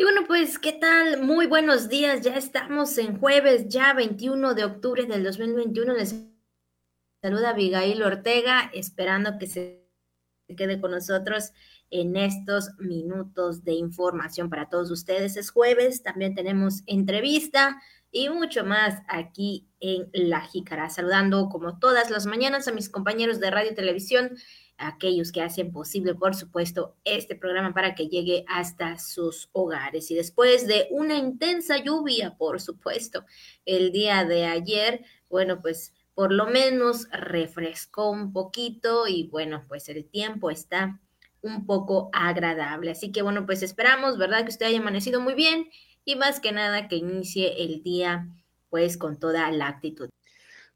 Y 0.00 0.02
bueno, 0.02 0.22
pues, 0.26 0.58
¿qué 0.58 0.72
tal? 0.72 1.22
Muy 1.22 1.46
buenos 1.46 1.90
días. 1.90 2.22
Ya 2.22 2.34
estamos 2.34 2.96
en 2.96 3.18
jueves, 3.18 3.68
ya 3.68 3.92
21 3.92 4.54
de 4.54 4.64
octubre 4.64 5.04
del 5.04 5.22
2021. 5.22 5.92
Les 5.92 6.14
saluda 7.20 7.50
Abigail 7.50 8.02
Ortega, 8.02 8.70
esperando 8.72 9.36
que 9.36 9.46
se 9.46 9.86
quede 10.56 10.80
con 10.80 10.92
nosotros 10.92 11.52
en 11.90 12.16
estos 12.16 12.70
minutos 12.78 13.62
de 13.62 13.74
información 13.74 14.48
para 14.48 14.70
todos 14.70 14.90
ustedes. 14.90 15.36
Es 15.36 15.50
jueves, 15.50 16.02
también 16.02 16.34
tenemos 16.34 16.82
entrevista 16.86 17.78
y 18.10 18.30
mucho 18.30 18.64
más 18.64 19.02
aquí 19.06 19.68
en 19.80 20.08
La 20.14 20.40
Jícara. 20.40 20.88
Saludando 20.88 21.50
como 21.50 21.78
todas 21.78 22.08
las 22.08 22.24
mañanas 22.24 22.66
a 22.68 22.72
mis 22.72 22.88
compañeros 22.88 23.38
de 23.38 23.50
radio 23.50 23.72
y 23.72 23.74
televisión 23.74 24.30
aquellos 24.80 25.30
que 25.30 25.42
hacen 25.42 25.72
posible, 25.72 26.14
por 26.14 26.34
supuesto, 26.34 26.96
este 27.04 27.36
programa 27.36 27.74
para 27.74 27.94
que 27.94 28.08
llegue 28.08 28.44
hasta 28.48 28.98
sus 28.98 29.48
hogares. 29.52 30.10
Y 30.10 30.14
después 30.14 30.66
de 30.66 30.88
una 30.90 31.16
intensa 31.16 31.78
lluvia, 31.78 32.36
por 32.36 32.60
supuesto, 32.60 33.24
el 33.64 33.92
día 33.92 34.24
de 34.24 34.46
ayer, 34.46 35.04
bueno, 35.28 35.60
pues 35.60 35.94
por 36.14 36.32
lo 36.32 36.46
menos 36.46 37.08
refrescó 37.10 38.10
un 38.10 38.32
poquito 38.32 39.06
y 39.06 39.28
bueno, 39.28 39.64
pues 39.68 39.88
el 39.88 40.04
tiempo 40.04 40.50
está 40.50 40.98
un 41.42 41.66
poco 41.66 42.10
agradable. 42.12 42.90
Así 42.90 43.12
que 43.12 43.22
bueno, 43.22 43.46
pues 43.46 43.62
esperamos, 43.62 44.18
¿verdad? 44.18 44.42
Que 44.42 44.50
usted 44.50 44.66
haya 44.66 44.80
amanecido 44.80 45.20
muy 45.20 45.34
bien 45.34 45.70
y 46.04 46.16
más 46.16 46.40
que 46.40 46.52
nada 46.52 46.88
que 46.88 46.96
inicie 46.96 47.62
el 47.62 47.82
día 47.82 48.28
pues 48.68 48.96
con 48.96 49.18
toda 49.18 49.50
la 49.50 49.68
actitud. 49.68 50.08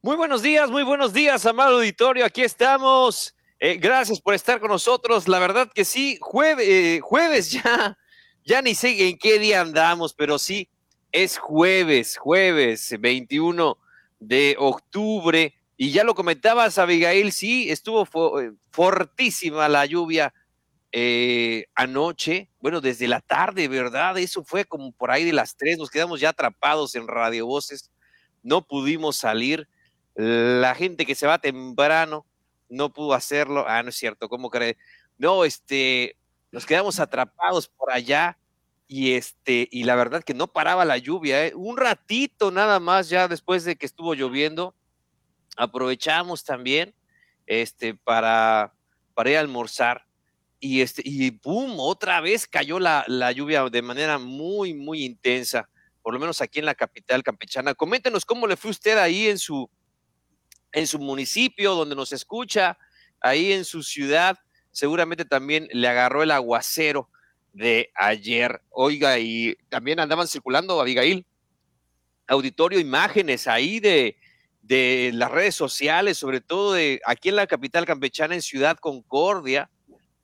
Muy 0.03 0.17
buenos 0.17 0.43
días, 0.43 0.71
muy 0.71 0.83
buenos 0.83 1.13
días, 1.13 1.47
amado 1.47 1.77
auditorio. 1.77 2.27
Aquí 2.27 2.43
estamos 2.43 3.35
eh, 3.67 3.79
gracias 3.79 4.21
por 4.21 4.35
estar 4.35 4.61
con 4.61 4.69
nosotros. 4.69 5.27
La 5.27 5.39
verdad 5.39 5.73
que 5.75 5.87
sí, 5.87 6.19
jueves, 6.21 6.69
eh, 6.69 7.01
jueves 7.01 7.51
ya, 7.51 7.97
ya 8.45 8.61
ni 8.61 8.75
sé 8.75 9.09
en 9.09 9.17
qué 9.17 9.39
día 9.39 9.63
andamos, 9.63 10.13
pero 10.13 10.39
sí, 10.39 10.69
es 11.13 11.39
jueves, 11.39 12.19
jueves 12.19 12.95
21 13.01 13.79
de 14.21 14.55
octubre. 14.59 15.55
Y 15.79 15.93
ya 15.93 16.05
lo 16.05 16.15
comentabas, 16.15 16.77
Abigail, 16.77 17.33
sí, 17.33 17.71
estuvo 17.71 18.07
eh, 18.39 18.53
fortísima 18.71 19.67
la 19.71 19.87
lluvia 19.87 20.35
anoche, 21.75 22.51
bueno, 22.61 22.83
desde 22.83 23.09
la 23.09 23.21
tarde, 23.21 23.67
¿verdad? 23.67 24.19
Eso 24.19 24.45
fue 24.45 24.67
como 24.67 24.93
por 24.93 25.11
ahí 25.11 25.25
de 25.25 25.33
las 25.33 25.57
tres, 25.57 25.79
nos 25.79 25.91
quedamos 25.91 26.21
ya 26.21 26.29
atrapados 26.29 26.95
en 26.97 27.09
Radio 27.09 27.47
Voces, 27.47 27.91
no 28.43 28.67
pudimos 28.67 29.17
salir. 29.17 29.69
La 30.15 30.75
gente 30.75 31.07
que 31.07 31.15
se 31.15 31.27
va 31.27 31.39
temprano, 31.39 32.27
no 32.69 32.93
pudo 32.93 33.15
hacerlo. 33.15 33.65
Ah, 33.69 33.83
no 33.83 33.91
es 33.91 33.97
cierto, 33.97 34.29
¿cómo 34.29 34.51
cree? 34.51 34.77
No, 35.19 35.45
este, 35.45 36.17
nos 36.53 36.67
quedamos 36.67 37.01
atrapados 37.01 37.69
por 37.69 37.93
allá 37.93 38.39
y 38.87 39.15
este, 39.15 39.69
y 39.71 39.85
la 39.85 39.97
verdad 39.97 40.23
que 40.23 40.35
no 40.35 40.49
paraba 40.49 40.85
la 40.85 40.99
lluvia, 40.99 41.47
¿eh? 41.47 41.53
un 41.55 41.77
ratito 41.77 42.51
nada 42.51 42.81
más 42.81 43.09
ya 43.09 43.29
después 43.29 43.65
de 43.65 43.77
que 43.77 43.87
estuvo 43.87 44.15
lloviendo, 44.15 44.75
aprovechamos 45.57 46.45
también, 46.45 46.95
este, 47.47 47.95
para, 47.95 48.75
para 49.15 49.31
ir 49.31 49.37
a 49.37 49.41
almorzar 49.41 50.07
y 50.61 50.81
este, 50.81 51.03
y 51.05 51.31
pum, 51.31 51.77
otra 51.79 52.21
vez 52.21 52.47
cayó 52.47 52.79
la, 52.79 53.05
la 53.07 53.33
lluvia 53.33 53.69
de 53.69 53.83
manera 53.83 54.19
muy, 54.19 54.75
muy 54.75 55.05
intensa, 55.05 55.69
por 56.03 56.15
lo 56.15 56.21
menos 56.21 56.41
aquí 56.41 56.59
en 56.59 56.67
la 56.67 56.75
capital 56.75 57.23
campechana. 57.23 57.75
Coméntenos 57.75 58.25
cómo 58.25 58.47
le 58.47 58.57
fue 58.57 58.71
usted 58.71 58.97
ahí 58.99 59.29
en 59.29 59.39
su, 59.39 59.69
en 60.75 60.87
su 60.89 60.99
municipio, 60.99 61.75
donde 61.75 61.95
nos 61.95 62.13
escucha, 62.13 62.77
ahí 63.21 63.53
en 63.53 63.65
su 63.65 63.83
ciudad, 63.83 64.37
seguramente 64.73 65.25
también 65.25 65.69
le 65.73 65.89
agarró 65.89 66.25
el 66.25 66.33
aguacero 66.33 67.09
de 67.53 67.93
ayer. 67.95 68.61
Oiga, 68.71 69.19
y 69.21 69.57
también 69.69 70.01
andaban 70.01 70.27
circulando, 70.27 70.81
Abigail, 70.81 71.25
auditorio, 72.27 72.81
imágenes 72.81 73.47
ahí 73.47 73.79
de, 73.79 74.17
de 74.63 75.13
las 75.15 75.31
redes 75.31 75.55
sociales, 75.55 76.19
sobre 76.19 76.41
todo 76.41 76.73
de 76.73 77.01
aquí 77.07 77.29
en 77.29 77.37
la 77.37 77.47
capital 77.47 77.87
campechana, 77.87 78.35
en 78.35 78.43
Ciudad 78.43 78.77
Concordia, 78.77 79.71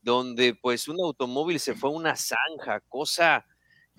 donde 0.02 0.54
pues 0.54 0.88
un 0.88 1.00
automóvil 1.00 1.60
se 1.60 1.74
fue 1.74 1.90
a 1.90 1.92
una 1.92 2.16
zanja, 2.16 2.80
cosa 2.88 3.46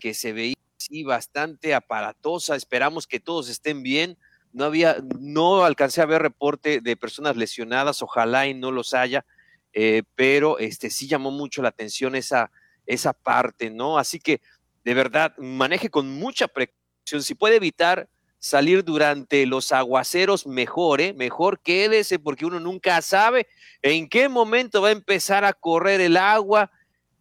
que 0.01 0.13
se 0.13 0.33
veía 0.33 0.55
así 0.77 1.03
bastante 1.03 1.73
aparatosa. 1.73 2.57
Esperamos 2.57 3.07
que 3.07 3.21
todos 3.21 3.47
estén 3.47 3.83
bien 3.83 4.17
no 4.53 4.65
había, 4.65 4.97
no 5.19 5.63
alcancé 5.63 6.01
a 6.01 6.05
ver 6.05 6.21
reporte 6.21 6.81
de 6.81 6.97
personas 6.97 7.37
lesionadas, 7.37 8.01
ojalá 8.01 8.47
y 8.47 8.53
no 8.53 8.71
los 8.71 8.93
haya, 8.93 9.25
eh, 9.73 10.03
pero 10.15 10.59
este 10.59 10.89
sí 10.89 11.07
llamó 11.07 11.31
mucho 11.31 11.61
la 11.61 11.69
atención 11.69 12.15
esa, 12.15 12.51
esa 12.85 13.13
parte, 13.13 13.69
¿no? 13.69 13.97
Así 13.97 14.19
que 14.19 14.41
de 14.83 14.93
verdad, 14.93 15.35
maneje 15.37 15.89
con 15.89 16.09
mucha 16.09 16.47
precaución. 16.47 17.21
Si 17.21 17.35
puede 17.35 17.57
evitar 17.57 18.09
salir 18.39 18.83
durante 18.83 19.45
los 19.45 19.71
aguaceros, 19.71 20.47
mejor, 20.47 21.01
¿eh? 21.01 21.13
Mejor 21.13 21.59
quédese 21.61 22.17
porque 22.17 22.45
uno 22.45 22.59
nunca 22.59 23.01
sabe 23.01 23.47
en 23.81 24.09
qué 24.09 24.29
momento 24.29 24.81
va 24.81 24.89
a 24.89 24.93
empezar 24.93 25.45
a 25.45 25.53
correr 25.53 26.01
el 26.01 26.17
agua. 26.17 26.71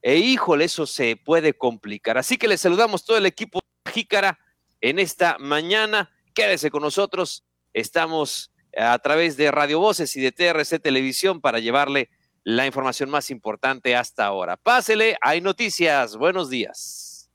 E 0.03 0.17
híjole, 0.17 0.65
eso 0.65 0.87
se 0.87 1.17
puede 1.17 1.53
complicar. 1.53 2.17
Así 2.17 2.39
que 2.39 2.49
le 2.49 2.57
saludamos 2.57 3.05
todo 3.05 3.19
el 3.19 3.27
equipo 3.27 3.61
Jícara 3.93 4.39
en 4.81 4.99
esta 4.99 5.37
mañana 5.39 6.11
Quédese 6.35 6.71
con 6.71 6.83
nosotros. 6.83 7.45
Estamos 7.73 8.53
a 8.77 8.99
través 8.99 9.37
de 9.37 9.51
Radio 9.51 9.81
Voces 9.81 10.17
y 10.17 10.21
de 10.21 10.33
TRC 10.33 10.81
Televisión 10.81 11.41
para 11.41 11.59
llevarle 11.59 12.11
la 12.45 12.67
información 12.67 13.11
más 13.11 13.31
importante 13.31 13.97
hasta 13.97 14.27
ahora. 14.27 14.57
Pásele, 14.57 15.17
hay 15.21 15.41
noticias. 15.41 16.17
Buenos 16.17 16.51
días. 16.51 17.31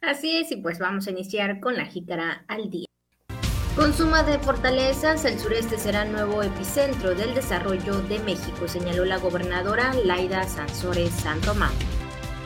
Así 0.00 0.36
es, 0.36 0.52
y 0.52 0.56
pues 0.56 0.78
vamos 0.78 1.06
a 1.06 1.10
iniciar 1.10 1.58
con 1.60 1.76
la 1.76 1.86
jícara 1.86 2.44
al 2.48 2.70
día. 2.70 2.86
Con 3.74 3.92
suma 3.92 4.22
de 4.22 4.38
fortalezas, 4.38 5.24
el 5.24 5.38
sureste 5.38 5.78
será 5.78 6.04
nuevo 6.04 6.42
epicentro 6.42 7.14
del 7.14 7.34
desarrollo 7.34 8.00
de 8.02 8.18
México, 8.20 8.68
señaló 8.68 9.04
la 9.04 9.18
gobernadora 9.18 9.92
Laida 10.04 10.44
Sansores 10.44 11.10
Santomán. 11.10 11.74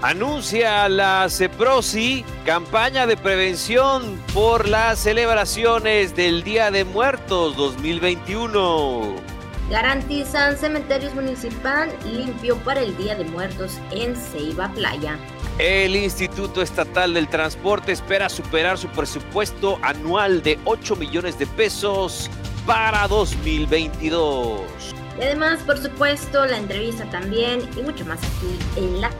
Anuncia 0.03 0.89
la 0.89 1.29
CEPROSI 1.29 2.25
campaña 2.47 3.07
de 3.07 3.19
prevención 3.19 4.19
por 4.33 4.67
las 4.67 4.99
celebraciones 5.01 6.17
del 6.17 6.43
Día 6.43 6.71
de 6.71 6.87
Muertos 6.87 7.55
2021. 7.59 9.17
Garantizan 9.69 10.57
cementerios 10.57 11.15
municipal 11.15 11.95
limpio 12.11 12.57
para 12.65 12.81
el 12.81 12.97
Día 12.97 13.15
de 13.15 13.27
Muertos 13.27 13.79
en 13.91 14.17
Ceiba 14.17 14.73
Playa. 14.73 15.19
El 15.59 15.95
Instituto 15.95 16.63
Estatal 16.63 17.13
del 17.13 17.29
Transporte 17.29 17.93
espera 17.93 18.31
superar 18.31 18.79
su 18.79 18.89
presupuesto 18.89 19.79
anual 19.83 20.43
de 20.43 20.59
8 20.65 20.97
millones 20.97 21.39
de 21.39 21.47
pesos 21.47 22.31
para 22.65 23.07
2022. 23.07 24.63
Y 25.19 25.23
además, 25.23 25.61
por 25.67 25.77
supuesto, 25.77 26.47
la 26.47 26.57
entrevista 26.57 27.05
también 27.11 27.69
y 27.77 27.83
mucho 27.83 28.07
más 28.07 28.19
aquí 28.21 28.59
en 28.77 29.03
la 29.03 29.11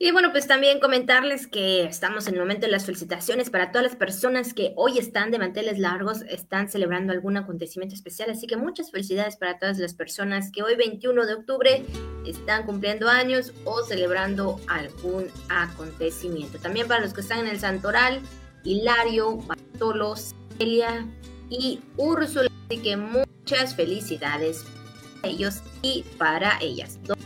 y 0.00 0.12
bueno, 0.12 0.30
pues 0.30 0.46
también 0.46 0.78
comentarles 0.78 1.48
que 1.48 1.82
estamos 1.82 2.28
en 2.28 2.34
el 2.34 2.40
momento 2.40 2.66
de 2.66 2.72
las 2.72 2.86
felicitaciones 2.86 3.50
para 3.50 3.72
todas 3.72 3.82
las 3.82 3.96
personas 3.96 4.54
que 4.54 4.72
hoy 4.76 4.96
están 4.96 5.32
de 5.32 5.40
manteles 5.40 5.80
largos, 5.80 6.22
están 6.28 6.68
celebrando 6.68 7.12
algún 7.12 7.36
acontecimiento 7.36 7.96
especial. 7.96 8.30
Así 8.30 8.46
que 8.46 8.56
muchas 8.56 8.92
felicidades 8.92 9.36
para 9.36 9.58
todas 9.58 9.76
las 9.78 9.94
personas 9.94 10.52
que 10.52 10.62
hoy 10.62 10.76
21 10.76 11.26
de 11.26 11.34
octubre 11.34 11.84
están 12.24 12.64
cumpliendo 12.64 13.08
años 13.08 13.52
o 13.64 13.82
celebrando 13.82 14.60
algún 14.68 15.26
acontecimiento. 15.48 16.58
También 16.60 16.86
para 16.86 17.00
los 17.00 17.12
que 17.12 17.22
están 17.22 17.40
en 17.40 17.48
el 17.48 17.58
Santoral, 17.58 18.20
Hilario, 18.62 19.38
Bartolo, 19.38 20.14
Celia 20.58 21.08
y 21.50 21.80
Úrsula. 21.96 22.48
Así 22.68 22.80
que 22.82 22.96
muchas 22.96 23.74
felicidades 23.74 24.64
para 25.20 25.34
ellos 25.34 25.62
y 25.82 26.04
para 26.18 26.56
ellas. 26.60 27.00
Dos 27.02 27.18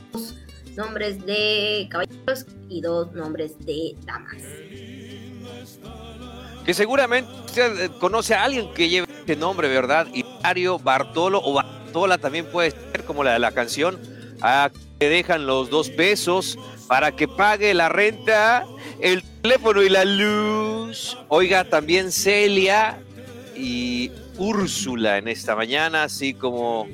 nombres 0.77 1.25
de 1.25 1.89
caballeros 1.91 2.47
y 2.69 2.81
dos 2.81 3.13
nombres 3.13 3.59
de 3.65 3.95
damas. 4.05 4.43
Que 6.65 6.75
seguramente 6.75 7.31
usted 7.45 7.81
eh, 7.81 7.91
conoce 7.99 8.35
a 8.35 8.45
alguien 8.45 8.73
que 8.73 8.89
lleve 8.89 9.07
este 9.11 9.37
nombre, 9.37 9.69
¿verdad? 9.69 10.07
Hilario, 10.13 10.79
Bartolo 10.79 11.41
o 11.43 11.55
Bartola 11.55 12.19
también 12.19 12.47
puede 12.47 12.71
ser 12.71 13.05
como 13.05 13.25
la 13.25 13.33
de 13.33 13.39
la 13.39 13.53
canción. 13.53 13.99
A 14.41 14.71
que 14.99 15.09
dejan 15.09 15.47
los 15.47 15.71
dos 15.71 15.89
pesos 15.91 16.59
para 16.87 17.13
que 17.13 17.27
pague 17.27 17.75
la 17.75 17.89
renta, 17.89 18.65
el 19.01 19.23
teléfono 19.43 19.83
y 19.83 19.89
la 19.89 20.05
luz. 20.05 21.19
Oiga, 21.29 21.65
también 21.65 22.13
Celia 22.13 23.01
y 23.57 24.11
Úrsula 24.39 25.19
en 25.19 25.29
esta 25.29 25.57
mañana, 25.57 26.05
así 26.05 26.35
como 26.35 26.89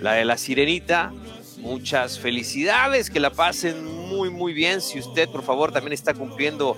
la 0.00 0.14
de 0.14 0.24
la 0.24 0.36
sirenita, 0.36 1.12
Muchas 1.60 2.18
felicidades, 2.18 3.10
que 3.10 3.20
la 3.20 3.30
pasen 3.30 3.84
muy, 3.84 4.30
muy 4.30 4.52
bien. 4.52 4.80
Si 4.80 4.98
usted, 4.98 5.28
por 5.28 5.42
favor, 5.42 5.72
también 5.72 5.92
está 5.92 6.14
cumpliendo 6.14 6.76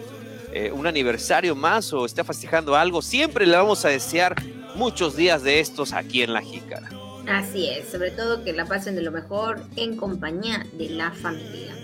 eh, 0.53 0.71
un 0.71 0.87
aniversario 0.87 1.55
más 1.55 1.93
o 1.93 2.05
está 2.05 2.25
festejando 2.25 2.75
algo, 2.75 3.01
siempre 3.01 3.47
le 3.47 3.57
vamos 3.57 3.85
a 3.85 3.89
desear 3.89 4.35
muchos 4.75 5.17
días 5.17 5.43
de 5.43 5.61
estos 5.61 5.93
aquí 5.93 6.23
en 6.23 6.33
La 6.33 6.43
Jícara. 6.43 6.91
Así 7.29 7.69
es, 7.69 7.89
sobre 7.89 8.11
todo 8.11 8.43
que 8.45 8.53
la 8.53 8.67
pasen 8.67 8.97
de 8.97 9.03
lo 9.03 9.13
mejor 9.13 9.63
en 9.77 9.97
compañía 9.97 10.67
de 10.73 10.91
la 10.91 11.13
familia. 11.13 11.75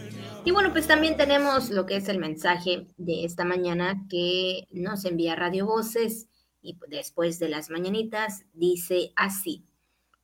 Y 0.44 0.50
bueno, 0.50 0.72
pues 0.72 0.86
también 0.86 1.16
tenemos 1.16 1.70
lo 1.70 1.86
que 1.86 1.96
es 1.96 2.08
el 2.08 2.18
mensaje 2.18 2.86
de 2.96 3.24
esta 3.24 3.44
mañana 3.44 4.04
que 4.08 4.66
nos 4.70 5.04
envía 5.04 5.36
Radio 5.36 5.66
Voces 5.66 6.26
y 6.60 6.76
después 6.88 7.38
de 7.38 7.48
las 7.48 7.70
mañanitas 7.70 8.44
dice 8.52 9.12
así. 9.14 9.67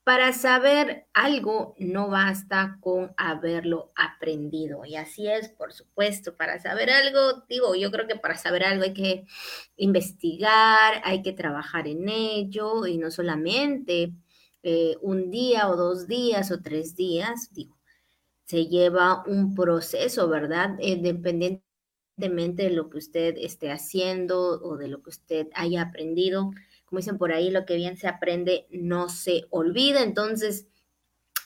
Para 0.05 0.33
saber 0.33 1.07
algo 1.15 1.73
no 1.79 2.09
basta 2.09 2.77
con 2.79 3.15
haberlo 3.17 3.91
aprendido. 3.95 4.85
Y 4.85 4.97
así 4.97 5.27
es, 5.27 5.49
por 5.49 5.73
supuesto, 5.73 6.37
para 6.37 6.59
saber 6.61 6.91
algo, 6.91 7.43
digo, 7.49 7.73
yo 7.73 7.89
creo 7.89 8.05
que 8.07 8.15
para 8.15 8.37
saber 8.37 8.65
algo 8.65 8.83
hay 8.83 8.93
que 8.93 9.25
investigar, 9.77 11.01
hay 11.03 11.23
que 11.23 11.33
trabajar 11.33 11.87
en 11.87 12.07
ello 12.07 12.85
y 12.85 12.99
no 12.99 13.09
solamente 13.09 14.13
eh, 14.61 14.95
un 15.01 15.31
día 15.31 15.69
o 15.69 15.75
dos 15.75 16.07
días 16.07 16.51
o 16.51 16.61
tres 16.61 16.95
días, 16.95 17.49
digo, 17.51 17.75
se 18.43 18.67
lleva 18.67 19.23
un 19.25 19.55
proceso, 19.55 20.29
¿verdad? 20.29 20.77
Independientemente 20.81 21.63
de 22.63 22.69
lo 22.69 22.91
que 22.91 22.99
usted 22.99 23.35
esté 23.39 23.71
haciendo 23.71 24.61
o 24.61 24.77
de 24.77 24.87
lo 24.87 25.01
que 25.01 25.09
usted 25.09 25.47
haya 25.55 25.81
aprendido 25.81 26.51
como 26.85 26.99
dicen 26.99 27.17
por 27.17 27.31
ahí, 27.31 27.51
lo 27.51 27.65
que 27.65 27.75
bien 27.75 27.97
se 27.97 28.07
aprende 28.07 28.67
no 28.69 29.09
se 29.09 29.45
olvida. 29.49 30.03
Entonces, 30.03 30.67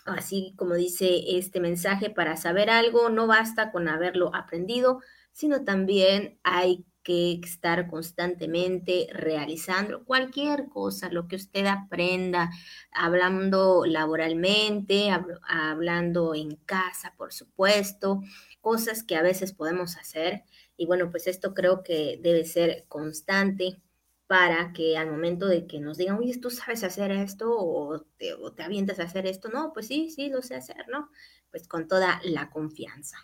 así 0.06 0.54
como 0.58 0.76
dice 0.76 1.38
este 1.38 1.60
mensaje, 1.60 2.10
para 2.10 2.38
saber 2.38 2.70
algo 2.70 3.10
no 3.10 3.28
basta 3.28 3.72
con 3.72 3.88
haberlo 3.88 4.36
aprendido, 4.36 5.02
sino 5.32 5.64
también 5.64 6.40
hay 6.44 6.86
que 7.04 7.40
estar 7.44 7.90
constantemente 7.90 9.08
realizando 9.12 10.04
cualquier 10.04 10.68
cosa, 10.70 11.10
lo 11.10 11.28
que 11.28 11.38
usted 11.38 11.66
aprenda, 11.66 12.50
hablando 12.92 13.86
laboralmente, 13.86 15.10
hablando 15.48 16.36
en 16.36 16.56
casa, 16.66 17.14
por 17.18 17.34
supuesto, 17.34 18.22
cosas 18.62 19.04
que 19.04 19.16
a 19.16 19.22
veces 19.22 19.54
podemos 19.54 19.96
hacer. 19.98 20.44
Y 20.78 20.86
bueno, 20.86 21.10
pues 21.10 21.28
esto 21.28 21.54
creo 21.54 21.84
que 21.84 22.20
debe 22.22 22.46
ser 22.46 22.86
constante 22.88 23.82
para 24.30 24.74
que 24.74 24.96
al 24.96 25.10
momento 25.10 25.48
de 25.48 25.66
que 25.66 25.80
nos 25.80 25.98
digan, 25.98 26.20
oye, 26.20 26.38
tú 26.38 26.52
sabes 26.52 26.84
hacer 26.84 27.10
esto 27.10 27.50
o 27.50 28.06
te, 28.20 28.64
avientas 28.64 29.00
a 29.00 29.06
hacer 29.06 29.26
esto, 29.26 29.50
no, 29.50 29.74
pues 29.74 29.88
sí, 29.88 30.12
sí, 30.12 30.30
lo 30.30 30.44
sé 30.44 30.54
hacer, 30.54 30.86
¿no? 30.88 31.10
Pues 31.50 31.68
con 31.68 31.88
toda 31.88 32.22
la 32.24 32.52
confianza. 32.52 33.18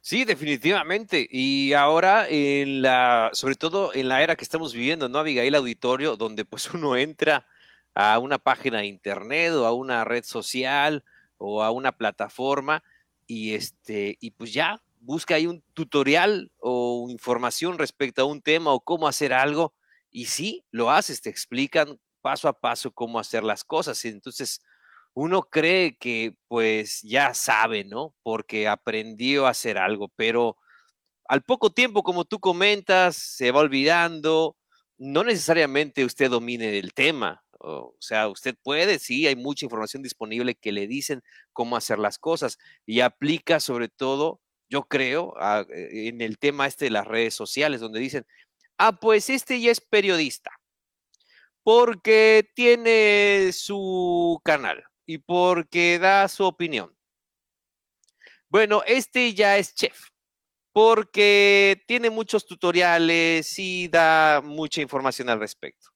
Sí, 0.00 0.24
definitivamente. 0.24 1.26
Y 1.28 1.72
ahora, 1.72 2.28
en 2.28 2.80
la, 2.80 3.30
sobre 3.32 3.56
todo 3.56 3.92
en 3.92 4.08
la 4.08 4.22
era 4.22 4.36
que 4.36 4.44
estamos 4.44 4.72
viviendo, 4.72 5.08
¿no, 5.08 5.18
Abigail 5.18 5.56
Auditorio? 5.56 6.16
Donde 6.16 6.44
pues 6.44 6.72
uno 6.72 6.96
entra 6.96 7.44
a 7.92 8.20
una 8.20 8.38
página 8.38 8.78
de 8.78 8.86
internet 8.86 9.50
o 9.54 9.66
a 9.66 9.72
una 9.72 10.04
red 10.04 10.22
social 10.22 11.02
o 11.38 11.64
a 11.64 11.72
una 11.72 11.90
plataforma 11.90 12.84
y 13.26 13.54
este, 13.54 14.16
y 14.20 14.30
pues 14.30 14.52
ya 14.52 14.80
busca 15.06 15.36
ahí 15.36 15.46
un 15.46 15.62
tutorial 15.72 16.50
o 16.58 17.06
información 17.08 17.78
respecto 17.78 18.22
a 18.22 18.24
un 18.26 18.42
tema 18.42 18.72
o 18.72 18.80
cómo 18.80 19.08
hacer 19.08 19.32
algo 19.32 19.74
y 20.10 20.26
sí, 20.26 20.64
lo 20.70 20.90
haces, 20.90 21.22
te 21.22 21.30
explican 21.30 22.00
paso 22.22 22.48
a 22.48 22.58
paso 22.58 22.90
cómo 22.90 23.20
hacer 23.20 23.44
las 23.44 23.64
cosas. 23.64 24.04
Entonces 24.04 24.60
uno 25.14 25.42
cree 25.42 25.96
que 25.96 26.34
pues 26.48 27.02
ya 27.02 27.34
sabe, 27.34 27.84
¿no? 27.84 28.14
Porque 28.22 28.68
aprendió 28.68 29.46
a 29.46 29.50
hacer 29.50 29.78
algo, 29.78 30.08
pero 30.16 30.56
al 31.28 31.42
poco 31.42 31.70
tiempo, 31.70 32.02
como 32.02 32.24
tú 32.24 32.40
comentas, 32.40 33.16
se 33.16 33.50
va 33.52 33.60
olvidando, 33.60 34.56
no 34.98 35.24
necesariamente 35.24 36.04
usted 36.04 36.30
domine 36.30 36.78
el 36.78 36.94
tema. 36.94 37.44
O 37.58 37.96
sea, 38.00 38.28
usted 38.28 38.56
puede, 38.62 38.98
sí, 38.98 39.26
hay 39.26 39.36
mucha 39.36 39.64
información 39.66 40.02
disponible 40.02 40.54
que 40.54 40.72
le 40.72 40.86
dicen 40.86 41.22
cómo 41.52 41.76
hacer 41.76 41.98
las 41.98 42.18
cosas 42.18 42.58
y 42.84 43.00
aplica 43.00 43.60
sobre 43.60 43.88
todo 43.88 44.40
yo 44.68 44.84
creo, 44.84 45.34
ah, 45.38 45.64
eh, 45.70 46.08
en 46.08 46.20
el 46.20 46.38
tema 46.38 46.66
este 46.66 46.86
de 46.86 46.90
las 46.90 47.06
redes 47.06 47.34
sociales, 47.34 47.80
donde 47.80 48.00
dicen, 48.00 48.26
ah, 48.78 48.92
pues 48.92 49.30
este 49.30 49.60
ya 49.60 49.70
es 49.70 49.80
periodista, 49.80 50.50
porque 51.62 52.48
tiene 52.54 53.50
su 53.52 54.40
canal 54.44 54.84
y 55.06 55.18
porque 55.18 55.98
da 55.98 56.28
su 56.28 56.44
opinión. 56.44 56.96
Bueno, 58.48 58.82
este 58.86 59.34
ya 59.34 59.58
es 59.58 59.74
chef, 59.74 60.08
porque 60.72 61.82
tiene 61.86 62.10
muchos 62.10 62.46
tutoriales 62.46 63.58
y 63.58 63.88
da 63.88 64.40
mucha 64.44 64.80
información 64.82 65.28
al 65.28 65.40
respecto. 65.40 65.90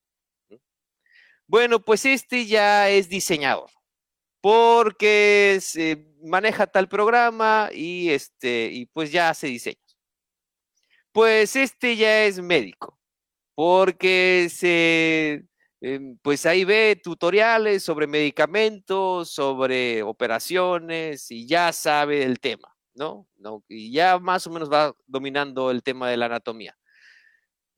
Bueno, 1.46 1.80
pues 1.80 2.04
este 2.04 2.46
ya 2.46 2.88
es 2.90 3.08
diseñador, 3.08 3.70
porque 4.40 5.58
se 5.60 6.06
maneja 6.22 6.66
tal 6.66 6.88
programa 6.88 7.70
y 7.72 8.10
este 8.10 8.70
y 8.72 8.86
pues 8.86 9.12
ya 9.12 9.30
hace 9.30 9.48
diseños. 9.48 9.98
Pues 11.12 11.56
este 11.56 11.96
ya 11.96 12.24
es 12.24 12.40
médico, 12.40 12.98
porque 13.54 14.48
se 14.50 15.44
em, 15.80 16.18
pues 16.22 16.46
ahí 16.46 16.64
ve 16.64 17.00
tutoriales 17.02 17.82
sobre 17.82 18.06
medicamentos, 18.06 19.30
sobre 19.30 20.02
operaciones 20.02 21.30
y 21.30 21.46
ya 21.48 21.72
sabe 21.72 22.22
el 22.24 22.40
tema, 22.40 22.76
¿no? 22.94 23.26
¿no? 23.36 23.64
Y 23.68 23.92
ya 23.92 24.18
más 24.18 24.46
o 24.46 24.50
menos 24.50 24.70
va 24.72 24.94
dominando 25.06 25.70
el 25.70 25.82
tema 25.82 26.08
de 26.10 26.16
la 26.16 26.26
anatomía. 26.26 26.76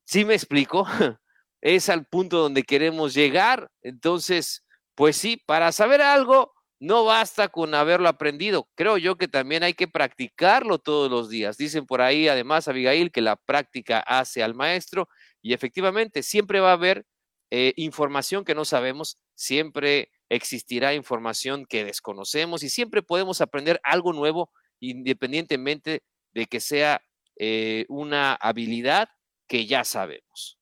¿Sí 0.05 0.25
me 0.25 0.35
explico? 0.35 0.85
es 1.61 1.89
al 1.89 2.05
punto 2.05 2.39
donde 2.39 2.63
queremos 2.63 3.13
llegar. 3.13 3.71
Entonces, 3.81 4.62
pues 4.95 5.17
sí, 5.17 5.41
para 5.45 5.71
saber 5.71 6.01
algo, 6.01 6.53
no 6.79 7.05
basta 7.05 7.47
con 7.47 7.73
haberlo 7.75 8.09
aprendido. 8.09 8.67
Creo 8.75 8.97
yo 8.97 9.15
que 9.17 9.27
también 9.27 9.63
hay 9.63 9.73
que 9.73 9.87
practicarlo 9.87 10.79
todos 10.79 11.09
los 11.09 11.29
días. 11.29 11.57
Dicen 11.57 11.85
por 11.85 12.01
ahí, 12.01 12.27
además, 12.27 12.67
Abigail, 12.67 13.11
que 13.11 13.21
la 13.21 13.37
práctica 13.37 13.99
hace 13.99 14.43
al 14.43 14.53
maestro 14.53 15.07
y 15.41 15.53
efectivamente 15.53 16.23
siempre 16.23 16.59
va 16.59 16.71
a 16.71 16.73
haber 16.73 17.05
eh, 17.51 17.73
información 17.77 18.43
que 18.43 18.55
no 18.55 18.65
sabemos, 18.65 19.17
siempre 19.35 20.09
existirá 20.29 20.93
información 20.93 21.65
que 21.65 21.85
desconocemos 21.85 22.63
y 22.63 22.69
siempre 22.69 23.03
podemos 23.03 23.41
aprender 23.41 23.79
algo 23.83 24.11
nuevo 24.11 24.51
independientemente 24.79 26.03
de 26.33 26.47
que 26.47 26.59
sea 26.59 27.01
eh, 27.37 27.85
una 27.87 28.33
habilidad 28.33 29.09
que 29.47 29.65
ya 29.67 29.83
sabemos. 29.83 30.57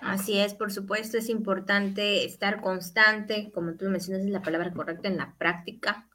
Así 0.00 0.38
es, 0.38 0.54
por 0.54 0.72
supuesto, 0.72 1.18
es 1.18 1.28
importante 1.28 2.24
estar 2.24 2.60
constante, 2.60 3.50
como 3.52 3.74
tú 3.74 3.86
mencionas, 3.86 4.24
es 4.24 4.30
la 4.30 4.42
palabra 4.42 4.72
correcta 4.72 5.08
en 5.08 5.16
la 5.16 5.34
práctica, 5.38 6.08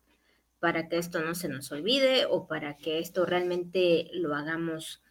para 0.59 0.89
que 0.89 0.97
esto 0.97 1.21
no 1.21 1.35
se 1.35 1.49
nos 1.49 1.71
olvide 1.71 2.25
o 2.25 2.47
para 2.47 2.77
que 2.77 2.99
esto 2.99 3.25
realmente 3.25 4.09
lo 4.13 4.35
hagamos 4.35 5.01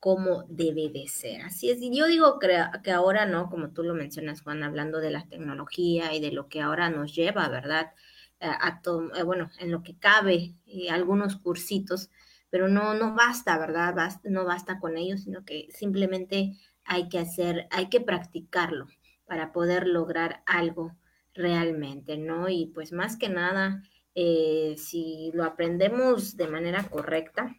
como 0.00 0.44
debe 0.48 0.88
de 0.90 1.08
ser. 1.08 1.42
Así 1.42 1.70
es, 1.70 1.80
y 1.80 1.96
yo 1.96 2.06
digo 2.06 2.38
que, 2.38 2.90
ahora, 2.90 3.26
¿no? 3.26 3.48
Como 3.48 3.70
tú 3.70 3.82
lo 3.82 3.94
mencionas, 3.94 4.42
Juan, 4.42 4.62
hablando 4.62 5.00
de 5.00 5.10
la 5.10 5.26
tecnología 5.26 6.14
y 6.14 6.20
de 6.20 6.32
lo 6.32 6.48
que 6.48 6.60
ahora 6.60 6.90
nos 6.90 7.14
lleva, 7.14 7.48
¿verdad? 7.48 7.92
A, 8.40 8.80
eh, 9.16 9.22
bueno, 9.22 9.50
en 9.58 9.70
lo 9.70 9.82
que 9.82 9.98
cabe, 9.98 10.54
y 10.66 10.88
algunos 10.88 11.36
cursitos, 11.36 12.10
pero 12.50 12.68
no, 12.68 12.94
no 12.94 13.14
basta, 13.14 13.58
¿verdad? 13.58 13.94
no 14.24 14.44
basta 14.44 14.78
con 14.78 14.96
ellos, 14.96 15.22
sino 15.22 15.44
que 15.44 15.68
simplemente 15.70 16.52
hay 16.86 17.08
que 17.08 17.18
hacer, 17.18 17.66
hay 17.70 17.88
que 17.88 18.00
practicarlo 18.00 18.86
para 19.26 19.52
poder 19.52 19.86
lograr 19.86 20.42
algo 20.46 20.96
realmente, 21.34 22.16
¿no? 22.16 22.48
Y 22.48 22.66
pues 22.66 22.92
más 22.92 23.16
que 23.16 23.28
nada, 23.28 23.82
eh, 24.14 24.76
si 24.78 25.30
lo 25.34 25.44
aprendemos 25.44 26.36
de 26.36 26.48
manera 26.48 26.88
correcta, 26.88 27.54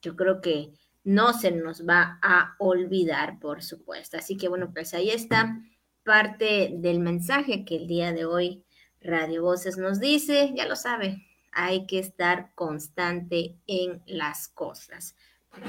yo 0.00 0.16
creo 0.16 0.40
que 0.40 0.72
no 1.04 1.32
se 1.32 1.50
nos 1.50 1.86
va 1.86 2.18
a 2.22 2.54
olvidar, 2.58 3.38
por 3.40 3.62
supuesto. 3.62 4.16
Así 4.16 4.36
que 4.36 4.48
bueno, 4.48 4.70
pues 4.72 4.94
ahí 4.94 5.10
está 5.10 5.60
parte 6.04 6.70
del 6.74 7.00
mensaje 7.00 7.64
que 7.64 7.76
el 7.76 7.86
día 7.86 8.12
de 8.12 8.24
hoy 8.24 8.64
Radio 9.00 9.42
Voces 9.42 9.76
nos 9.76 10.00
dice, 10.00 10.52
ya 10.56 10.66
lo 10.66 10.76
sabe, 10.76 11.26
hay 11.52 11.86
que 11.86 11.98
estar 11.98 12.52
constante 12.54 13.56
en 13.66 14.02
las 14.06 14.48
cosas. 14.48 15.16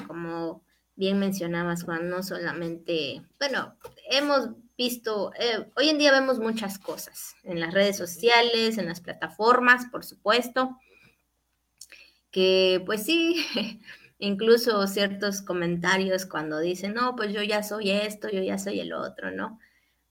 Como 0.07 0.63
bien 0.99 1.17
mencionabas, 1.17 1.83
Juan, 1.83 2.09
no 2.09 2.21
solamente, 2.23 3.21
bueno, 3.39 3.77
hemos 4.11 4.49
visto, 4.77 5.31
eh, 5.39 5.65
hoy 5.77 5.87
en 5.87 5.97
día 5.97 6.11
vemos 6.11 6.39
muchas 6.39 6.77
cosas 6.77 7.35
en 7.43 7.61
las 7.61 7.73
redes 7.73 7.95
sociales, 7.95 8.77
en 8.77 8.87
las 8.87 8.99
plataformas, 8.99 9.85
por 9.85 10.03
supuesto, 10.03 10.77
que 12.31 12.83
pues 12.85 13.05
sí, 13.05 13.45
incluso 14.19 14.85
ciertos 14.87 15.41
comentarios 15.41 16.25
cuando 16.25 16.59
dicen, 16.59 16.93
no, 16.95 17.15
pues 17.15 17.31
yo 17.31 17.41
ya 17.43 17.63
soy 17.63 17.91
esto, 17.91 18.29
yo 18.29 18.43
ya 18.43 18.57
soy 18.57 18.81
el 18.81 18.91
otro, 18.91 19.31
¿no? 19.31 19.57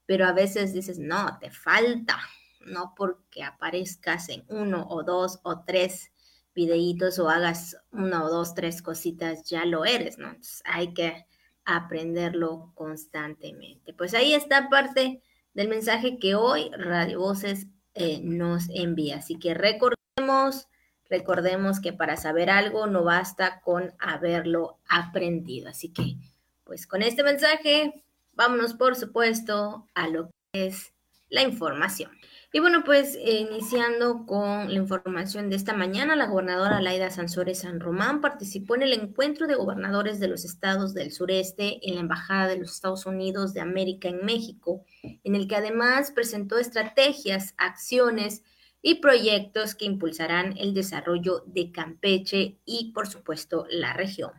Pero 0.07 0.25
a 0.25 0.33
veces 0.33 0.73
dices, 0.73 0.97
no, 0.97 1.37
te 1.39 1.51
falta, 1.51 2.19
no 2.61 2.95
porque 2.97 3.43
aparezcas 3.43 4.29
en 4.29 4.43
uno 4.47 4.87
o 4.89 5.03
dos 5.03 5.39
o 5.43 5.63
tres 5.63 6.11
videitos 6.59 7.19
o 7.19 7.29
hagas 7.29 7.77
una 7.91 8.23
o 8.23 8.29
dos, 8.29 8.53
tres 8.53 8.81
cositas, 8.81 9.43
ya 9.49 9.65
lo 9.65 9.85
eres, 9.85 10.17
¿no? 10.17 10.35
Hay 10.65 10.93
que 10.93 11.25
aprenderlo 11.65 12.71
constantemente. 12.75 13.93
Pues 13.93 14.13
ahí 14.13 14.33
está 14.33 14.69
parte 14.69 15.21
del 15.53 15.69
mensaje 15.69 16.19
que 16.19 16.35
hoy 16.35 16.69
Radio 16.77 17.19
Voces 17.19 17.67
eh, 17.93 18.19
nos 18.21 18.69
envía. 18.69 19.17
Así 19.17 19.39
que 19.39 19.53
recordemos 19.53 20.67
Recordemos 21.09 21.79
que 21.79 21.91
para 21.91 22.17
saber 22.17 22.51
algo 22.51 22.85
no 22.85 23.03
basta 23.03 23.61
con 23.61 23.93
haberlo 23.97 24.77
aprendido. 24.87 25.69
Así 25.69 25.89
que, 25.89 26.17
pues 26.63 26.85
con 26.85 27.01
este 27.01 27.23
mensaje, 27.23 28.03
vámonos 28.33 28.75
por 28.75 28.95
supuesto 28.95 29.87
a 29.95 30.07
lo 30.07 30.29
que 30.53 30.67
es 30.67 30.93
la 31.29 31.41
información. 31.41 32.11
Y 32.51 32.59
bueno, 32.59 32.83
pues 32.83 33.15
iniciando 33.15 34.25
con 34.25 34.73
la 34.73 34.79
información 34.79 35.51
de 35.51 35.55
esta 35.55 35.73
mañana, 35.73 36.15
la 36.15 36.25
gobernadora 36.25 36.81
Laida 36.81 37.11
Sansores 37.11 37.59
San 37.59 37.79
Román 37.79 38.21
participó 38.21 38.73
en 38.73 38.81
el 38.81 38.93
encuentro 38.93 39.45
de 39.45 39.53
gobernadores 39.53 40.19
de 40.19 40.29
los 40.29 40.45
estados 40.45 40.95
del 40.95 41.11
sureste 41.11 41.79
en 41.87 41.93
la 41.93 42.01
Embajada 42.01 42.47
de 42.47 42.57
los 42.57 42.71
Estados 42.71 43.05
Unidos 43.05 43.53
de 43.53 43.61
América 43.61 44.09
en 44.09 44.25
México, 44.25 44.83
en 45.03 45.35
el 45.35 45.47
que 45.47 45.57
además 45.57 46.11
presentó 46.11 46.57
estrategias, 46.57 47.53
acciones 47.57 48.41
y 48.81 48.95
proyectos 48.95 49.75
que 49.75 49.85
impulsarán 49.85 50.57
el 50.57 50.73
desarrollo 50.73 51.43
de 51.45 51.71
Campeche 51.71 52.57
y, 52.65 52.93
por 52.93 53.07
supuesto, 53.07 53.67
la 53.69 53.93
región. 53.93 54.31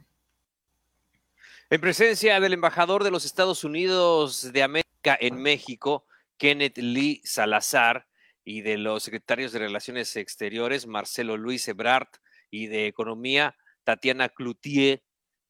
En 1.69 1.81
presencia 1.81 2.41
del 2.41 2.55
embajador 2.55 3.05
de 3.05 3.13
los 3.13 3.25
Estados 3.25 3.63
Unidos 3.63 4.53
de 4.53 4.65
América 4.65 5.17
en 5.21 5.41
México, 5.41 6.05
Kenneth 6.41 6.79
Lee 6.79 7.21
Salazar, 7.23 8.07
y 8.45 8.63
de 8.63 8.79
los 8.79 9.03
secretarios 9.03 9.53
de 9.53 9.59
Relaciones 9.59 10.17
Exteriores, 10.17 10.87
Marcelo 10.87 11.37
Luis 11.37 11.69
Ebrard, 11.69 12.09
y 12.51 12.67
de 12.67 12.87
Economía, 12.87 13.57
Tatiana 13.85 14.31
Cloutier, 14.31 15.03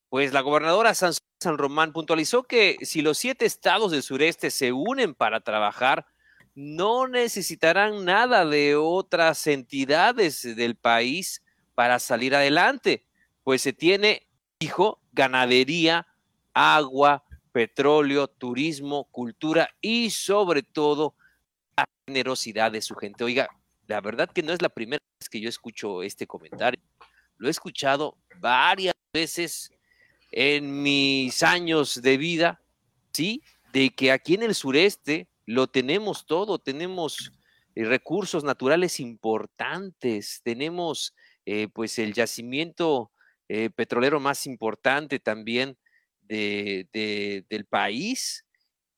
pues 0.09 0.33
la 0.33 0.41
gobernadora 0.41 0.93
San, 0.95 1.15
Román 1.45 1.93
puntualizó 1.93 2.43
que 2.43 2.77
si 2.83 3.03
los 3.03 3.19
siete 3.19 3.47
estados 3.47 3.93
del 3.93 4.03
sureste 4.03 4.51
se 4.51 4.73
unen 4.73 5.15
para 5.15 5.43
trabajar, 5.43 6.07
no 6.57 7.07
necesitarán 7.07 8.05
nada 8.05 8.45
de 8.45 8.75
otras 8.75 9.47
entidades 9.47 10.43
del 10.57 10.75
país 10.75 11.45
para 11.77 12.01
salir 12.01 12.35
adelante, 12.35 13.07
pues 13.45 13.63
se 13.63 13.73
tiene, 13.73 14.27
dijo, 14.59 15.01
ganadería, 15.13 16.09
agua, 16.53 17.25
petróleo, 17.53 18.29
turismo, 18.29 19.05
cultura 19.11 19.71
y 19.81 20.11
sobre 20.11 20.63
todo 20.63 21.15
la 21.77 21.85
generosidad 22.07 22.73
de 22.73 22.83
su 22.83 22.95
gente. 22.95 23.25
Oiga, 23.25 23.49
la 23.87 24.01
verdad 24.01 24.31
que 24.31 24.43
no 24.43 24.53
es 24.53 24.63
la 24.63 24.69
primera 24.69 25.03
vez 25.21 25.29
que 25.29 25.41
yo 25.41 25.49
escucho 25.49 26.03
este 26.03 26.27
comentario. 26.27 26.81
Lo 27.39 27.49
he 27.49 27.51
escuchado 27.51 28.17
varias 28.39 28.95
veces 29.13 29.73
en 30.31 30.83
mis 30.83 31.43
años 31.43 32.01
de 32.01 32.17
vida, 32.17 32.61
¿sí? 33.13 33.43
De 33.73 33.91
que 33.91 34.13
aquí 34.13 34.35
en 34.35 34.43
el 34.43 34.55
sureste 34.55 35.29
lo 35.47 35.67
tenemos 35.67 36.27
todo, 36.27 36.59
tenemos 36.59 37.33
eh, 37.75 37.85
recursos 37.85 38.45
naturales 38.45 39.01
importantes, 39.01 40.41
tenemos 40.45 41.15
eh, 41.47 41.69
pues 41.73 41.99
el 41.99 42.13
yacimiento 42.13 43.11
eh, 43.49 43.71
petrolero 43.71 44.21
más 44.21 44.47
importante 44.47 45.19
también 45.19 45.77
del 46.31 47.67
país 47.69 48.45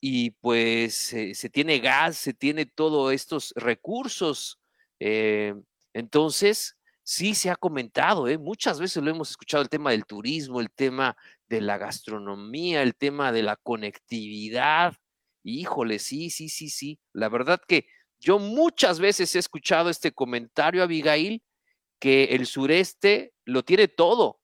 y 0.00 0.30
pues 0.32 0.94
se 0.94 1.50
tiene 1.50 1.78
gas, 1.78 2.16
se 2.16 2.34
tiene 2.34 2.66
todos 2.66 3.12
estos 3.12 3.52
recursos. 3.56 4.58
Eh, 5.00 5.54
entonces, 5.94 6.76
sí 7.02 7.34
se 7.34 7.50
ha 7.50 7.56
comentado, 7.56 8.28
¿eh? 8.28 8.38
muchas 8.38 8.80
veces 8.80 9.02
lo 9.02 9.10
hemos 9.10 9.30
escuchado, 9.30 9.62
el 9.62 9.68
tema 9.68 9.90
del 9.92 10.04
turismo, 10.04 10.60
el 10.60 10.70
tema 10.70 11.16
de 11.48 11.60
la 11.60 11.78
gastronomía, 11.78 12.82
el 12.82 12.96
tema 12.96 13.32
de 13.32 13.42
la 13.42 13.56
conectividad. 13.56 14.94
Híjole, 15.44 15.98
sí, 15.98 16.30
sí, 16.30 16.48
sí, 16.48 16.68
sí. 16.68 16.98
La 17.12 17.28
verdad 17.28 17.60
que 17.66 17.86
yo 18.20 18.38
muchas 18.38 19.00
veces 19.00 19.34
he 19.34 19.38
escuchado 19.38 19.90
este 19.90 20.12
comentario, 20.12 20.82
Abigail, 20.82 21.42
que 22.00 22.24
el 22.26 22.46
sureste 22.46 23.32
lo 23.44 23.64
tiene 23.64 23.88
todo, 23.88 24.40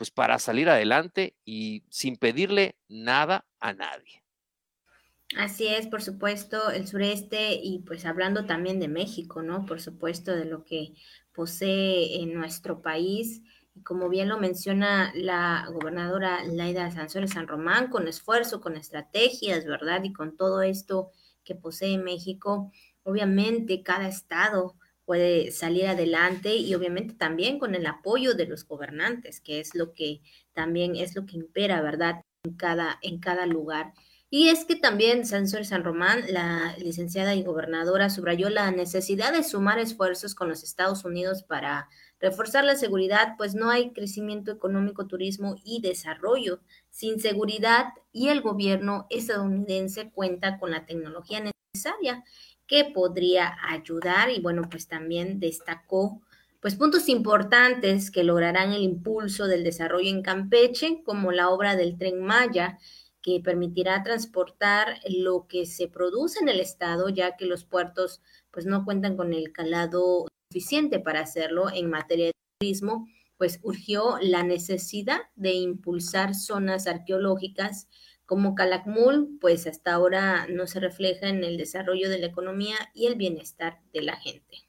pues 0.00 0.10
para 0.10 0.38
salir 0.38 0.70
adelante 0.70 1.36
y 1.44 1.82
sin 1.90 2.16
pedirle 2.16 2.74
nada 2.88 3.44
a 3.58 3.74
nadie. 3.74 4.24
Así 5.36 5.66
es, 5.66 5.88
por 5.88 6.00
supuesto, 6.00 6.70
el 6.70 6.88
sureste 6.88 7.60
y 7.62 7.80
pues 7.80 8.06
hablando 8.06 8.46
también 8.46 8.80
de 8.80 8.88
México, 8.88 9.42
¿no? 9.42 9.66
Por 9.66 9.78
supuesto, 9.82 10.34
de 10.34 10.46
lo 10.46 10.64
que 10.64 10.94
posee 11.34 12.22
en 12.22 12.32
nuestro 12.32 12.80
país. 12.80 13.42
Como 13.84 14.08
bien 14.08 14.30
lo 14.30 14.38
menciona 14.38 15.12
la 15.14 15.66
gobernadora 15.70 16.44
Laida 16.46 16.90
Sansores 16.90 17.32
San 17.32 17.46
Román, 17.46 17.90
con 17.90 18.08
esfuerzo, 18.08 18.62
con 18.62 18.78
estrategias, 18.78 19.66
¿verdad? 19.66 20.02
Y 20.04 20.14
con 20.14 20.34
todo 20.34 20.62
esto 20.62 21.10
que 21.44 21.54
posee 21.54 21.98
México, 21.98 22.72
obviamente 23.02 23.82
cada 23.82 24.08
estado 24.08 24.76
puede 25.10 25.50
salir 25.50 25.88
adelante 25.88 26.54
y 26.54 26.72
obviamente 26.72 27.14
también 27.14 27.58
con 27.58 27.74
el 27.74 27.84
apoyo 27.84 28.34
de 28.34 28.46
los 28.46 28.64
gobernantes, 28.64 29.40
que 29.40 29.58
es 29.58 29.74
lo 29.74 29.92
que 29.92 30.20
también 30.52 30.94
es 30.94 31.16
lo 31.16 31.26
que 31.26 31.36
impera, 31.36 31.82
¿verdad? 31.82 32.22
En 32.44 32.54
cada, 32.54 32.96
en 33.02 33.18
cada 33.18 33.44
lugar. 33.44 33.92
Y 34.30 34.50
es 34.50 34.64
que 34.64 34.76
también 34.76 35.26
Sansor 35.26 35.64
San 35.64 35.82
Román, 35.82 36.22
la 36.28 36.76
licenciada 36.78 37.34
y 37.34 37.42
gobernadora, 37.42 38.08
subrayó 38.08 38.50
la 38.50 38.70
necesidad 38.70 39.32
de 39.32 39.42
sumar 39.42 39.80
esfuerzos 39.80 40.36
con 40.36 40.48
los 40.48 40.62
Estados 40.62 41.04
Unidos 41.04 41.42
para 41.42 41.88
reforzar 42.20 42.62
la 42.62 42.76
seguridad, 42.76 43.34
pues 43.36 43.56
no 43.56 43.68
hay 43.68 43.92
crecimiento 43.92 44.52
económico, 44.52 45.08
turismo 45.08 45.56
y 45.64 45.80
desarrollo 45.80 46.60
sin 46.88 47.18
seguridad 47.18 47.86
y 48.12 48.28
el 48.28 48.42
gobierno 48.42 49.08
estadounidense 49.10 50.12
cuenta 50.12 50.60
con 50.60 50.70
la 50.70 50.86
tecnología 50.86 51.40
necesaria 51.40 52.22
que 52.70 52.84
podría 52.84 53.56
ayudar 53.68 54.30
y 54.30 54.38
bueno, 54.40 54.68
pues 54.70 54.86
también 54.86 55.40
destacó 55.40 56.22
pues 56.60 56.76
puntos 56.76 57.08
importantes 57.08 58.12
que 58.12 58.22
lograrán 58.22 58.72
el 58.72 58.82
impulso 58.82 59.48
del 59.48 59.64
desarrollo 59.64 60.08
en 60.08 60.22
Campeche, 60.22 61.02
como 61.04 61.32
la 61.32 61.48
obra 61.48 61.74
del 61.74 61.98
tren 61.98 62.22
Maya, 62.22 62.78
que 63.22 63.40
permitirá 63.42 64.04
transportar 64.04 65.00
lo 65.08 65.48
que 65.48 65.66
se 65.66 65.88
produce 65.88 66.38
en 66.38 66.48
el 66.48 66.60
estado, 66.60 67.08
ya 67.08 67.36
que 67.36 67.44
los 67.44 67.64
puertos 67.64 68.20
pues 68.52 68.66
no 68.66 68.84
cuentan 68.84 69.16
con 69.16 69.32
el 69.32 69.52
calado 69.52 70.28
suficiente 70.52 71.00
para 71.00 71.20
hacerlo 71.20 71.70
en 71.74 71.90
materia 71.90 72.26
de 72.26 72.32
turismo, 72.60 73.08
pues 73.36 73.58
urgió 73.62 74.18
la 74.20 74.44
necesidad 74.44 75.22
de 75.34 75.54
impulsar 75.54 76.36
zonas 76.36 76.86
arqueológicas 76.86 77.88
como 78.30 78.54
Calakmul, 78.54 79.38
pues 79.40 79.66
hasta 79.66 79.92
ahora 79.92 80.46
no 80.48 80.68
se 80.68 80.78
refleja 80.78 81.26
en 81.26 81.42
el 81.42 81.56
desarrollo 81.56 82.08
de 82.08 82.20
la 82.20 82.26
economía 82.26 82.76
y 82.94 83.08
el 83.08 83.16
bienestar 83.16 83.80
de 83.92 84.02
la 84.02 84.14
gente. 84.14 84.68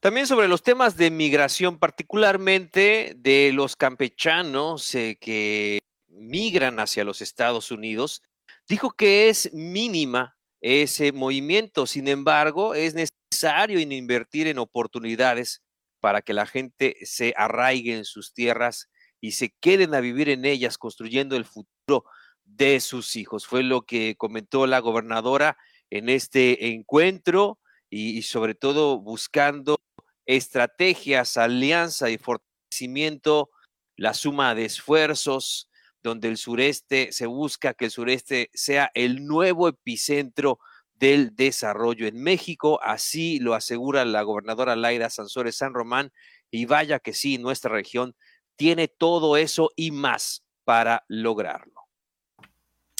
También 0.00 0.26
sobre 0.26 0.46
los 0.46 0.62
temas 0.62 0.98
de 0.98 1.10
migración, 1.10 1.78
particularmente 1.78 3.14
de 3.16 3.52
los 3.54 3.74
campechanos 3.74 4.94
eh, 4.94 5.16
que 5.18 5.78
migran 6.08 6.78
hacia 6.78 7.04
los 7.04 7.22
Estados 7.22 7.70
Unidos, 7.70 8.20
dijo 8.68 8.90
que 8.90 9.30
es 9.30 9.50
mínima 9.54 10.36
ese 10.60 11.10
movimiento. 11.10 11.86
Sin 11.86 12.06
embargo, 12.08 12.74
es 12.74 12.94
necesario 12.94 13.80
invertir 13.80 14.46
en 14.46 14.58
oportunidades 14.58 15.62
para 16.00 16.20
que 16.20 16.34
la 16.34 16.44
gente 16.44 16.98
se 17.06 17.32
arraigue 17.34 17.96
en 17.96 18.04
sus 18.04 18.34
tierras 18.34 18.90
y 19.24 19.30
se 19.30 19.54
queden 19.58 19.94
a 19.94 20.00
vivir 20.00 20.28
en 20.28 20.44
ellas, 20.44 20.76
construyendo 20.76 21.34
el 21.34 21.46
futuro 21.46 22.04
de 22.44 22.78
sus 22.80 23.16
hijos. 23.16 23.46
Fue 23.46 23.62
lo 23.62 23.80
que 23.80 24.16
comentó 24.16 24.66
la 24.66 24.80
gobernadora 24.80 25.56
en 25.88 26.10
este 26.10 26.74
encuentro 26.74 27.58
y, 27.88 28.20
sobre 28.20 28.54
todo 28.54 29.00
buscando 29.00 29.80
estrategias, 30.26 31.38
alianza 31.38 32.10
y 32.10 32.18
fortalecimiento, 32.18 33.48
la 33.96 34.12
suma 34.12 34.54
de 34.54 34.66
esfuerzos, 34.66 35.70
donde 36.02 36.28
el 36.28 36.36
sureste 36.36 37.10
se 37.10 37.24
busca 37.24 37.72
que 37.72 37.86
el 37.86 37.92
sureste 37.92 38.50
sea 38.52 38.90
el 38.92 39.24
nuevo 39.24 39.68
epicentro 39.68 40.58
del 40.96 41.34
desarrollo 41.34 42.06
en 42.06 42.22
México. 42.22 42.78
Así 42.82 43.38
lo 43.38 43.54
asegura 43.54 44.04
la 44.04 44.20
gobernadora 44.20 44.76
Laida 44.76 45.08
Sansores 45.08 45.56
San 45.56 45.72
Román. 45.72 46.12
Y 46.50 46.66
vaya 46.66 46.98
que 46.98 47.14
sí, 47.14 47.38
nuestra 47.38 47.72
región 47.72 48.14
tiene 48.56 48.88
todo 48.88 49.36
eso 49.36 49.70
y 49.76 49.90
más 49.90 50.44
para 50.64 51.04
lograrlo. 51.08 51.74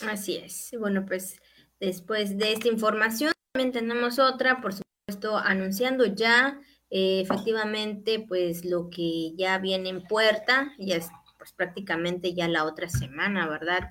Así 0.07 0.37
es. 0.37 0.75
Bueno, 0.79 1.05
pues 1.07 1.41
después 1.81 2.37
de 2.39 2.53
esta 2.53 2.69
información 2.69 3.33
también 3.53 3.73
tenemos 3.73 4.19
otra, 4.19 4.61
por 4.61 4.75
supuesto, 4.75 5.39
anunciando 5.39 6.07
ya 6.07 6.61
eh, 6.91 7.21
efectivamente 7.21 8.25
pues 8.27 8.65
lo 8.65 8.91
que 8.91 9.35
ya 9.37 9.59
viene 9.59 9.89
en 9.89 10.03
puerta, 10.03 10.73
ya 10.79 10.97
es 10.97 11.09
pues 11.39 11.53
prácticamente 11.53 12.35
ya 12.35 12.49
la 12.49 12.65
otra 12.65 12.89
semana, 12.89 13.49
¿verdad? 13.49 13.91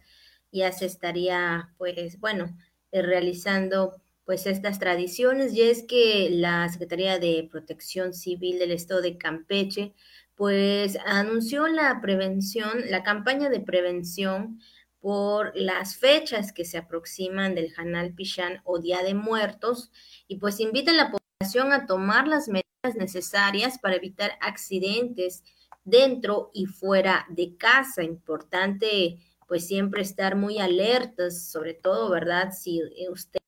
Ya 0.51 0.71
se 0.71 0.85
estaría 0.85 1.73
pues 1.77 2.19
bueno, 2.19 2.55
eh, 2.91 3.01
realizando 3.01 4.01
pues 4.25 4.45
estas 4.47 4.79
tradiciones 4.79 5.53
y 5.53 5.61
es 5.61 5.83
que 5.83 6.29
la 6.31 6.69
Secretaría 6.69 7.19
de 7.19 7.47
Protección 7.51 8.13
Civil 8.13 8.59
del 8.59 8.71
Estado 8.71 9.01
de 9.01 9.17
Campeche 9.17 9.93
pues 10.35 10.97
anunció 11.05 11.67
la 11.67 11.99
prevención, 12.01 12.89
la 12.89 13.03
campaña 13.03 13.49
de 13.49 13.59
prevención 13.59 14.59
por 14.99 15.51
las 15.55 15.97
fechas 15.97 16.53
que 16.53 16.65
se 16.65 16.77
aproximan 16.77 17.55
del 17.55 17.73
Hanal 17.77 18.13
Pichán 18.13 18.61
o 18.63 18.79
Día 18.79 19.03
de 19.03 19.13
Muertos 19.13 19.91
y 20.27 20.37
pues 20.37 20.59
invita 20.59 20.91
a 20.91 20.95
la 20.95 21.11
población 21.11 21.73
a 21.73 21.85
tomar 21.85 22.27
las 22.27 22.47
medidas 22.47 22.95
necesarias 22.95 23.77
para 23.79 23.95
evitar 23.95 24.31
accidentes 24.39 25.43
dentro 25.83 26.51
y 26.53 26.65
fuera 26.67 27.25
de 27.29 27.57
casa. 27.57 28.03
Importante 28.03 29.19
pues 29.47 29.67
siempre 29.67 30.01
estar 30.01 30.35
muy 30.35 30.59
alertas, 30.59 31.49
sobre 31.51 31.73
todo, 31.73 32.09
¿verdad? 32.09 32.51
Si 32.51 32.81
usted 33.11 33.41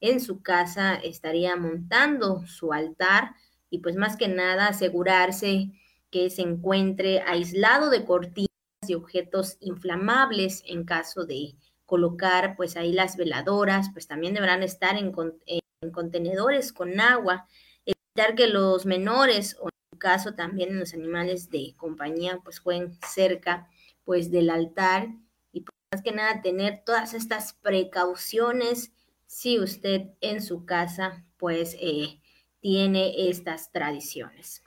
en 0.00 0.20
su 0.20 0.42
casa 0.42 0.94
estaría 0.94 1.56
montando 1.56 2.46
su 2.46 2.72
altar 2.72 3.34
y 3.70 3.78
pues 3.78 3.96
más 3.96 4.16
que 4.16 4.28
nada 4.28 4.68
asegurarse 4.68 5.72
que 6.10 6.30
se 6.30 6.42
encuentre 6.42 7.20
aislado 7.20 7.90
de 7.90 8.04
cortinas 8.04 8.48
y 8.86 8.94
objetos 8.94 9.56
inflamables 9.60 10.62
en 10.66 10.84
caso 10.84 11.24
de 11.24 11.54
colocar 11.84 12.54
pues 12.56 12.76
ahí 12.76 12.92
las 12.92 13.16
veladoras, 13.16 13.90
pues 13.92 14.06
también 14.06 14.34
deberán 14.34 14.62
estar 14.62 14.96
en, 14.96 15.12
en 15.46 15.90
contenedores 15.90 16.72
con 16.72 17.00
agua, 17.00 17.46
evitar 17.86 18.34
que 18.34 18.46
los 18.46 18.86
menores 18.86 19.56
o 19.60 19.64
en 19.64 19.90
su 19.92 19.98
caso 19.98 20.34
también 20.34 20.78
los 20.78 20.92
animales 20.94 21.50
de 21.50 21.74
compañía 21.76 22.40
pues 22.44 22.58
jueguen 22.58 22.98
cerca 23.06 23.68
pues 24.04 24.30
del 24.30 24.50
altar 24.50 25.08
y 25.52 25.62
pues, 25.62 25.74
más 25.92 26.02
que 26.02 26.12
nada 26.12 26.42
tener 26.42 26.82
todas 26.84 27.14
estas 27.14 27.54
precauciones 27.54 28.92
si 29.26 29.58
usted 29.58 30.10
en 30.20 30.42
su 30.42 30.66
casa 30.66 31.24
pues 31.38 31.76
eh, 31.80 32.20
tiene 32.60 33.28
estas 33.30 33.70
tradiciones. 33.72 34.62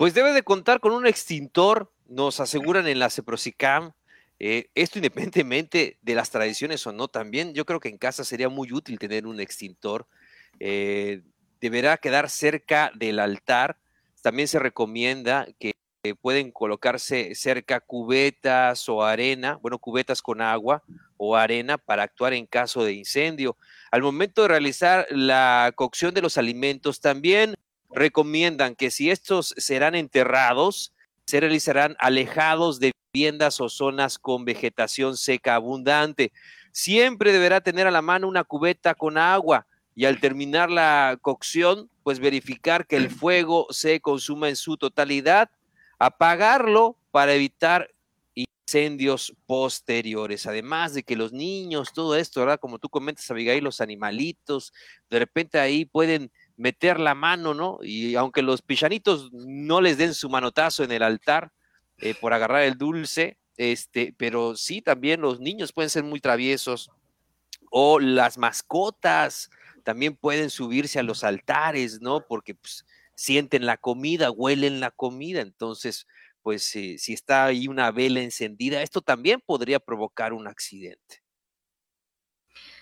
Pues 0.00 0.14
debe 0.14 0.32
de 0.32 0.42
contar 0.42 0.80
con 0.80 0.92
un 0.92 1.06
extintor, 1.06 1.92
nos 2.08 2.40
aseguran 2.40 2.88
en 2.88 2.98
la 2.98 3.10
CEPROSICAM. 3.10 3.92
Eh, 4.38 4.70
esto 4.74 4.98
independientemente 4.98 5.98
de 6.00 6.14
las 6.14 6.30
tradiciones 6.30 6.86
o 6.86 6.92
no, 6.92 7.08
también 7.08 7.52
yo 7.52 7.66
creo 7.66 7.80
que 7.80 7.90
en 7.90 7.98
casa 7.98 8.24
sería 8.24 8.48
muy 8.48 8.72
útil 8.72 8.98
tener 8.98 9.26
un 9.26 9.40
extintor. 9.40 10.06
Eh, 10.58 11.20
deberá 11.60 11.98
quedar 11.98 12.30
cerca 12.30 12.90
del 12.94 13.18
altar. 13.18 13.76
También 14.22 14.48
se 14.48 14.58
recomienda 14.58 15.46
que 15.58 15.74
pueden 16.22 16.50
colocarse 16.50 17.34
cerca 17.34 17.80
cubetas 17.80 18.88
o 18.88 19.04
arena, 19.04 19.58
bueno, 19.60 19.78
cubetas 19.78 20.22
con 20.22 20.40
agua 20.40 20.82
o 21.18 21.36
arena 21.36 21.76
para 21.76 22.04
actuar 22.04 22.32
en 22.32 22.46
caso 22.46 22.84
de 22.84 22.94
incendio. 22.94 23.58
Al 23.90 24.00
momento 24.00 24.40
de 24.40 24.48
realizar 24.48 25.06
la 25.10 25.74
cocción 25.76 26.14
de 26.14 26.22
los 26.22 26.38
alimentos, 26.38 27.02
también 27.02 27.54
recomiendan 27.92 28.74
que 28.74 28.90
si 28.90 29.10
estos 29.10 29.54
serán 29.56 29.94
enterrados, 29.94 30.92
se 31.26 31.40
realizarán 31.40 31.96
alejados 31.98 32.80
de 32.80 32.92
viviendas 33.12 33.60
o 33.60 33.68
zonas 33.68 34.18
con 34.18 34.44
vegetación 34.44 35.16
seca 35.16 35.54
abundante. 35.54 36.32
Siempre 36.72 37.32
deberá 37.32 37.60
tener 37.60 37.86
a 37.86 37.90
la 37.90 38.02
mano 38.02 38.28
una 38.28 38.44
cubeta 38.44 38.94
con 38.94 39.18
agua 39.18 39.66
y 39.94 40.04
al 40.04 40.20
terminar 40.20 40.70
la 40.70 41.18
cocción, 41.20 41.90
pues 42.02 42.20
verificar 42.20 42.86
que 42.86 42.96
el 42.96 43.10
fuego 43.10 43.66
se 43.70 44.00
consuma 44.00 44.48
en 44.48 44.56
su 44.56 44.76
totalidad, 44.76 45.50
apagarlo 45.98 46.96
para 47.10 47.34
evitar 47.34 47.90
incendios 48.34 49.34
posteriores. 49.46 50.46
Además 50.46 50.94
de 50.94 51.02
que 51.02 51.16
los 51.16 51.32
niños, 51.32 51.92
todo 51.92 52.16
esto, 52.16 52.40
¿verdad? 52.40 52.60
Como 52.60 52.78
tú 52.78 52.88
comentas, 52.88 53.30
Abigail, 53.30 53.64
los 53.64 53.80
animalitos, 53.80 54.72
de 55.10 55.18
repente 55.18 55.58
ahí 55.58 55.84
pueden 55.84 56.30
meter 56.60 57.00
la 57.00 57.14
mano, 57.14 57.54
¿no? 57.54 57.78
Y 57.82 58.16
aunque 58.16 58.42
los 58.42 58.60
pichanitos 58.60 59.32
no 59.32 59.80
les 59.80 59.96
den 59.96 60.12
su 60.12 60.28
manotazo 60.28 60.84
en 60.84 60.92
el 60.92 61.02
altar 61.02 61.52
eh, 61.98 62.14
por 62.14 62.34
agarrar 62.34 62.62
el 62.62 62.76
dulce, 62.76 63.38
este, 63.56 64.14
pero 64.18 64.54
sí 64.56 64.82
también 64.82 65.22
los 65.22 65.40
niños 65.40 65.72
pueden 65.72 65.88
ser 65.88 66.04
muy 66.04 66.20
traviesos 66.20 66.90
o 67.70 67.98
las 67.98 68.36
mascotas 68.36 69.48
también 69.84 70.14
pueden 70.16 70.50
subirse 70.50 70.98
a 70.98 71.02
los 71.02 71.24
altares, 71.24 72.02
¿no? 72.02 72.26
Porque 72.26 72.54
pues, 72.54 72.84
sienten 73.14 73.64
la 73.64 73.78
comida, 73.78 74.30
huelen 74.30 74.80
la 74.80 74.90
comida, 74.90 75.40
entonces, 75.40 76.06
pues 76.42 76.76
eh, 76.76 76.96
si 76.98 77.14
está 77.14 77.46
ahí 77.46 77.68
una 77.68 77.90
vela 77.90 78.20
encendida, 78.20 78.82
esto 78.82 79.00
también 79.00 79.40
podría 79.40 79.80
provocar 79.80 80.34
un 80.34 80.46
accidente. 80.46 81.22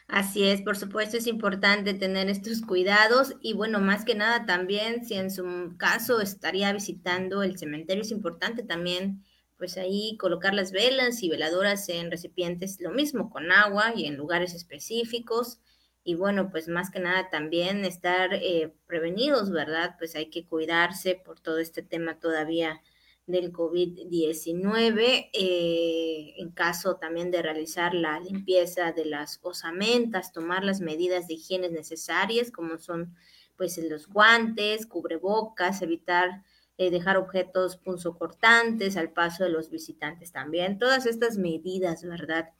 Así 0.09 0.45
es, 0.49 0.63
por 0.63 0.77
supuesto 0.79 1.19
es 1.19 1.27
importante 1.27 1.93
tener 1.93 2.31
estos 2.31 2.63
cuidados 2.63 3.35
y 3.43 3.53
bueno, 3.53 3.79
más 3.79 4.07
que 4.07 4.15
nada 4.15 4.47
también 4.47 5.05
si 5.05 5.15
en 5.15 5.31
su 5.31 5.75
caso 5.77 6.21
estaría 6.23 6.73
visitando 6.73 7.43
el 7.43 7.59
cementerio, 7.59 8.03
es 8.03 8.11
importante 8.11 8.63
también 8.63 9.23
pues 9.59 9.77
ahí 9.77 10.17
colocar 10.19 10.55
las 10.55 10.73
velas 10.73 11.23
y 11.23 11.29
veladoras 11.29 11.89
en 11.91 12.11
recipientes, 12.11 12.81
lo 12.81 12.91
mismo 12.91 13.29
con 13.29 13.53
agua 13.53 13.93
y 13.95 14.07
en 14.07 14.17
lugares 14.17 14.55
específicos. 14.55 15.59
Y 16.05 16.15
bueno, 16.15 16.51
pues 16.51 16.69
más 16.69 16.91
que 16.91 17.01
nada 17.01 17.29
también 17.29 17.85
estar 17.85 18.33
eh, 18.35 18.73
prevenidos, 18.87 19.51
¿verdad? 19.51 19.97
Pues 19.99 20.15
hay 20.15 20.31
que 20.31 20.47
cuidarse 20.47 21.17
por 21.17 21.41
todo 21.41 21.59
este 21.59 21.83
tema 21.83 22.19
todavía 22.21 22.81
del 23.29 23.53
COVID-19, 23.53 25.31
eh, 25.33 26.35
en 26.39 26.51
caso 26.51 26.97
también 26.97 27.31
de 27.31 27.43
realizar 27.43 27.95
la 27.95 28.19
limpieza 28.19 28.93
de 28.93 29.05
las 29.05 29.39
osamentas, 29.43 30.33
tomar 30.33 30.65
las 30.65 30.81
medidas 30.81 31.29
de 31.29 31.35
higiene 31.35 31.69
necesarias, 31.69 32.51
como 32.51 32.79
son 32.79 33.15
pues 33.57 33.79
los 33.79 34.09
guantes, 34.09 34.87
cubrebocas, 34.87 35.83
evitar 35.83 36.43
eh, 36.79 36.91
dejar 36.91 37.17
objetos 37.17 37.77
punzocortantes 37.77 38.97
al 38.97 39.13
paso 39.13 39.45
de 39.45 39.51
los 39.51 39.69
visitantes 39.69 40.33
también. 40.33 40.79
Todas 40.79 41.07
estas 41.07 41.37
medidas, 41.37 42.05
¿verdad?, 42.05 42.51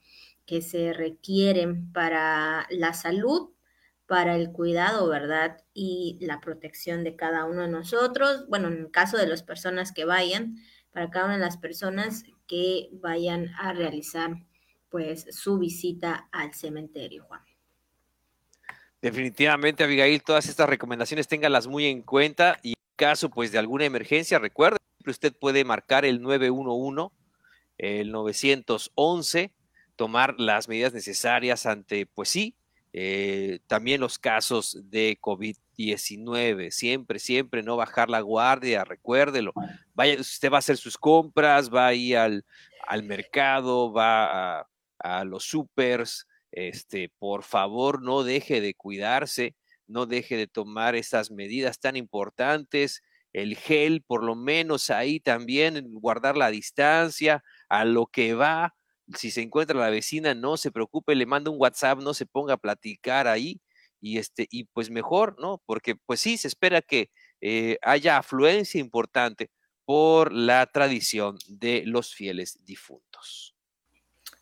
que 0.45 0.61
se 0.61 0.93
requieren 0.93 1.91
para 1.93 2.67
la 2.69 2.93
salud 2.93 3.51
para 4.09 4.35
el 4.35 4.51
cuidado, 4.51 5.07
¿verdad? 5.07 5.63
Y 5.71 6.17
la 6.19 6.41
protección 6.41 7.03
de 7.03 7.15
cada 7.15 7.45
uno 7.45 7.61
de 7.61 7.67
nosotros. 7.67 8.47
Bueno, 8.49 8.67
en 8.67 8.79
el 8.79 8.91
caso 8.91 9.17
de 9.17 9.27
las 9.27 9.43
personas 9.43 9.91
que 9.91 10.03
vayan, 10.03 10.55
para 10.91 11.11
cada 11.11 11.25
una 11.25 11.35
de 11.35 11.45
las 11.45 11.57
personas 11.57 12.23
que 12.47 12.89
vayan 12.91 13.53
a 13.59 13.71
realizar 13.71 14.31
pues 14.89 15.27
su 15.29 15.59
visita 15.59 16.27
al 16.31 16.55
cementerio, 16.55 17.23
Juan. 17.25 17.41
Definitivamente, 18.99 19.83
Abigail, 19.83 20.23
todas 20.23 20.49
estas 20.49 20.67
recomendaciones 20.67 21.27
ténganlas 21.27 21.67
muy 21.67 21.85
en 21.85 22.01
cuenta 22.01 22.59
y 22.63 22.69
en 22.69 22.95
caso 22.95 23.29
pues 23.29 23.51
de 23.51 23.59
alguna 23.59 23.85
emergencia, 23.85 24.39
recuerde, 24.39 24.77
usted 25.05 25.33
puede 25.39 25.63
marcar 25.63 26.03
el 26.03 26.19
911, 26.19 27.13
el 27.77 28.11
911, 28.11 29.51
tomar 29.95 30.33
las 30.39 30.67
medidas 30.67 30.93
necesarias 30.93 31.67
ante, 31.67 32.07
pues 32.07 32.29
sí, 32.29 32.55
eh, 32.91 33.59
también 33.67 34.01
los 34.01 34.17
casos 34.17 34.77
de 34.89 35.17
COVID-19. 35.21 36.71
Siempre, 36.71 37.19
siempre 37.19 37.61
no 37.61 37.77
bajar 37.77 38.09
la 38.09 38.21
guardia, 38.21 38.83
recuérdelo. 38.83 39.53
Vaya, 39.93 40.19
usted 40.19 40.51
va 40.51 40.57
a 40.57 40.59
hacer 40.59 40.77
sus 40.77 40.97
compras, 40.97 41.73
va 41.73 41.87
ahí 41.87 42.13
al, 42.15 42.45
al 42.87 43.03
mercado, 43.03 43.91
va 43.91 44.67
a, 44.99 45.23
los 45.23 45.45
supers. 45.45 46.27
Este, 46.51 47.09
por 47.19 47.43
favor, 47.43 48.01
no 48.01 48.23
deje 48.23 48.59
de 48.59 48.73
cuidarse, 48.73 49.55
no 49.87 50.07
deje 50.07 50.35
de 50.35 50.47
tomar 50.47 50.95
esas 50.95 51.29
medidas 51.29 51.79
tan 51.79 51.95
importantes. 51.95 53.03
El 53.31 53.55
gel, 53.55 54.01
por 54.01 54.23
lo 54.23 54.35
menos 54.35 54.89
ahí 54.89 55.19
también, 55.19 55.93
guardar 55.93 56.35
la 56.35 56.49
distancia 56.49 57.43
a 57.69 57.85
lo 57.85 58.07
que 58.07 58.33
va, 58.33 58.75
si 59.15 59.31
se 59.31 59.41
encuentra 59.41 59.79
la 59.79 59.89
vecina, 59.89 60.33
no 60.33 60.57
se 60.57 60.71
preocupe, 60.71 61.15
le 61.15 61.25
manda 61.25 61.51
un 61.51 61.59
WhatsApp, 61.59 61.99
no 61.99 62.13
se 62.13 62.25
ponga 62.25 62.55
a 62.55 62.57
platicar 62.57 63.27
ahí 63.27 63.61
y 64.01 64.17
este 64.17 64.47
y 64.49 64.65
pues 64.65 64.89
mejor, 64.89 65.35
¿no? 65.39 65.61
Porque 65.65 65.95
pues 65.95 66.19
sí 66.19 66.37
se 66.37 66.47
espera 66.47 66.81
que 66.81 67.11
eh, 67.41 67.77
haya 67.81 68.17
afluencia 68.17 68.79
importante 68.79 69.49
por 69.85 70.31
la 70.31 70.65
tradición 70.67 71.37
de 71.47 71.83
los 71.85 72.13
fieles 72.13 72.63
difuntos. 72.65 73.55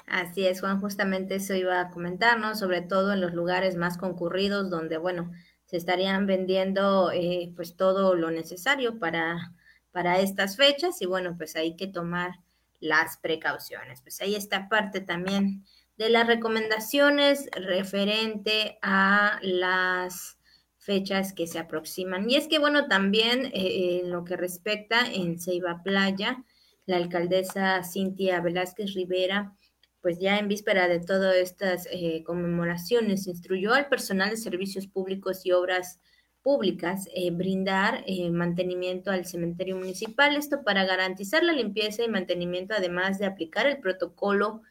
Así 0.06 0.46
es, 0.48 0.62
Juan, 0.62 0.80
justamente 0.80 1.36
eso 1.36 1.54
iba 1.54 1.82
a 1.82 1.90
comentar, 1.90 2.40
¿no? 2.40 2.56
Sobre 2.56 2.82
todo 2.82 3.14
en 3.14 3.22
los 3.22 3.34
lugares 3.34 3.76
más 3.76 3.98
concurridos 3.98 4.70
donde, 4.70 4.98
bueno, 4.98 5.32
se 5.66 5.76
estarían 5.78 6.26
vendiendo 6.28 7.12
eh, 7.12 7.52
pues 7.56 7.76
todo 7.76 8.16
lo 8.16 8.32
necesario 8.32 9.00
para, 9.00 9.54
para 9.92 10.20
estas 10.20 10.56
fechas 10.56 11.02
y 11.02 11.06
bueno, 11.06 11.36
pues 11.38 11.58
hay 11.58 11.76
que 11.76 11.88
tomar 11.88 12.32
las 12.80 13.18
precauciones. 13.18 14.02
Pues 14.02 14.22
ahí 14.22 14.36
está 14.36 14.70
parte 14.70 15.02
también 15.02 15.64
de 15.98 16.10
las 16.10 16.28
recomendaciones 16.28 17.50
referente 17.54 18.78
a 18.82 19.40
las 19.42 20.38
fechas 20.78 21.34
que 21.34 21.48
se 21.48 21.60
aproximan. 21.60 22.30
Y 22.30 22.36
es 22.36 22.48
que, 22.48 22.60
bueno, 22.60 22.88
también 22.88 23.48
eh, 23.48 24.02
en 24.02 24.12
lo 24.12 24.24
que 24.24 24.38
respecta 24.38 25.06
en 25.12 25.40
Ceiba 25.40 25.82
Playa, 25.84 26.44
la 26.86 26.98
alcaldesa 26.98 27.84
Cintia 27.84 28.40
Velázquez 28.40 28.94
Rivera, 28.94 29.54
pues 30.02 30.20
ya 30.20 30.38
en 30.38 30.48
víspera 30.48 30.88
de 30.88 31.02
todas 31.02 31.36
estas 31.36 31.88
eh, 31.92 32.24
conmemoraciones, 32.24 33.28
instruyó 33.28 33.74
al 33.74 33.90
personal 33.90 34.30
de 34.30 34.38
servicios 34.38 34.88
públicos 34.88 35.46
y 35.46 35.52
obras 35.52 36.00
públicas 36.48 37.10
eh, 37.14 37.30
brindar 37.30 38.06
eh, 38.08 38.30
mantenimiento 38.30 39.12
al 39.12 39.26
cementerio 39.26 39.76
municipal, 39.76 40.38
esto 40.38 40.64
para 40.64 40.86
garantizar 40.86 41.44
la 41.44 41.52
limpieza 41.52 42.04
y 42.04 42.08
mantenimiento, 42.08 42.74
además 42.74 43.20
de 43.20 43.26
aplicar 43.26 43.68
el 43.68 43.80
protocolo 43.80 44.62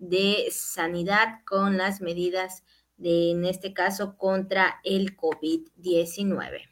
de 0.00 0.48
sanidad 0.50 1.38
con 1.46 1.76
las 1.76 2.00
medidas 2.00 2.64
de, 2.96 3.30
en 3.30 3.44
este 3.44 3.72
caso, 3.72 4.16
contra 4.16 4.80
el 4.82 5.16
COVID-19. 5.16 6.62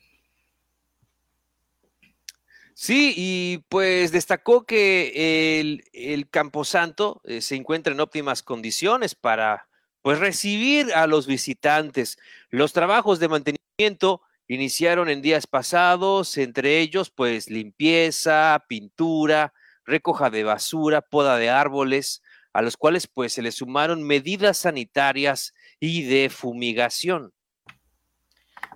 Sí, 2.75 3.15
y 3.17 3.59
pues 3.69 4.11
destacó 4.11 4.67
que 4.67 5.61
el, 5.61 5.85
el 5.93 6.29
Camposanto 6.29 7.21
eh, 7.23 7.43
se 7.43 7.55
encuentra 7.55 7.93
en 7.93 8.01
óptimas 8.01 8.43
condiciones 8.43 9.15
para 9.15 9.69
pues 10.03 10.19
recibir 10.19 10.93
a 10.95 11.07
los 11.07 11.29
visitantes. 11.29 12.19
Los 12.51 12.73
trabajos 12.73 13.21
de 13.21 13.29
mantenimiento 13.29 14.23
iniciaron 14.49 15.09
en 15.09 15.23
días 15.23 15.47
pasados, 15.47 16.37
entre 16.39 16.81
ellos 16.81 17.11
pues 17.11 17.51
limpieza, 17.51 18.65
pintura, 18.69 19.53
recoja 19.85 20.31
de 20.31 20.45
basura, 20.45 21.03
poda 21.03 21.37
de 21.37 21.51
árboles, 21.51 22.23
a 22.53 22.63
los 22.63 22.77
cuales 22.77 23.07
pues 23.07 23.35
se 23.35 23.43
le 23.43 23.53
sumaron 23.53 24.03
medidas 24.03 24.59
sanitarias 24.59 25.55
y 25.79 26.03
de 26.03 26.31
fumigación. 26.31 27.33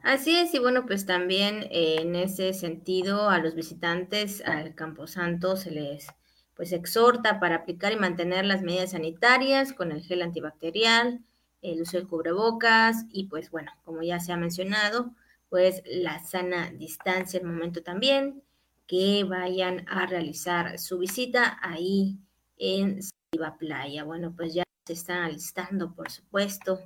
Así 0.02 0.37
es, 0.37 0.52
y 0.54 0.58
bueno, 0.58 0.85
pues 0.85 1.06
también 1.06 1.68
eh, 1.70 1.98
en 2.00 2.16
ese 2.16 2.52
sentido 2.54 3.30
a 3.30 3.38
los 3.38 3.54
visitantes 3.54 4.42
al 4.44 4.74
Camposanto 4.74 5.56
se 5.56 5.70
les 5.70 6.06
pues 6.54 6.72
exhorta 6.72 7.40
para 7.40 7.56
aplicar 7.56 7.92
y 7.92 7.96
mantener 7.96 8.44
las 8.44 8.62
medidas 8.62 8.90
sanitarias 8.90 9.72
con 9.72 9.90
el 9.90 10.02
gel 10.02 10.22
antibacterial, 10.22 11.20
el 11.62 11.80
uso 11.80 11.96
del 11.96 12.08
cubrebocas 12.08 13.06
y 13.11 13.24
pues 13.24 13.50
bueno, 13.50 13.72
como 13.85 14.02
ya 14.02 14.20
se 14.20 14.32
ha 14.32 14.37
mencionado, 14.37 15.14
pues 15.52 15.82
la 15.84 16.18
sana 16.18 16.70
distancia 16.70 17.38
el 17.38 17.44
momento 17.44 17.82
también, 17.82 18.42
que 18.86 19.22
vayan 19.24 19.84
a 19.86 20.06
realizar 20.06 20.78
su 20.78 20.96
visita 20.96 21.58
ahí 21.60 22.16
en 22.56 23.00
Siva 23.02 23.58
Playa. 23.58 24.02
Bueno, 24.04 24.32
pues 24.34 24.54
ya 24.54 24.64
se 24.86 24.94
están 24.94 25.18
alistando, 25.24 25.94
por 25.94 26.10
supuesto, 26.10 26.80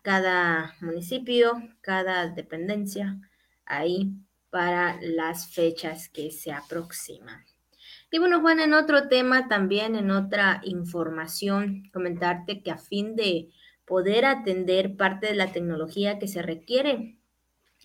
cada 0.00 0.74
municipio, 0.80 1.62
cada 1.82 2.28
dependencia 2.28 3.20
ahí 3.66 4.14
para 4.48 4.98
las 5.02 5.52
fechas 5.52 6.08
que 6.08 6.30
se 6.30 6.52
aproximan. 6.52 7.44
Y 8.10 8.18
bueno, 8.18 8.40
Juan, 8.40 8.60
en 8.60 8.72
otro 8.72 9.08
tema 9.08 9.46
también, 9.46 9.94
en 9.94 10.10
otra 10.10 10.62
información, 10.64 11.90
comentarte 11.92 12.62
que 12.62 12.70
a 12.70 12.78
fin 12.78 13.14
de 13.14 13.50
poder 13.84 14.24
atender 14.24 14.96
parte 14.96 15.26
de 15.26 15.34
la 15.34 15.52
tecnología 15.52 16.18
que 16.18 16.28
se 16.28 16.40
requiere 16.40 17.15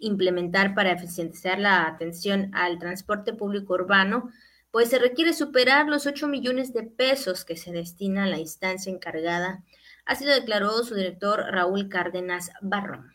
implementar 0.01 0.75
para 0.75 0.91
eficientizar 0.91 1.59
la 1.59 1.87
atención 1.87 2.51
al 2.53 2.79
transporte 2.79 3.33
público 3.33 3.75
urbano, 3.75 4.29
pues 4.71 4.89
se 4.89 4.99
requiere 4.99 5.33
superar 5.33 5.87
los 5.87 6.05
8 6.05 6.27
millones 6.27 6.73
de 6.73 6.83
pesos 6.83 7.45
que 7.45 7.55
se 7.55 7.71
destina 7.71 8.25
a 8.25 8.27
la 8.27 8.39
instancia 8.39 8.91
encargada 8.91 9.63
Así 10.05 10.25
lo 10.25 10.33
declaró 10.33 10.83
su 10.83 10.95
director 10.95 11.39
Raúl 11.51 11.89
Cárdenas 11.89 12.51
Barrón. 12.61 13.13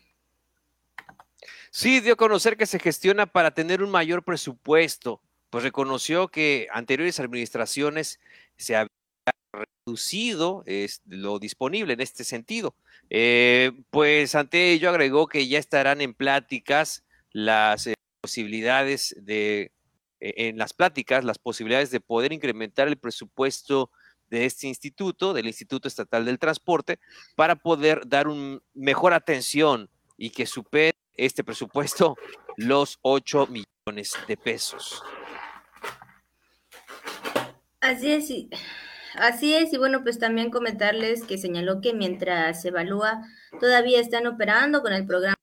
Sí, 1.71 2.01
dio 2.01 2.15
a 2.15 2.17
conocer 2.17 2.57
que 2.57 2.67
se 2.67 2.79
gestiona 2.79 3.27
para 3.27 3.51
tener 3.51 3.83
un 3.83 3.91
mayor 3.91 4.23
presupuesto, 4.25 5.21
pues 5.51 5.63
reconoció 5.63 6.29
que 6.29 6.69
anteriores 6.73 7.21
administraciones 7.21 8.19
se 8.57 8.77
había 8.77 8.89
reducido 9.87 10.65
lo 11.07 11.39
disponible 11.39 11.93
en 11.93 12.01
este 12.01 12.25
sentido. 12.25 12.75
Eh, 13.09 13.73
pues 13.91 14.35
ante 14.35 14.73
ello 14.73 14.91
agregó 14.91 15.29
que 15.29 15.47
ya 15.47 15.59
estarán 15.59 16.01
en 16.01 16.13
pláticas 16.13 17.05
las 17.31 17.87
eh, 17.87 17.95
posibilidades 18.21 19.15
de, 19.21 19.73
e, 20.21 20.49
en 20.49 20.59
las 20.59 20.73
pláticas, 20.73 21.25
las 21.25 21.39
posibilidades 21.39 21.91
de 21.91 22.01
poder 22.01 22.33
incrementar 22.33 22.89
el 22.89 22.97
presupuesto 22.97 23.91
de 24.29 24.45
este 24.45 24.67
instituto, 24.67 25.33
del 25.33 25.47
Instituto 25.47 25.87
Estatal 25.87 26.25
del 26.25 26.41
Transporte, 26.41 26.99
para 27.37 27.55
poder 27.55 28.09
dar 28.09 28.27
una 28.27 28.59
mejor 28.75 29.13
atención 29.13 29.89
y 30.19 30.31
que 30.31 30.47
supere 30.47 30.97
este 31.15 31.45
presupuesto 31.45 32.17
los 32.57 32.99
8 33.03 33.47
millones 33.47 34.15
de 34.27 34.37
pesos. 34.37 35.01
Así 37.81 38.11
es, 38.11 38.27
así 39.19 39.55
es, 39.55 39.73
y 39.73 39.79
bueno, 39.79 40.03
pues 40.03 40.19
también 40.19 40.51
comentarles 40.51 41.25
que 41.25 41.39
señaló 41.39 41.81
que 41.81 41.95
mientras 41.95 42.63
se 42.63 42.69
evalúa, 42.69 43.23
todavía 43.61 44.01
están 44.01 44.27
operando 44.27 44.83
con 44.83 44.93
el 44.93 45.07
programa 45.07 45.37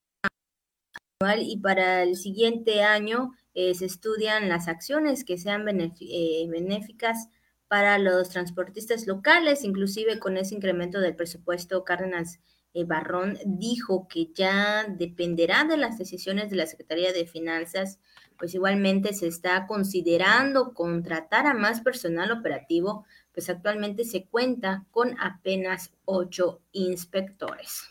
anual 1.19 1.41
y 1.41 1.57
para 1.57 2.03
el 2.03 2.15
siguiente 2.15 2.83
año 2.83 3.33
eh, 3.53 3.73
se 3.75 3.85
estudian 3.85 4.49
las 4.49 4.67
acciones 4.67 5.23
que 5.23 5.37
sean 5.37 5.67
eh, 5.69 6.47
benéficas 6.49 7.29
para 7.67 7.97
los 7.97 8.29
transportistas 8.29 9.07
locales, 9.07 9.63
inclusive 9.63 10.19
con 10.19 10.37
ese 10.37 10.55
incremento 10.55 10.99
del 10.99 11.15
presupuesto, 11.15 11.83
Cárdenas 11.83 12.39
eh, 12.75 12.85
Barrón 12.85 13.37
dijo 13.45 14.07
que 14.07 14.31
ya 14.33 14.85
dependerá 14.87 15.63
de 15.63 15.77
las 15.77 15.97
decisiones 15.97 16.49
de 16.49 16.55
la 16.55 16.65
Secretaría 16.65 17.13
de 17.13 17.27
Finanzas, 17.27 17.99
pues 18.37 18.55
igualmente 18.55 19.13
se 19.13 19.27
está 19.27 19.67
considerando 19.67 20.73
contratar 20.73 21.45
a 21.45 21.53
más 21.53 21.81
personal 21.81 22.31
operativo, 22.31 23.05
pues 23.33 23.49
actualmente 23.49 24.05
se 24.05 24.25
cuenta 24.25 24.85
con 24.91 25.19
apenas 25.19 25.91
ocho 26.05 26.61
inspectores. 26.71 27.83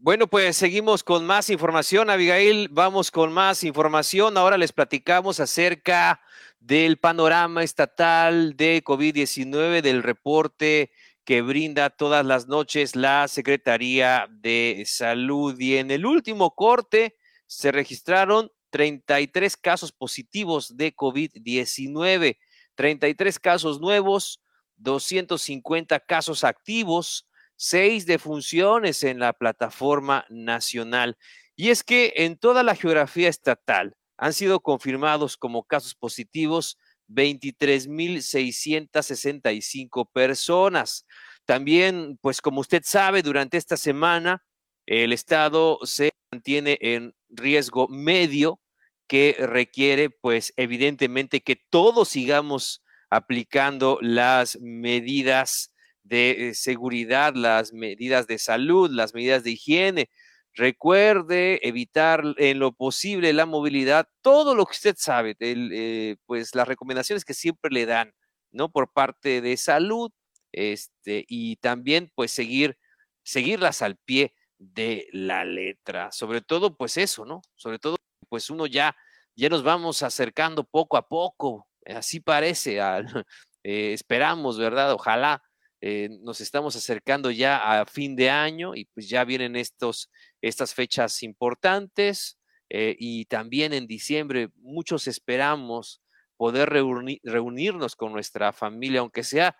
Bueno, 0.00 0.28
pues 0.28 0.56
seguimos 0.56 1.02
con 1.02 1.26
más 1.26 1.50
información, 1.50 2.08
Abigail. 2.08 2.68
Vamos 2.70 3.10
con 3.10 3.32
más 3.32 3.64
información. 3.64 4.36
Ahora 4.36 4.56
les 4.56 4.72
platicamos 4.72 5.40
acerca 5.40 6.20
del 6.60 6.98
panorama 6.98 7.64
estatal 7.64 8.56
de 8.56 8.82
COVID-19, 8.84 9.82
del 9.82 10.02
reporte 10.02 10.92
que 11.24 11.42
brinda 11.42 11.90
todas 11.90 12.24
las 12.24 12.46
noches 12.48 12.96
la 12.96 13.28
Secretaría 13.28 14.28
de 14.30 14.84
Salud. 14.86 15.58
Y 15.58 15.76
en 15.76 15.90
el 15.90 16.06
último 16.06 16.54
corte 16.54 17.16
se 17.46 17.72
registraron 17.72 18.50
33 18.70 19.56
casos 19.56 19.92
positivos 19.92 20.76
de 20.76 20.94
COVID-19, 20.94 22.38
33 22.78 23.38
casos 23.40 23.80
nuevos, 23.80 24.40
250 24.76 25.98
casos 25.98 26.44
activos, 26.44 27.26
seis 27.56 28.06
defunciones 28.06 29.02
en 29.02 29.18
la 29.18 29.32
plataforma 29.32 30.24
nacional. 30.30 31.18
Y 31.56 31.70
es 31.70 31.82
que 31.82 32.12
en 32.18 32.38
toda 32.38 32.62
la 32.62 32.76
geografía 32.76 33.28
estatal, 33.28 33.96
han 34.16 34.32
sido 34.32 34.60
confirmados 34.60 35.36
como 35.36 35.64
casos 35.64 35.96
positivos 35.96 36.78
23.665 37.08 40.08
personas. 40.12 41.04
También, 41.46 42.16
pues 42.20 42.40
como 42.40 42.60
usted 42.60 42.82
sabe, 42.84 43.22
durante 43.22 43.56
esta 43.56 43.76
semana 43.76 44.44
el 44.86 45.12
Estado 45.12 45.80
se 45.82 46.12
mantiene 46.30 46.78
en 46.80 47.12
riesgo 47.28 47.88
medio 47.88 48.60
que 49.08 49.36
requiere, 49.38 50.10
pues 50.10 50.52
evidentemente, 50.56 51.40
que 51.42 51.56
todos 51.56 52.08
sigamos 52.10 52.82
aplicando 53.10 53.98
las 54.02 54.58
medidas 54.60 55.72
de 56.02 56.50
eh, 56.50 56.54
seguridad, 56.54 57.34
las 57.34 57.72
medidas 57.72 58.26
de 58.26 58.38
salud, 58.38 58.90
las 58.90 59.14
medidas 59.14 59.44
de 59.44 59.52
higiene. 59.52 60.10
Recuerde 60.54 61.66
evitar 61.66 62.22
en 62.38 62.58
lo 62.58 62.72
posible 62.72 63.32
la 63.32 63.46
movilidad, 63.46 64.08
todo 64.22 64.54
lo 64.54 64.66
que 64.66 64.72
usted 64.72 64.96
sabe, 64.98 65.36
eh, 65.40 66.16
pues 66.26 66.54
las 66.54 66.68
recomendaciones 66.68 67.24
que 67.24 67.34
siempre 67.34 67.70
le 67.70 67.86
dan, 67.86 68.12
¿no? 68.50 68.70
Por 68.70 68.92
parte 68.92 69.40
de 69.40 69.56
salud, 69.56 70.10
este, 70.52 71.24
y 71.28 71.56
también 71.56 72.10
pues 72.14 72.32
seguir, 72.32 72.76
seguirlas 73.22 73.82
al 73.82 73.96
pie 73.96 74.34
de 74.58 75.08
la 75.12 75.44
letra. 75.44 76.10
Sobre 76.12 76.40
todo, 76.40 76.76
pues 76.76 76.96
eso, 76.96 77.24
¿no? 77.24 77.42
Sobre 77.56 77.78
todo, 77.78 77.96
pues 78.28 78.50
uno 78.50 78.66
ya, 78.66 78.96
ya 79.36 79.48
nos 79.48 79.62
vamos 79.62 80.02
acercando 80.02 80.64
poco 80.64 80.96
a 80.96 81.08
poco, 81.08 81.66
así 81.86 82.20
parece, 82.20 82.78
eh, 83.64 83.92
esperamos, 83.92 84.58
¿verdad? 84.58 84.92
Ojalá 84.92 85.42
eh, 85.80 86.08
nos 86.22 86.40
estamos 86.40 86.74
acercando 86.74 87.30
ya 87.30 87.80
a 87.80 87.86
fin 87.86 88.16
de 88.16 88.30
año 88.30 88.74
y 88.74 88.86
pues 88.86 89.08
ya 89.08 89.24
vienen 89.24 89.54
estos, 89.54 90.10
estas 90.42 90.74
fechas 90.74 91.22
importantes 91.22 92.38
eh, 92.68 92.96
y 92.98 93.26
también 93.26 93.72
en 93.72 93.86
diciembre 93.86 94.50
muchos 94.56 95.06
esperamos 95.06 96.02
poder 96.36 96.68
reunirnos 96.68 97.96
con 97.96 98.12
nuestra 98.12 98.52
familia, 98.52 99.00
aunque 99.00 99.24
sea 99.24 99.56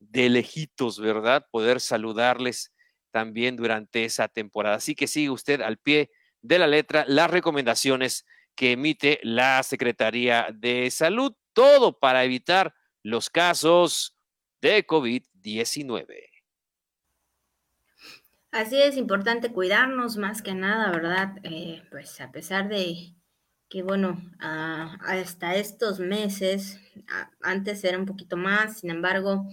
de 0.00 0.28
lejitos, 0.28 0.98
¿verdad? 0.98 1.46
Poder 1.50 1.80
saludarles 1.80 2.72
también 3.10 3.56
durante 3.56 4.04
esa 4.04 4.28
temporada. 4.28 4.76
Así 4.76 4.94
que 4.94 5.06
sigue 5.06 5.30
usted 5.30 5.60
al 5.62 5.78
pie 5.78 6.10
de 6.42 6.58
la 6.58 6.66
letra 6.66 7.04
las 7.06 7.30
recomendaciones 7.30 8.26
que 8.54 8.72
emite 8.72 9.20
la 9.22 9.62
Secretaría 9.62 10.48
de 10.52 10.90
Salud, 10.90 11.34
todo 11.52 11.98
para 11.98 12.24
evitar 12.24 12.74
los 13.02 13.30
casos 13.30 14.16
de 14.60 14.86
COVID-19. 14.86 16.30
Así 18.52 18.82
es 18.82 18.96
importante 18.96 19.52
cuidarnos 19.52 20.16
más 20.16 20.42
que 20.42 20.54
nada, 20.54 20.90
¿verdad? 20.90 21.36
Eh, 21.44 21.82
pues 21.90 22.20
a 22.20 22.32
pesar 22.32 22.68
de 22.68 23.14
que, 23.68 23.84
bueno, 23.84 24.20
hasta 24.40 25.54
estos 25.54 26.00
meses, 26.00 26.80
antes 27.40 27.84
era 27.84 27.96
un 27.96 28.06
poquito 28.06 28.36
más, 28.36 28.80
sin 28.80 28.90
embargo, 28.90 29.46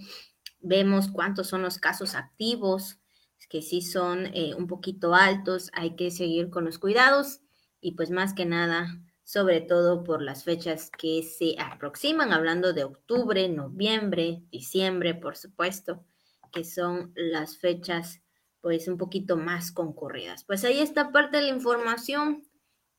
vemos 0.60 1.08
cuántos 1.08 1.46
son 1.46 1.62
los 1.62 1.78
casos 1.78 2.16
activos, 2.16 2.98
que 3.46 3.62
sí 3.62 3.80
son 3.82 4.26
eh, 4.34 4.54
un 4.56 4.66
poquito 4.66 5.14
altos, 5.14 5.70
hay 5.72 5.96
que 5.96 6.10
seguir 6.10 6.50
con 6.50 6.64
los 6.64 6.78
cuidados 6.78 7.40
y 7.80 7.92
pues 7.92 8.10
más 8.10 8.34
que 8.34 8.46
nada 8.46 9.00
sobre 9.28 9.60
todo 9.60 10.04
por 10.04 10.22
las 10.22 10.44
fechas 10.44 10.90
que 10.90 11.22
se 11.22 11.54
aproximan, 11.60 12.32
hablando 12.32 12.72
de 12.72 12.84
octubre, 12.84 13.46
noviembre, 13.50 14.42
diciembre, 14.50 15.14
por 15.14 15.36
supuesto, 15.36 16.02
que 16.50 16.64
son 16.64 17.12
las 17.14 17.58
fechas 17.58 18.22
pues 18.62 18.88
un 18.88 18.96
poquito 18.96 19.36
más 19.36 19.70
concurridas. 19.70 20.44
Pues 20.44 20.64
ahí 20.64 20.78
está 20.78 21.12
parte 21.12 21.36
de 21.36 21.42
la 21.42 21.54
información 21.54 22.48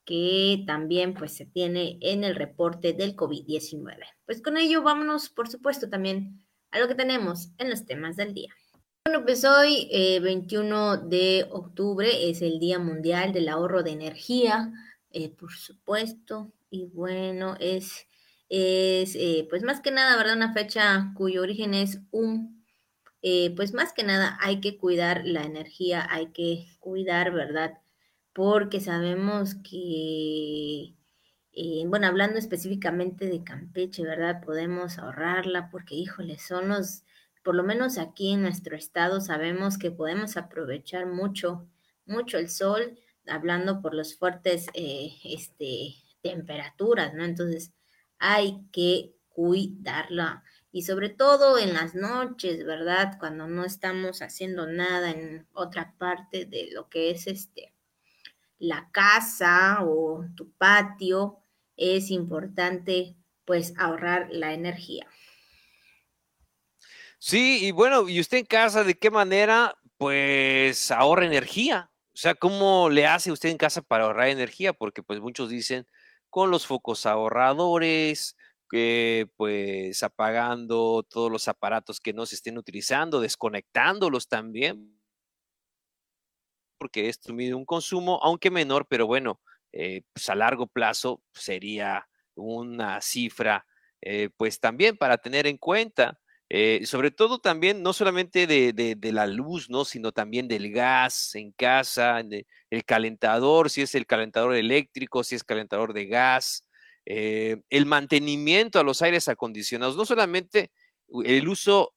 que 0.05 0.63
también 0.67 1.15
pues 1.15 1.35
se 1.35 1.47
tiene 1.47 1.97
en 2.01 2.23
el 2.23 2.35
reporte 2.35 2.93
del 2.93 3.15
COVID-19. 3.15 3.97
Pues 4.27 4.43
con 4.43 4.57
ello 4.57 4.83
vámonos, 4.83 5.29
por 5.29 5.49
supuesto, 5.49 5.89
también 5.89 6.45
a 6.69 6.77
lo 6.77 6.87
que 6.87 6.93
tenemos 6.93 7.53
en 7.57 7.71
los 7.71 7.85
temas 7.85 8.17
del 8.17 8.35
día. 8.35 8.53
Bueno, 9.09 9.25
pues 9.25 9.43
hoy, 9.43 9.89
21 10.21 10.93
eh, 10.93 10.97
de 11.07 11.47
octubre, 11.49 12.29
es 12.29 12.43
el 12.43 12.59
Día 12.59 12.77
Mundial 12.77 13.33
del 13.33 13.49
Ahorro 13.49 13.81
de 13.81 13.89
Energía, 13.89 14.71
eh, 15.09 15.29
por 15.29 15.51
supuesto, 15.51 16.53
y 16.69 16.85
bueno, 16.85 17.55
es, 17.59 18.05
es 18.49 19.15
eh, 19.15 19.47
pues 19.49 19.63
más 19.63 19.81
que 19.81 19.89
nada, 19.89 20.15
¿verdad? 20.15 20.35
Una 20.35 20.53
fecha 20.53 21.11
cuyo 21.15 21.41
origen 21.41 21.73
es 21.73 22.01
un, 22.11 22.63
pues 23.55 23.73
más 23.73 23.93
que 23.93 24.03
nada 24.03 24.37
hay 24.41 24.61
que 24.61 24.77
cuidar 24.77 25.25
la 25.25 25.41
energía, 25.41 26.05
hay 26.07 26.27
que 26.27 26.67
cuidar, 26.79 27.31
¿verdad? 27.31 27.79
porque 28.31 28.79
sabemos 28.79 29.55
que, 29.55 30.93
bueno, 31.87 32.05
hablando 32.05 32.37
específicamente 32.37 33.25
de 33.25 33.43
Campeche, 33.43 34.03
¿verdad? 34.03 34.43
Podemos 34.45 34.99
ahorrarla 34.99 35.71
porque, 35.71 35.95
híjole, 35.95 36.37
son 36.37 36.69
los, 36.69 37.03
por 37.43 37.55
lo 37.55 37.63
menos 37.63 37.97
aquí 37.97 38.33
en 38.33 38.41
nuestro 38.41 38.75
estado, 38.75 39.21
sabemos 39.21 39.77
que 39.77 39.91
podemos 39.91 40.37
aprovechar 40.37 41.05
mucho, 41.05 41.67
mucho 42.05 42.37
el 42.37 42.49
sol, 42.49 42.99
hablando 43.27 43.81
por 43.81 43.93
los 43.93 44.17
fuertes, 44.17 44.67
eh, 44.73 45.11
este, 45.23 45.95
temperaturas, 46.21 47.13
¿no? 47.13 47.23
Entonces, 47.23 47.73
hay 48.17 48.65
que 48.71 49.15
cuidarla 49.29 50.43
y 50.71 50.83
sobre 50.83 51.09
todo 51.09 51.57
en 51.57 51.73
las 51.73 51.95
noches, 51.95 52.65
¿verdad? 52.65 53.17
Cuando 53.19 53.47
no 53.47 53.63
estamos 53.63 54.21
haciendo 54.21 54.67
nada 54.67 55.11
en 55.11 55.47
otra 55.53 55.95
parte 55.97 56.45
de 56.45 56.69
lo 56.71 56.89
que 56.89 57.11
es 57.11 57.27
este 57.27 57.73
la 58.59 58.89
casa 58.91 59.79
o 59.83 60.25
tu 60.35 60.51
patio, 60.51 61.39
es 61.77 62.11
importante 62.11 63.15
pues 63.45 63.73
ahorrar 63.77 64.27
la 64.31 64.53
energía. 64.53 65.07
Sí, 67.19 67.65
y 67.65 67.71
bueno, 67.71 68.07
¿y 68.07 68.19
usted 68.19 68.37
en 68.39 68.45
casa 68.45 68.83
de 68.83 68.95
qué 68.97 69.11
manera 69.11 69.75
pues 69.97 70.89
ahorra 70.91 71.25
energía? 71.25 71.91
O 72.13 72.17
sea, 72.17 72.33
¿cómo 72.35 72.89
le 72.89 73.05
hace 73.07 73.31
usted 73.31 73.49
en 73.49 73.57
casa 73.57 73.81
para 73.81 74.05
ahorrar 74.05 74.29
energía? 74.29 74.73
Porque 74.73 75.03
pues 75.03 75.19
muchos 75.19 75.49
dicen 75.49 75.85
con 76.29 76.49
los 76.51 76.65
focos 76.65 77.05
ahorradores, 77.05 78.37
que 78.69 79.27
pues 79.35 80.01
apagando 80.03 81.03
todos 81.09 81.31
los 81.31 81.47
aparatos 81.47 81.99
que 81.99 82.13
no 82.13 82.25
se 82.25 82.35
estén 82.35 82.57
utilizando, 82.57 83.19
desconectándolos 83.19 84.27
también, 84.29 84.95
porque 86.77 87.09
esto 87.09 87.33
mide 87.33 87.53
un 87.53 87.65
consumo, 87.65 88.19
aunque 88.23 88.51
menor, 88.51 88.87
pero 88.87 89.05
bueno, 89.07 89.41
eh, 89.71 90.03
pues 90.13 90.29
a 90.29 90.35
largo 90.35 90.67
plazo 90.67 91.21
sería 91.33 92.07
una 92.35 93.01
cifra, 93.01 93.65
eh, 94.01 94.29
pues 94.37 94.59
también 94.59 94.97
para 94.97 95.17
tener 95.17 95.45
en 95.47 95.57
cuenta, 95.57 96.19
eh, 96.49 96.81
sobre 96.85 97.11
todo 97.11 97.39
también, 97.39 97.83
no 97.83 97.93
solamente 97.93 98.47
de, 98.47 99.11
la 99.13 99.27
luz, 99.27 99.69
¿no? 99.69 99.85
Sino 99.85 100.11
también 100.11 100.47
del 100.47 100.71
gas 100.71 101.35
en 101.35 101.51
casa, 101.51 102.21
el 102.69 102.85
calentador, 102.85 103.69
si 103.69 103.81
es 103.81 103.95
el 103.95 104.05
calentador 104.05 104.55
eléctrico, 104.55 105.23
si 105.23 105.35
es 105.35 105.43
calentador 105.43 105.93
de 105.93 106.07
gas, 106.07 106.65
el 107.05 107.85
mantenimiento 107.85 108.79
a 108.79 108.83
los 108.83 109.01
aires 109.01 109.27
acondicionados, 109.29 109.95
no 109.95 110.05
solamente 110.05 110.71
el 111.25 111.47
uso 111.47 111.93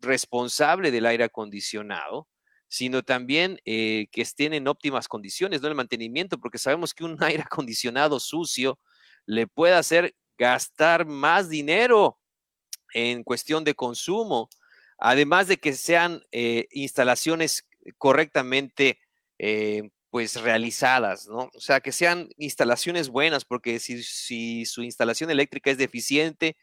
responsable 0.00 0.90
del 0.90 1.06
aire 1.06 1.24
acondicionado, 1.24 2.28
sino 2.68 3.02
también 3.02 3.58
eh, 3.64 4.06
que 4.12 4.22
estén 4.22 4.52
en 4.52 4.68
óptimas 4.68 5.08
condiciones, 5.08 5.62
no 5.62 5.68
el 5.68 5.74
mantenimiento, 5.74 6.38
porque 6.38 6.58
sabemos 6.58 6.94
que 6.94 7.04
un 7.04 7.16
aire 7.22 7.42
acondicionado 7.42 8.20
sucio 8.20 8.78
le 9.26 9.46
puede 9.46 9.74
hacer 9.74 10.14
gastar 10.38 11.06
más 11.06 11.48
dinero 11.48 12.18
en 12.94 13.24
cuestión 13.24 13.64
de 13.64 13.74
consumo, 13.74 14.48
además 14.98 15.48
de 15.48 15.58
que 15.58 15.72
sean 15.74 16.22
eh, 16.32 16.66
instalaciones 16.70 17.68
correctamente 17.98 18.98
eh, 19.38 19.90
pues 20.10 20.40
realizadas, 20.40 21.26
¿no? 21.28 21.50
O 21.54 21.60
sea, 21.60 21.80
que 21.80 21.92
sean 21.92 22.28
instalaciones 22.36 23.08
buenas, 23.10 23.44
porque 23.44 23.78
si, 23.78 24.02
si 24.02 24.64
su 24.64 24.82
instalación 24.82 25.30
eléctrica 25.30 25.70
es 25.70 25.78
deficiente, 25.78 26.56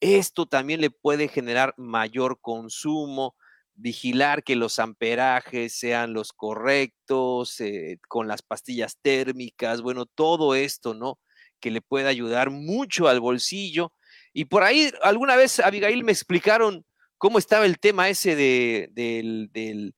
esto 0.00 0.46
también 0.46 0.80
le 0.80 0.90
puede 0.90 1.28
generar 1.28 1.74
mayor 1.76 2.40
consumo, 2.40 3.36
vigilar 3.74 4.44
que 4.44 4.56
los 4.56 4.78
amperajes 4.78 5.74
sean 5.74 6.12
los 6.12 6.32
correctos, 6.32 7.60
eh, 7.60 7.98
con 8.08 8.28
las 8.28 8.42
pastillas 8.42 8.98
térmicas, 9.02 9.82
bueno, 9.82 10.06
todo 10.06 10.54
esto, 10.54 10.94
¿no? 10.94 11.18
Que 11.60 11.70
le 11.70 11.80
puede 11.82 12.08
ayudar 12.08 12.50
mucho 12.50 13.08
al 13.08 13.20
bolsillo. 13.20 13.92
Y 14.32 14.46
por 14.46 14.62
ahí, 14.62 14.92
alguna 15.02 15.36
vez, 15.36 15.60
Abigail, 15.60 16.04
me 16.04 16.12
explicaron 16.12 16.84
cómo 17.18 17.38
estaba 17.38 17.66
el 17.66 17.78
tema 17.78 18.08
ese 18.08 18.36
de, 18.36 18.88
del, 18.92 19.50
del, 19.52 19.94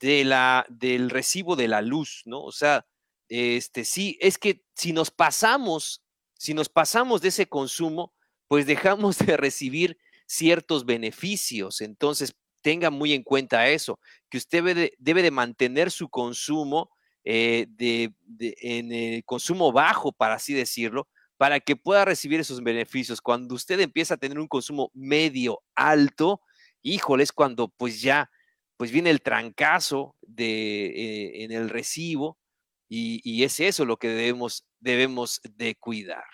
de 0.00 0.24
la, 0.24 0.66
del 0.68 1.10
recibo 1.10 1.56
de 1.56 1.68
la 1.68 1.82
luz, 1.82 2.22
¿no? 2.24 2.42
O 2.42 2.52
sea, 2.52 2.86
este, 3.28 3.84
sí, 3.84 4.16
es 4.20 4.38
que 4.38 4.62
si 4.74 4.92
nos 4.92 5.10
pasamos, 5.10 6.02
si 6.34 6.54
nos 6.54 6.68
pasamos 6.68 7.20
de 7.22 7.28
ese 7.28 7.46
consumo, 7.46 8.12
pues 8.48 8.66
dejamos 8.66 9.18
de 9.26 9.36
recibir 9.36 9.98
ciertos 10.26 10.84
beneficios. 10.84 11.80
Entonces, 11.80 12.34
tenga 12.62 12.90
muy 12.90 13.12
en 13.12 13.22
cuenta 13.22 13.68
eso, 13.68 14.00
que 14.28 14.38
usted 14.38 14.92
debe 14.98 15.22
de, 15.22 15.30
mantener 15.30 15.90
su 15.90 16.08
consumo 16.08 16.90
eh, 17.22 17.66
de, 17.68 18.12
en 18.38 18.92
el 18.92 19.24
consumo 19.24 19.70
bajo, 19.72 20.10
para 20.10 20.34
así 20.34 20.52
decirlo, 20.52 21.06
para 21.36 21.60
que 21.60 21.76
pueda 21.76 22.04
recibir 22.04 22.40
esos 22.40 22.62
beneficios. 22.62 23.20
Cuando 23.20 23.54
usted 23.54 23.80
empieza 23.80 24.14
a 24.14 24.18
tener 24.18 24.38
un 24.38 24.48
consumo 24.48 24.90
medio 24.94 25.62
alto, 25.74 26.40
híjole, 26.82 27.22
es 27.22 27.32
cuando 27.32 27.68
pues 27.68 28.00
ya 28.00 28.30
pues 28.76 28.90
viene 28.90 29.10
el 29.10 29.22
trancazo 29.22 30.16
de, 30.20 30.86
eh, 30.86 31.44
en 31.44 31.52
el 31.52 31.70
recibo 31.70 32.38
y, 32.88 33.20
y, 33.24 33.42
es 33.44 33.58
eso 33.58 33.84
lo 33.84 33.96
que 33.96 34.08
debemos, 34.08 34.66
debemos 34.80 35.40
de 35.42 35.74
cuidar. 35.74 36.24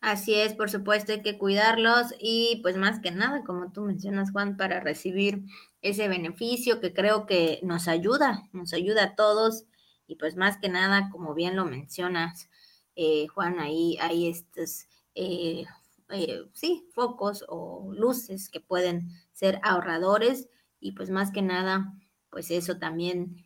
Así 0.00 0.34
es, 0.34 0.54
por 0.54 0.70
supuesto, 0.70 1.12
hay 1.12 1.22
que 1.22 1.38
cuidarlos 1.38 2.14
y 2.20 2.60
pues 2.62 2.76
más 2.76 3.00
que 3.00 3.10
nada, 3.10 3.42
como 3.44 3.72
tú 3.72 3.82
mencionas, 3.82 4.30
Juan, 4.30 4.56
para 4.56 4.78
recibir 4.78 5.42
ese 5.82 6.06
beneficio 6.06 6.80
que 6.80 6.94
creo 6.94 7.26
que 7.26 7.58
nos 7.64 7.88
ayuda, 7.88 8.44
nos 8.52 8.72
ayuda 8.72 9.02
a 9.02 9.14
todos 9.16 9.66
y 10.08 10.16
pues 10.16 10.36
más 10.36 10.56
que 10.56 10.68
nada, 10.68 11.10
como 11.12 11.34
bien 11.34 11.54
lo 11.54 11.66
mencionas, 11.66 12.48
eh, 12.96 13.28
Juan, 13.28 13.60
ahí 13.60 13.96
hay 14.00 14.26
estos, 14.28 14.88
eh, 15.14 15.66
eh, 16.08 16.40
sí, 16.54 16.88
focos 16.94 17.44
o 17.46 17.92
luces 17.94 18.48
que 18.48 18.60
pueden 18.60 19.10
ser 19.32 19.60
ahorradores 19.62 20.48
y 20.80 20.92
pues 20.92 21.10
más 21.10 21.30
que 21.30 21.42
nada, 21.42 21.94
pues 22.30 22.50
eso 22.50 22.78
también 22.78 23.44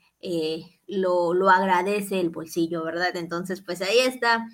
lo, 0.87 1.35
lo 1.35 1.51
agradece 1.51 2.21
el 2.21 2.31
bolsillo, 2.31 2.85
¿verdad? 2.85 3.17
Entonces, 3.17 3.61
pues 3.61 3.83
ahí 3.83 3.99
está 3.99 4.47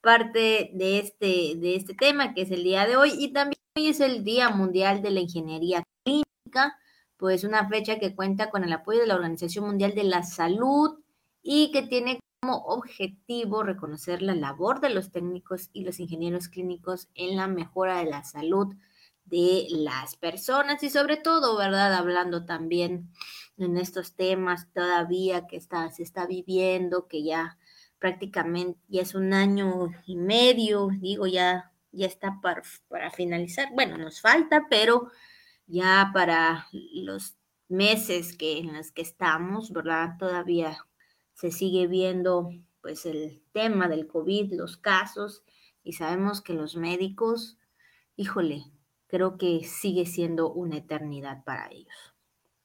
parte 0.00 0.70
de 0.72 1.00
este, 1.00 1.56
de 1.56 1.74
este 1.74 1.94
tema, 1.94 2.32
que 2.32 2.42
es 2.42 2.52
el 2.52 2.62
día 2.62 2.86
de 2.86 2.96
hoy, 2.96 3.10
y 3.18 3.32
también 3.32 3.60
hoy 3.76 3.88
es 3.88 3.98
el 3.98 4.22
Día 4.22 4.50
Mundial 4.50 5.02
de 5.02 5.10
la 5.10 5.20
Ingeniería 5.20 5.82
Clínica, 6.04 6.78
pues 7.16 7.42
una 7.42 7.68
fecha 7.68 7.98
que 7.98 8.14
cuenta 8.14 8.50
con 8.50 8.62
el 8.62 8.72
apoyo 8.72 9.00
de 9.00 9.08
la 9.08 9.16
Organización 9.16 9.64
Mundial 9.66 9.96
de 9.96 10.04
la 10.04 10.22
Salud 10.22 11.00
y 11.48 11.70
que 11.70 11.82
tiene 11.82 12.18
como 12.40 12.56
objetivo 12.64 13.62
reconocer 13.62 14.20
la 14.20 14.34
labor 14.34 14.80
de 14.80 14.90
los 14.90 15.12
técnicos 15.12 15.70
y 15.72 15.84
los 15.84 16.00
ingenieros 16.00 16.48
clínicos 16.48 17.08
en 17.14 17.36
la 17.36 17.46
mejora 17.46 17.98
de 17.98 18.06
la 18.06 18.24
salud 18.24 18.74
de 19.24 19.66
las 19.70 20.16
personas 20.16 20.82
y 20.82 20.90
sobre 20.90 21.16
todo, 21.16 21.56
¿verdad? 21.56 21.94
Hablando 21.94 22.44
también 22.44 23.12
en 23.58 23.78
estos 23.78 24.16
temas 24.16 24.72
todavía 24.72 25.46
que 25.46 25.56
está, 25.56 25.88
se 25.92 26.02
está 26.02 26.26
viviendo, 26.26 27.06
que 27.06 27.22
ya 27.22 27.58
prácticamente 28.00 28.80
ya 28.88 29.02
es 29.02 29.14
un 29.14 29.32
año 29.32 29.92
y 30.04 30.16
medio, 30.16 30.88
digo, 31.00 31.28
ya, 31.28 31.72
ya 31.92 32.06
está 32.06 32.40
para, 32.42 32.62
para 32.88 33.12
finalizar. 33.12 33.68
Bueno, 33.72 33.96
nos 33.98 34.20
falta, 34.20 34.66
pero 34.68 35.12
ya 35.68 36.10
para 36.12 36.66
los 36.72 37.36
meses 37.68 38.36
que 38.36 38.58
en 38.58 38.76
los 38.76 38.90
que 38.90 39.02
estamos, 39.02 39.72
¿verdad? 39.72 40.16
Todavía 40.18 40.76
se 41.36 41.52
sigue 41.52 41.86
viendo 41.86 42.50
pues 42.80 43.06
el 43.06 43.42
tema 43.52 43.88
del 43.88 44.06
COVID, 44.06 44.52
los 44.54 44.76
casos, 44.76 45.44
y 45.82 45.92
sabemos 45.92 46.40
que 46.40 46.54
los 46.54 46.76
médicos, 46.76 47.58
híjole, 48.16 48.64
creo 49.06 49.38
que 49.38 49.62
sigue 49.64 50.06
siendo 50.06 50.52
una 50.52 50.78
eternidad 50.78 51.44
para 51.44 51.68
ellos. 51.70 52.16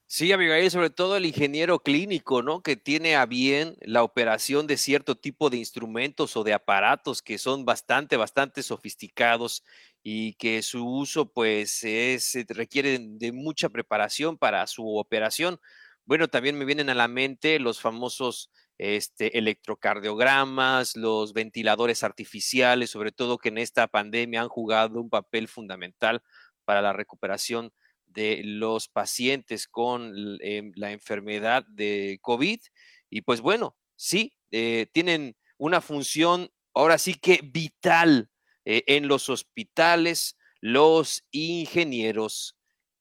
Sí, 0.06 0.30
Abigail, 0.30 0.70
sobre 0.70 0.90
todo 0.90 1.16
el 1.16 1.24
ingeniero 1.24 1.78
clínico, 1.78 2.42
¿no? 2.42 2.62
Que 2.62 2.76
tiene 2.76 3.16
a 3.16 3.24
bien 3.24 3.76
la 3.80 4.02
operación 4.02 4.66
de 4.66 4.76
cierto 4.76 5.16
tipo 5.16 5.48
de 5.48 5.56
instrumentos 5.56 6.36
o 6.36 6.44
de 6.44 6.52
aparatos 6.52 7.22
que 7.22 7.38
son 7.38 7.64
bastante, 7.64 8.16
bastante 8.18 8.62
sofisticados 8.62 9.64
y 10.02 10.34
que 10.34 10.60
su 10.62 10.86
uso, 10.86 11.32
pues, 11.32 11.82
es, 11.84 12.36
requiere 12.48 12.98
de 13.00 13.32
mucha 13.32 13.70
preparación 13.70 14.36
para 14.36 14.66
su 14.66 14.96
operación. 14.96 15.58
Bueno, 16.04 16.28
también 16.28 16.58
me 16.58 16.64
vienen 16.64 16.90
a 16.90 16.94
la 16.94 17.08
mente 17.08 17.58
los 17.60 17.80
famosos 17.80 18.50
este, 18.78 19.38
electrocardiogramas, 19.38 20.96
los 20.96 21.32
ventiladores 21.32 22.02
artificiales, 22.02 22.90
sobre 22.90 23.12
todo 23.12 23.38
que 23.38 23.50
en 23.50 23.58
esta 23.58 23.86
pandemia 23.86 24.42
han 24.42 24.48
jugado 24.48 25.00
un 25.00 25.08
papel 25.10 25.46
fundamental 25.46 26.22
para 26.64 26.82
la 26.82 26.92
recuperación 26.92 27.72
de 28.06 28.42
los 28.44 28.88
pacientes 28.88 29.68
con 29.68 30.12
em, 30.40 30.72
la 30.74 30.92
enfermedad 30.92 31.64
de 31.68 32.18
COVID. 32.22 32.60
Y 33.08 33.22
pues 33.22 33.40
bueno, 33.40 33.76
sí, 33.96 34.34
eh, 34.50 34.86
tienen 34.92 35.36
una 35.58 35.80
función 35.80 36.50
ahora 36.74 36.98
sí 36.98 37.14
que 37.14 37.40
vital 37.42 38.30
eh, 38.64 38.82
en 38.86 39.08
los 39.08 39.28
hospitales, 39.28 40.36
los 40.60 41.24
ingenieros 41.30 42.56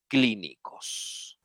clínicos. 0.08 1.41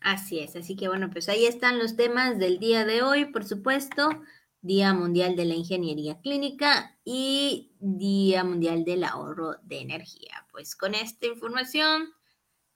Así 0.00 0.40
es, 0.40 0.56
así 0.56 0.76
que 0.76 0.88
bueno, 0.88 1.10
pues 1.10 1.28
ahí 1.28 1.46
están 1.46 1.78
los 1.78 1.96
temas 1.96 2.38
del 2.38 2.58
día 2.58 2.84
de 2.84 3.02
hoy, 3.02 3.26
por 3.26 3.44
supuesto, 3.44 4.22
Día 4.62 4.94
Mundial 4.94 5.36
de 5.36 5.44
la 5.44 5.54
Ingeniería 5.54 6.20
Clínica 6.20 6.98
y 7.04 7.72
Día 7.80 8.44
Mundial 8.44 8.84
del 8.84 9.04
Ahorro 9.04 9.56
de 9.62 9.80
Energía. 9.80 10.46
Pues 10.52 10.74
con 10.74 10.94
esta 10.94 11.26
información 11.26 12.14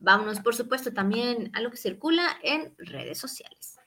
Vámonos, 0.04 0.40
por 0.40 0.54
supuesto, 0.54 0.92
también 0.92 1.50
a 1.54 1.62
lo 1.62 1.70
que 1.70 1.78
circula 1.78 2.36
en 2.42 2.74
redes 2.76 3.18
sociales. 3.18 3.78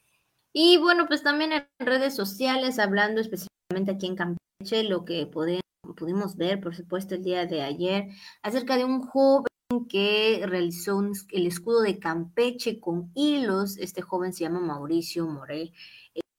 Y 0.52 0.78
bueno, 0.78 1.06
pues 1.08 1.22
también 1.22 1.52
en 1.54 1.68
redes 1.78 2.16
sociales, 2.16 2.80
hablando 2.80 3.22
específicamente 3.22 3.92
aquí 3.92 4.08
en 4.08 4.16
Campeche, 4.16 4.84
lo 4.84 5.06
que 5.06 5.28
pudimos 5.28 6.36
ver, 6.36 6.60
por 6.60 6.76
supuesto, 6.76 7.14
el 7.14 7.24
día 7.24 7.46
de 7.46 7.62
ayer, 7.62 8.08
acerca 8.42 8.78
de 8.78 8.86
un 8.86 9.02
joven 9.02 9.46
que 9.90 10.44
realizó 10.46 11.02
el 11.32 11.48
escudo 11.48 11.82
de 11.82 12.00
Campeche 12.00 12.80
con 12.80 13.12
hilos. 13.16 13.78
Este 13.78 14.02
joven 14.02 14.34
se 14.34 14.46
llama 14.46 14.60
Mauricio 14.60 15.28
Morel. 15.28 15.74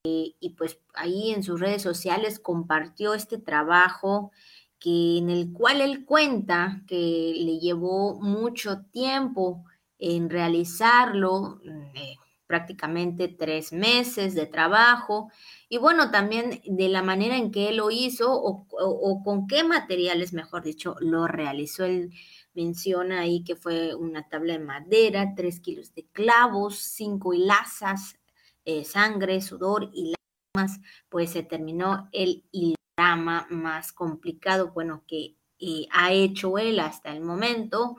Eh, 0.04 0.34
y 0.40 0.50
pues 0.50 0.78
ahí 0.94 1.32
en 1.32 1.42
sus 1.42 1.60
redes 1.60 1.82
sociales 1.82 2.38
compartió 2.38 3.14
este 3.14 3.38
trabajo 3.38 4.30
que 4.78 5.18
en 5.18 5.28
el 5.28 5.52
cual 5.52 5.80
él 5.80 6.04
cuenta 6.04 6.82
que 6.86 7.34
le 7.36 7.58
llevó 7.58 8.18
mucho 8.20 8.82
tiempo 8.92 9.64
en 9.98 10.30
realizarlo, 10.30 11.60
eh, 11.94 12.14
prácticamente 12.46 13.26
tres 13.28 13.72
meses 13.72 14.34
de 14.34 14.46
trabajo, 14.46 15.30
y 15.68 15.78
bueno, 15.78 16.10
también 16.10 16.62
de 16.64 16.88
la 16.88 17.02
manera 17.02 17.36
en 17.36 17.50
que 17.50 17.68
él 17.68 17.76
lo 17.76 17.90
hizo 17.90 18.32
o, 18.32 19.22
con 19.22 19.46
qué 19.48 19.64
materiales, 19.64 20.32
mejor 20.32 20.62
dicho, 20.62 20.94
lo 21.00 21.26
realizó. 21.26 21.84
Él 21.84 22.10
menciona 22.58 23.20
ahí 23.20 23.44
que 23.44 23.54
fue 23.54 23.94
una 23.94 24.28
tabla 24.28 24.54
de 24.54 24.58
madera, 24.58 25.34
tres 25.36 25.60
kilos 25.60 25.94
de 25.94 26.06
clavos, 26.06 26.76
cinco 26.76 27.32
hilazas, 27.32 28.18
eh, 28.64 28.84
sangre, 28.84 29.40
sudor 29.40 29.90
y 29.94 30.12
lágrimas, 30.56 30.80
pues 31.08 31.30
se 31.30 31.44
terminó 31.44 32.08
el 32.10 32.44
hilama 32.50 33.46
más 33.48 33.92
complicado, 33.92 34.72
bueno, 34.72 35.04
que 35.06 35.36
eh, 35.60 35.86
ha 35.92 36.12
hecho 36.12 36.58
él 36.58 36.80
hasta 36.80 37.12
el 37.12 37.20
momento 37.20 37.96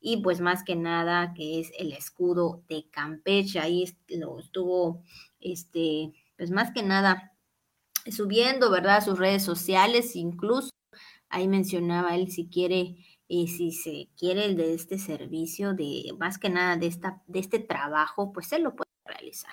y 0.00 0.18
pues 0.18 0.40
más 0.40 0.62
que 0.62 0.76
nada 0.76 1.34
que 1.34 1.58
es 1.58 1.72
el 1.76 1.92
escudo 1.92 2.62
de 2.68 2.88
Campeche, 2.88 3.58
ahí 3.58 3.92
lo 4.08 4.38
estuvo, 4.38 5.02
este, 5.40 6.12
pues 6.36 6.52
más 6.52 6.70
que 6.72 6.84
nada 6.84 7.32
subiendo, 8.12 8.70
¿verdad? 8.70 9.04
Sus 9.04 9.18
redes 9.18 9.42
sociales, 9.42 10.14
incluso 10.14 10.70
ahí 11.28 11.48
mencionaba 11.48 12.14
él 12.14 12.30
si 12.30 12.46
quiere, 12.46 12.98
y 13.28 13.48
si 13.48 13.72
se 13.72 14.08
quiere 14.16 14.44
el 14.44 14.56
de 14.56 14.74
este 14.74 14.98
servicio, 14.98 15.74
de 15.74 16.04
más 16.18 16.38
que 16.38 16.48
nada 16.48 16.76
de, 16.76 16.86
esta, 16.86 17.22
de 17.26 17.40
este 17.40 17.58
trabajo, 17.58 18.32
pues 18.32 18.52
él 18.52 18.62
lo 18.62 18.76
puede 18.76 18.90
realizar. 19.04 19.52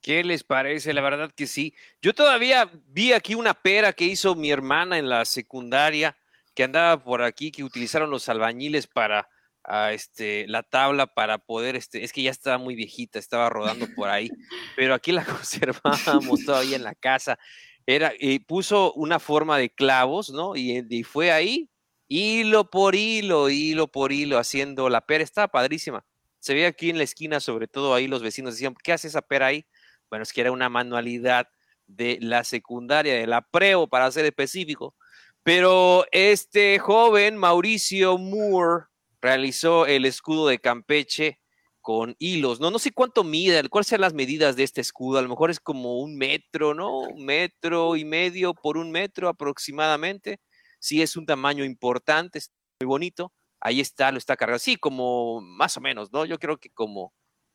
¿Qué 0.00 0.22
les 0.22 0.44
parece? 0.44 0.92
La 0.92 1.00
verdad 1.00 1.32
que 1.34 1.46
sí. 1.46 1.74
Yo 2.02 2.12
todavía 2.12 2.70
vi 2.88 3.12
aquí 3.12 3.34
una 3.34 3.54
pera 3.54 3.94
que 3.94 4.04
hizo 4.04 4.34
mi 4.34 4.50
hermana 4.50 4.98
en 4.98 5.08
la 5.08 5.24
secundaria 5.24 6.16
que 6.54 6.64
andaba 6.64 7.02
por 7.02 7.22
aquí, 7.22 7.50
que 7.50 7.64
utilizaron 7.64 8.10
los 8.10 8.28
albañiles 8.28 8.86
para 8.86 9.28
a, 9.64 9.92
este, 9.92 10.46
la 10.46 10.62
tabla 10.62 11.06
para 11.06 11.38
poder, 11.38 11.74
este, 11.74 12.04
es 12.04 12.12
que 12.12 12.22
ya 12.22 12.30
estaba 12.30 12.58
muy 12.58 12.74
viejita, 12.74 13.18
estaba 13.18 13.48
rodando 13.48 13.86
por 13.96 14.10
ahí, 14.10 14.28
pero 14.76 14.94
aquí 14.94 15.10
la 15.10 15.24
conservamos 15.24 16.44
todavía 16.44 16.76
en 16.76 16.84
la 16.84 16.94
casa. 16.94 17.38
Era, 17.86 18.12
y 18.18 18.38
puso 18.38 18.92
una 18.94 19.18
forma 19.18 19.58
de 19.58 19.70
clavos, 19.70 20.30
¿no? 20.30 20.56
Y, 20.56 20.84
y, 20.88 21.02
fue 21.02 21.32
ahí, 21.32 21.68
hilo 22.08 22.70
por 22.70 22.94
hilo, 22.94 23.50
hilo 23.50 23.88
por 23.88 24.12
hilo, 24.12 24.38
haciendo 24.38 24.88
la 24.88 25.00
pera. 25.02 25.24
Estaba 25.24 25.48
padrísima. 25.48 26.04
Se 26.40 26.54
ve 26.54 26.66
aquí 26.66 26.90
en 26.90 26.98
la 26.98 27.04
esquina, 27.04 27.40
sobre 27.40 27.68
todo 27.68 27.94
ahí 27.94 28.06
los 28.06 28.22
vecinos 28.22 28.54
decían, 28.54 28.74
¿qué 28.82 28.92
hace 28.92 29.08
esa 29.08 29.22
pera 29.22 29.46
ahí? 29.46 29.66
Bueno, 30.10 30.22
es 30.22 30.32
que 30.32 30.42
era 30.42 30.52
una 30.52 30.68
manualidad 30.68 31.48
de 31.86 32.18
la 32.20 32.44
secundaria, 32.44 33.14
de 33.14 33.26
la 33.26 33.42
preo, 33.42 33.86
para 33.88 34.10
ser 34.10 34.24
específico, 34.24 34.94
pero 35.42 36.06
este 36.10 36.78
joven, 36.78 37.36
Mauricio 37.36 38.16
Moore, 38.18 38.86
realizó 39.20 39.86
el 39.86 40.06
escudo 40.06 40.48
de 40.48 40.58
Campeche 40.58 41.40
con 41.80 42.16
hilos, 42.18 42.60
¿no? 42.60 42.70
No 42.70 42.78
sé 42.78 42.92
cuánto 42.92 43.24
mide, 43.24 43.68
cuáles 43.68 43.88
son 43.88 44.00
las 44.00 44.14
medidas 44.14 44.56
de 44.56 44.62
este 44.62 44.80
escudo, 44.80 45.18
a 45.18 45.22
lo 45.22 45.28
mejor 45.28 45.50
es 45.50 45.60
como 45.60 45.98
un 46.00 46.16
metro, 46.16 46.72
¿no? 46.72 47.00
Un 47.00 47.24
metro 47.26 47.96
y 47.96 48.06
medio 48.06 48.54
por 48.54 48.78
un 48.78 48.90
metro 48.90 49.28
aproximadamente. 49.28 50.40
Sí, 50.84 51.02
es 51.02 51.16
un 51.16 51.26
tamaño 51.26 51.64
importante, 51.64 52.38
es 52.38 52.52
muy 52.80 52.86
bonito. 52.86 53.32
Ahí 53.60 53.80
está, 53.80 54.12
lo 54.12 54.18
está 54.18 54.36
cargado. 54.36 54.58
Sí, 54.58 54.76
como 54.76 55.40
más 55.40 55.76
o 55.78 55.80
menos, 55.80 56.12
¿no? 56.12 56.26
Yo 56.26 56.38
creo 56.38 56.58
que 56.58 56.70
como 56.70 57.14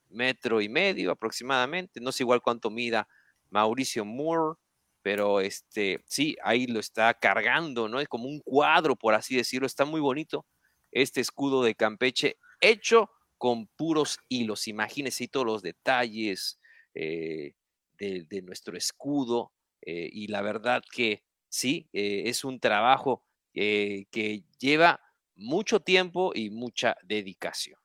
metro 0.09 0.61
y 0.61 0.69
medio 0.69 1.11
aproximadamente. 1.11 2.01
No 2.01 2.11
sé 2.11 2.23
igual 2.23 2.41
cuánto 2.41 2.71
mida 2.71 3.07
Mauricio 3.51 4.05
Moore 4.05 4.57
pero 5.01 5.39
este, 5.39 6.03
sí, 6.07 6.35
ahí 6.43 6.67
lo 6.67 6.79
está 6.79 7.13
cargando, 7.13 7.87
¿no? 7.87 7.99
Es 7.99 8.07
como 8.07 8.27
un 8.27 8.41
cuadro, 8.41 8.95
por 8.95 9.13
así 9.13 9.35
decirlo, 9.35 9.65
está 9.65 9.85
muy 9.85 10.01
bonito 10.01 10.45
este 10.91 11.21
escudo 11.21 11.63
de 11.63 11.75
Campeche 11.75 12.37
hecho 12.61 13.09
con 13.37 13.67
puros 13.67 14.17
hilos. 14.27 14.67
Imagínense 14.67 15.27
todos 15.27 15.45
los 15.45 15.61
detalles 15.61 16.59
eh, 16.93 17.53
de, 17.97 18.41
nuestro 18.43 18.77
escudo 18.77 19.53
eh, 19.81 20.09
y 20.11 20.27
la 20.27 20.41
verdad 20.41 20.83
que 20.91 21.23
sí, 21.49 21.89
eh, 21.93 22.23
es 22.25 22.43
un 22.43 22.59
trabajo 22.59 23.23
que 23.53 24.43
lleva 24.57 25.01
mucho 25.35 25.81
tiempo 25.81 26.31
y 26.33 26.49
mucha 26.49 26.95
dedicación. 27.03 27.77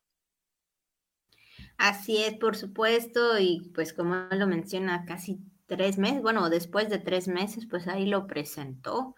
Así 1.77 2.19
es, 2.19 2.35
por 2.35 2.57
supuesto, 2.57 3.39
y 3.39 3.71
pues 3.75 3.93
como 3.93 4.15
lo 4.31 4.47
menciona, 4.47 5.05
casi 5.05 5.41
tres 5.67 5.99
meses, 5.99 6.23
bueno, 6.23 6.49
después 6.51 6.89
de 6.89 6.99
tres 6.99 7.29
meses, 7.29 7.67
pues 7.69 7.89
ahí 7.89 8.07
lo 8.07 8.27
presentó. 8.27 9.15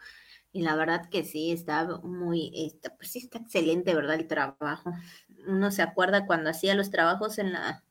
Y 0.52 0.62
la 0.62 0.74
verdad 0.74 1.08
que 1.10 1.24
sí, 1.24 1.52
está 1.52 1.86
muy, 2.02 2.50
está, 2.54 2.96
pues 2.96 3.12
sí 3.12 3.18
está 3.18 3.38
excelente, 3.38 3.94
¿verdad? 3.94 4.16
El 4.16 4.26
trabajo. 4.26 4.90
Uno 5.46 5.70
se 5.70 5.82
acuerda 5.82 6.26
cuando 6.26 6.48
hacía 6.50 6.74
los 6.74 6.90
trabajos 6.90 7.38
en 7.38 7.52
la, 7.52 7.84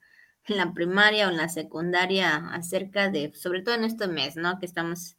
en 0.45 0.57
la 0.57 0.73
primaria 0.73 1.27
o 1.27 1.31
en 1.31 1.37
la 1.37 1.49
secundaria 1.49 2.37
acerca 2.53 3.09
de, 3.09 3.33
sobre 3.35 3.61
todo 3.61 3.75
en 3.75 3.83
este 3.83 4.07
mes, 4.07 4.35
¿no? 4.35 4.57
Que 4.59 4.65
estamos 4.65 5.15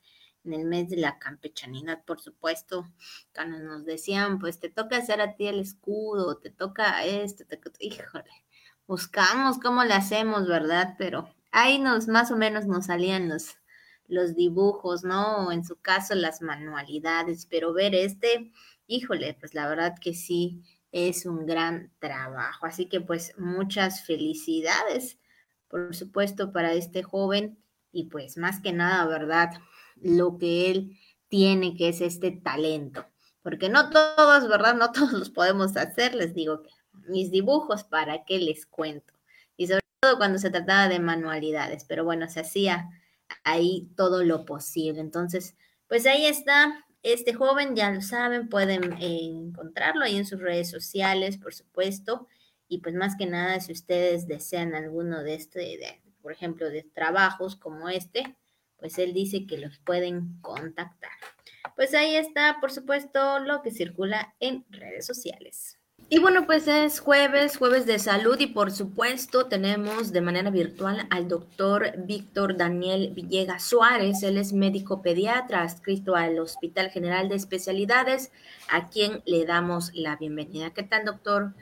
en 0.47 0.55
el 0.55 0.65
mes 0.65 0.89
de 0.89 0.97
la 0.97 1.19
campechanidad, 1.19 2.05
por 2.05 2.21
supuesto, 2.21 2.87
cuando 3.35 3.59
nos 3.59 3.85
decían, 3.85 4.39
pues 4.39 4.61
te 4.61 4.71
toca 4.71 4.97
hacer 4.97 5.21
a 5.21 5.35
ti 5.37 5.49
el 5.49 5.61
escudo, 5.61 6.39
te 6.39 6.51
toca 6.51 7.05
esto, 7.05 7.45
te, 7.47 7.61
híjole, 7.81 8.31
buscamos 8.87 9.59
cómo 9.59 9.85
le 9.85 9.95
hacemos, 9.95 10.47
¿verdad? 10.47 10.95
Pero 10.99 11.29
ahí 11.53 11.79
nos 11.79 12.09
más 12.09 12.31
o 12.31 12.37
menos 12.37 12.67
nos 12.67 12.87
salían 12.87 13.29
los, 13.29 13.57
los 14.09 14.35
dibujos, 14.35 15.05
¿no? 15.05 15.49
O 15.49 15.53
en 15.53 15.65
su 15.65 15.77
caso 15.77 16.15
las 16.15 16.43
manualidades, 16.43 17.47
pero 17.47 17.73
ver 17.73 17.95
este, 17.95 18.53
híjole, 18.87 19.35
pues 19.35 19.55
la 19.55 19.69
verdad 19.69 19.95
que 20.01 20.15
sí 20.15 20.63
es 20.93 21.27
un 21.27 21.47
gran 21.47 21.93
trabajo. 21.99 22.67
Así 22.67 22.87
que 22.87 23.01
pues 23.01 23.35
muchas 23.39 24.05
felicidades, 24.05 25.19
por 25.69 25.95
supuesto, 25.95 26.53
para 26.53 26.73
este 26.73 27.03
joven 27.03 27.59
y 27.93 28.05
pues 28.05 28.37
más 28.37 28.61
que 28.61 28.73
nada, 28.73 29.07
¿verdad? 29.07 29.51
Lo 29.97 30.39
que 30.39 30.71
él 30.71 30.99
tiene, 31.29 31.77
que 31.77 31.89
es 31.89 32.01
este 32.01 32.31
talento. 32.31 33.07
Porque 33.43 33.69
no 33.69 33.91
todos, 33.91 34.49
¿verdad? 34.49 34.75
No 34.75 34.93
todos 34.93 35.13
los 35.13 35.31
podemos 35.31 35.77
hacer, 35.77 36.15
les 36.15 36.35
digo 36.35 36.63
que 36.63 36.71
mis 37.09 37.31
dibujos, 37.31 37.85
¿para 37.85 38.25
qué 38.25 38.39
les 38.39 38.67
cuento? 38.67 39.15
Y 39.57 39.69
sobre 39.69 39.81
cuando 40.19 40.39
se 40.39 40.51
trataba 40.51 40.89
de 40.89 41.01
manualidades, 41.01 41.85
pero 41.85 42.05
bueno, 42.05 42.29
se 42.29 42.41
hacía 42.41 42.91
ahí 43.45 43.89
todo 43.97 44.23
lo 44.25 44.45
posible. 44.45 45.01
Entonces, 45.01 45.57
pues 45.89 46.07
ahí 46.07 46.27
está. 46.27 46.85
Este 47.03 47.35
joven, 47.35 47.77
ya 47.77 47.91
lo 47.91 48.03
saben, 48.03 48.49
pueden 48.49 48.95
eh, 48.95 49.21
encontrarlo 49.23 50.05
ahí 50.05 50.17
en 50.17 50.27
sus 50.27 50.41
redes 50.41 50.71
sociales, 50.71 51.39
por 51.39 51.55
supuesto. 51.55 52.27
y 52.69 52.79
pues 52.79 52.97
más 52.97 53.17
que 53.17 53.27
nada 53.27 53.61
si 53.61 53.73
ustedes 53.73 54.27
desean 54.27 54.75
alguno 54.75 55.23
de 55.23 55.35
este, 55.35 56.03
por 56.21 56.33
ejemplo, 56.33 56.69
de 56.69 56.83
trabajos 56.83 57.55
como 57.55 57.89
este, 57.89 58.37
pues 58.87 58.99
él 58.99 59.13
dice 59.13 59.49
que 59.49 59.59
los 59.59 59.79
pueden 59.79 60.41
contactar. 60.43 61.11
Pues 61.75 61.93
ahí 61.93 62.15
está, 62.15 62.59
por 62.61 62.71
supuesto, 62.71 63.41
lo 63.41 63.61
que 63.61 63.73
circula 63.73 64.33
en 64.39 64.65
redes 64.71 65.05
sociales. 65.05 65.81
Y 66.09 66.21
bueno, 66.21 66.47
pues 66.47 66.69
es 66.69 67.01
jueves, 67.01 67.57
jueves 67.57 67.85
de 67.87 67.99
salud 67.99 68.39
y 68.39 68.47
por 68.47 68.71
supuesto 68.71 69.47
tenemos 69.47 70.13
de 70.13 70.21
manera 70.21 70.51
virtual 70.51 71.09
al 71.11 71.27
doctor 71.27 71.95
Víctor 72.07 72.57
Daniel 72.57 73.11
Villegas 73.13 73.65
Suárez. 73.65 74.23
Él 74.23 74.39
es 74.39 74.53
médico 74.53 75.03
pediatra 75.03 75.63
adscrito 75.63 76.15
al 76.15 76.39
Hospital 76.39 76.91
General 76.91 77.29
de 77.29 77.35
Especialidades, 77.35 78.31
a 78.69 78.89
quien 78.89 79.21
le 79.27 79.47
damos 79.47 79.91
la 79.95 80.15
bienvenida. 80.15 80.71
¿Qué 80.71 80.85
tal, 80.85 81.05
doctor? 81.05 81.55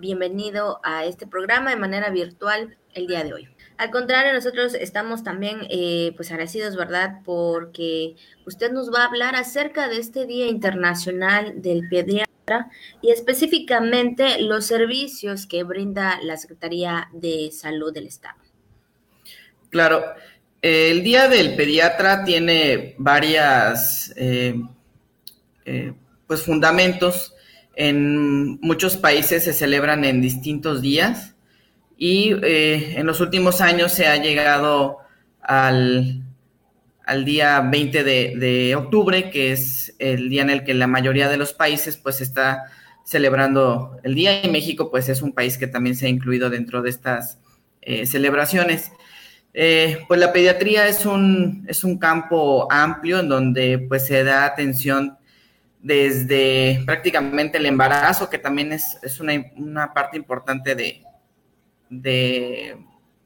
Bienvenido 0.00 0.80
a 0.82 1.04
este 1.04 1.28
programa 1.28 1.70
de 1.70 1.76
manera 1.76 2.10
virtual 2.10 2.76
el 2.92 3.06
día 3.06 3.22
de 3.22 3.34
hoy. 3.34 3.48
Al 3.82 3.90
contrario, 3.90 4.32
nosotros 4.32 4.74
estamos 4.74 5.24
también 5.24 5.66
eh, 5.68 6.12
pues 6.14 6.30
agradecidos, 6.30 6.76
¿verdad? 6.76 7.18
Porque 7.24 8.14
usted 8.46 8.70
nos 8.70 8.94
va 8.94 9.02
a 9.02 9.06
hablar 9.06 9.34
acerca 9.34 9.88
de 9.88 9.96
este 9.96 10.24
Día 10.24 10.46
Internacional 10.46 11.60
del 11.60 11.88
Pediatra 11.88 12.70
y 13.00 13.10
específicamente 13.10 14.40
los 14.40 14.66
servicios 14.66 15.48
que 15.48 15.64
brinda 15.64 16.20
la 16.22 16.36
Secretaría 16.36 17.08
de 17.12 17.50
Salud 17.50 17.92
del 17.92 18.06
Estado. 18.06 18.36
Claro, 19.70 20.04
el 20.60 21.02
Día 21.02 21.26
del 21.26 21.56
Pediatra 21.56 22.22
tiene 22.22 22.94
varias 22.98 24.14
eh, 24.14 24.54
eh, 25.64 25.92
pues 26.28 26.42
fundamentos. 26.42 27.34
En 27.74 28.60
muchos 28.60 28.96
países 28.96 29.42
se 29.42 29.52
celebran 29.52 30.04
en 30.04 30.22
distintos 30.22 30.82
días 30.82 31.31
y 32.04 32.34
eh, 32.42 32.94
en 32.98 33.06
los 33.06 33.20
últimos 33.20 33.60
años 33.60 33.92
se 33.92 34.08
ha 34.08 34.16
llegado 34.16 34.98
al, 35.40 36.24
al 37.06 37.24
día 37.24 37.60
20 37.60 38.02
de, 38.02 38.74
octubre, 38.74 39.30
que 39.30 39.52
es 39.52 39.94
el 40.00 40.28
día 40.28 40.42
en 40.42 40.50
el 40.50 40.64
que 40.64 40.74
la 40.74 40.88
mayoría 40.88 41.28
de 41.28 41.36
los 41.36 41.52
países 41.52 41.96
pues 41.96 42.20
está 42.20 42.64
celebrando 43.04 44.00
el 44.02 44.16
día 44.16 44.44
y 44.44 44.50
México 44.50 44.90
pues 44.90 45.08
es 45.08 45.22
un 45.22 45.32
país 45.32 45.56
que 45.56 45.68
también 45.68 45.94
se 45.94 46.06
ha 46.06 46.08
incluido 46.08 46.50
dentro 46.50 46.82
de 46.82 46.90
estas 46.90 47.38
eh, 47.82 48.04
celebraciones. 48.04 48.90
Eh, 49.54 50.04
pues 50.08 50.18
la 50.18 50.32
pediatría 50.32 50.88
es 50.88 51.06
un, 51.06 51.64
es 51.68 51.84
un 51.84 51.98
campo 51.98 52.66
amplio 52.68 53.20
en 53.20 53.28
donde 53.28 53.78
pues 53.78 54.08
se 54.08 54.24
da 54.24 54.44
atención 54.44 55.18
desde 55.80 56.82
prácticamente 56.84 57.58
el 57.58 57.66
embarazo, 57.66 58.28
que 58.28 58.38
también 58.38 58.72
es, 58.72 58.98
una, 59.20 59.94
parte 59.94 60.16
importante 60.16 60.74
de, 60.74 61.04
de, 61.92 62.76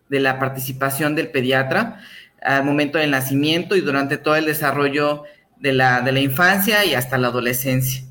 de 0.09 0.21
la 0.21 0.39
participación 0.39 1.15
del 1.15 1.31
pediatra, 1.31 2.01
al 2.43 2.65
momento 2.65 2.99
del 2.99 3.11
nacimiento 3.11 3.77
y 3.77 3.81
durante 3.81 4.19
todo 4.19 4.37
el 4.37 4.45
desarrollo 4.45 5.25
de 5.59 5.73
la, 5.73 6.01
de 6.03 6.13
la 6.13 6.21
infancia 6.21 6.85
y 6.85 6.95
hasta 6.95 7.19
la 7.19 7.29
adolescencia. 7.29 8.03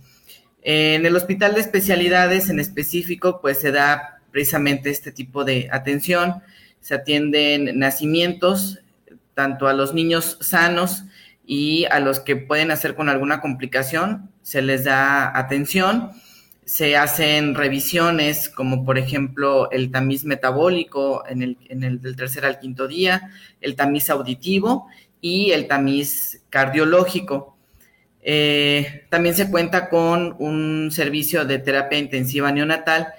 En 0.62 1.06
el 1.06 1.16
hospital 1.16 1.54
de 1.54 1.62
especialidades 1.62 2.50
en 2.50 2.60
específico, 2.60 3.40
pues 3.40 3.60
se 3.60 3.72
da 3.72 4.20
precisamente 4.32 4.90
este 4.90 5.12
tipo 5.12 5.44
de 5.44 5.70
atención. 5.72 6.42
Se 6.80 6.96
atienden 6.96 7.78
nacimientos, 7.78 8.80
tanto 9.34 9.68
a 9.68 9.74
los 9.74 9.94
niños 9.94 10.38
sanos 10.42 11.04
y 11.46 11.86
a 11.86 12.00
los 12.00 12.20
que 12.20 12.36
pueden 12.36 12.72
hacer 12.72 12.96
con 12.96 13.10
alguna 13.10 13.42
complicación, 13.42 14.32
se 14.42 14.62
les 14.62 14.86
da 14.86 15.38
atención 15.38 16.12
se 16.66 16.98
hacen 16.98 17.54
revisiones 17.54 18.50
como 18.50 18.84
por 18.84 18.98
ejemplo 18.98 19.70
el 19.72 19.92
tamiz 19.92 20.26
metabólico 20.26 21.24
en 21.28 21.44
el, 21.44 21.58
en 21.70 21.84
el 21.84 22.02
del 22.02 22.16
tercer 22.16 22.46
al 22.46 22.60
quinto 22.60 22.88
día, 22.88 23.30
el 23.62 23.76
tamiz 23.76 24.10
auditivo 24.10 24.88
y 25.22 25.52
el 25.52 25.68
tamiz 25.68 26.44
cardiológico. 26.50 27.56
Eh, 28.22 29.06
también 29.10 29.36
se 29.36 29.52
cuenta 29.52 29.90
con 29.90 30.36
un 30.40 30.90
servicio 30.92 31.46
de 31.46 31.60
terapia 31.60 32.00
intensiva 32.00 32.52
neonatal 32.52 33.14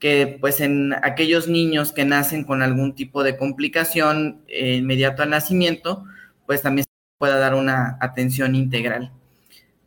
que 0.00 0.36
pues 0.40 0.60
en 0.60 0.94
aquellos 1.02 1.48
niños 1.48 1.92
que 1.92 2.04
nacen 2.04 2.44
con 2.44 2.62
algún 2.62 2.94
tipo 2.94 3.22
de 3.22 3.36
complicación 3.36 4.42
eh, 4.48 4.76
inmediato 4.76 5.22
al 5.22 5.30
nacimiento, 5.30 6.04
pues 6.46 6.62
también 6.62 6.84
se 6.84 6.90
pueda 7.18 7.38
dar 7.38 7.54
una 7.54 7.98
atención 8.00 8.54
integral. 8.56 9.12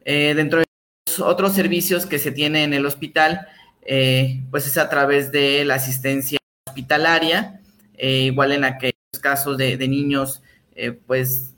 Eh, 0.05 0.33
dentro 0.35 0.59
de 0.59 0.65
otros 1.19 1.53
servicios 1.53 2.05
que 2.05 2.19
se 2.19 2.31
tiene 2.31 2.63
en 2.63 2.73
el 2.73 2.85
hospital, 2.85 3.47
eh, 3.83 4.43
pues 4.51 4.67
es 4.67 4.77
a 4.77 4.89
través 4.89 5.31
de 5.31 5.65
la 5.65 5.75
asistencia 5.75 6.37
hospitalaria, 6.67 7.61
eh, 7.97 8.23
igual 8.23 8.51
en 8.51 8.63
aquellos 8.63 8.93
casos 9.21 9.57
de, 9.57 9.77
niños, 9.87 10.41
eh, 10.75 10.91
pues 10.91 11.53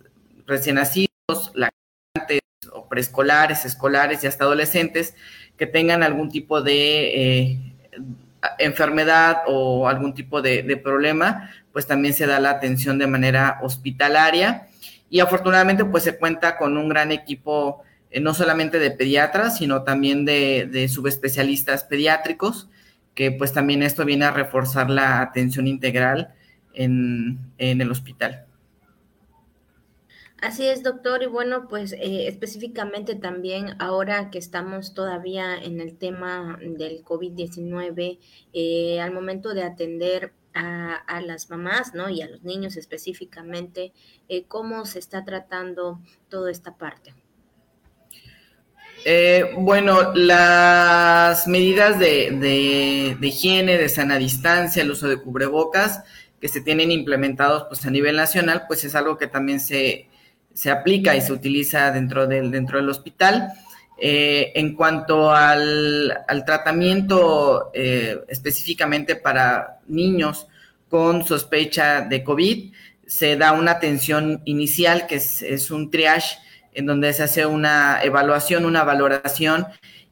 recién 0.46 0.76
nacidos, 0.76 1.52
lactantes 1.54 2.42
o 2.72 2.88
preescolares, 2.88 3.66
escolares 3.66 4.24
y 4.24 4.28
hasta 4.28 4.46
adolescentes 4.46 5.16
que 5.58 5.68
tengan 5.68 6.04
algún 6.04 6.30
tipo 6.30 6.62
de 6.62 7.60
enfermedad 8.60 9.44
o 9.48 9.88
algún 9.88 10.14
tipo 10.14 10.42
de, 10.42 10.64
de 10.64 10.78
problema, 10.78 11.52
pues 11.72 11.88
también 11.88 12.14
se 12.14 12.26
da 12.26 12.40
la 12.40 12.52
atención 12.52 12.98
de 12.98 13.08
manera 13.08 13.60
hospitalaria. 13.62 14.68
Y 15.10 15.20
afortunadamente 15.20 15.86
pues 15.86 16.04
se 16.04 16.18
cuenta 16.18 16.58
con 16.58 16.78
un 16.78 16.90
gran 16.90 17.12
equipo 17.12 17.84
eh, 18.14 18.20
no 18.20 18.36
solamente 18.36 18.78
de 18.78 18.92
pediatras, 18.92 19.58
sino 19.58 19.84
también 19.84 20.24
de, 20.24 20.88
subespecialistas 20.88 21.84
pediátricos, 21.84 22.70
que 23.16 23.32
pues 23.32 23.54
también 23.54 23.82
esto 23.82 24.06
viene 24.06 24.26
a 24.26 24.32
reforzar 24.32 24.90
la 24.90 25.22
atención 25.22 25.68
integral 25.68 26.34
en, 26.74 27.40
el 27.58 27.92
hospital. 27.92 28.46
Así 30.42 30.66
es, 30.66 30.84
doctor. 30.84 31.24
Y 31.24 31.28
bueno, 31.28 31.68
pues 31.68 31.94
eh, 31.94 32.28
específicamente 32.28 33.16
también 33.16 33.76
ahora 33.80 34.30
que 34.30 34.38
estamos 34.38 34.94
todavía 34.94 35.56
en 35.56 35.82
el 35.82 35.98
tema 35.98 36.60
del 36.62 37.04
COVID-19, 37.04 38.20
eh, 38.54 39.02
al 39.02 39.12
momento 39.12 39.56
de 39.56 39.64
atender 39.64 40.34
a, 40.54 41.22
las 41.22 41.50
mamás, 41.50 41.96
¿no? 41.96 42.10
Y 42.10 42.22
a 42.22 42.30
los 42.30 42.44
niños 42.44 42.78
específicamente, 42.78 43.92
¿cómo 44.48 44.86
se 44.86 45.00
está 45.00 45.26
tratando 45.26 46.00
toda 46.30 46.52
esta 46.52 46.78
parte? 46.78 47.16
Eh, 49.06 49.52
bueno, 49.58 50.14
las 50.14 51.48
medidas 51.48 52.00
de, 52.00 53.18
higiene, 53.22 53.78
de 53.78 53.90
sana 53.90 54.18
distancia, 54.18 54.82
el 54.82 54.92
uso 54.92 55.10
de 55.10 55.18
cubrebocas 55.18 56.04
que 56.40 56.48
se 56.48 56.62
tienen 56.62 56.92
implementados 56.92 57.66
pues, 57.68 57.86
a 57.86 57.92
nivel 57.92 58.16
nacional, 58.16 58.64
pues 58.68 58.84
es 58.84 58.96
algo 58.96 59.18
que 59.18 59.28
también 59.28 59.60
se, 59.60 60.08
aplica 60.72 61.16
y 61.16 61.22
se 61.22 61.34
utiliza 61.34 61.92
dentro 61.92 62.28
del, 62.28 62.52
dentro 62.52 62.78
del 62.78 62.90
hospital. 62.90 63.52
Eh, 63.98 64.52
en 64.56 64.76
cuanto 64.76 65.32
al, 65.32 66.26
tratamiento 66.46 67.72
eh, 67.74 68.20
específicamente 68.28 69.16
para 69.16 69.80
niños 69.88 70.48
con 70.90 71.26
sospecha 71.26 72.02
de 72.02 72.24
COVID, 72.24 72.74
se 73.06 73.36
da 73.36 73.52
una 73.52 73.72
atención 73.72 74.42
inicial 74.46 75.08
que 75.08 75.16
es, 75.16 75.42
es 75.42 75.72
un 75.72 75.92
triage 75.92 76.38
en 76.74 76.86
donde 76.86 77.14
se 77.14 77.24
hace 77.24 77.46
una 77.46 78.02
evaluación, 78.04 78.66
una 78.66 78.84
valoración, 78.84 79.66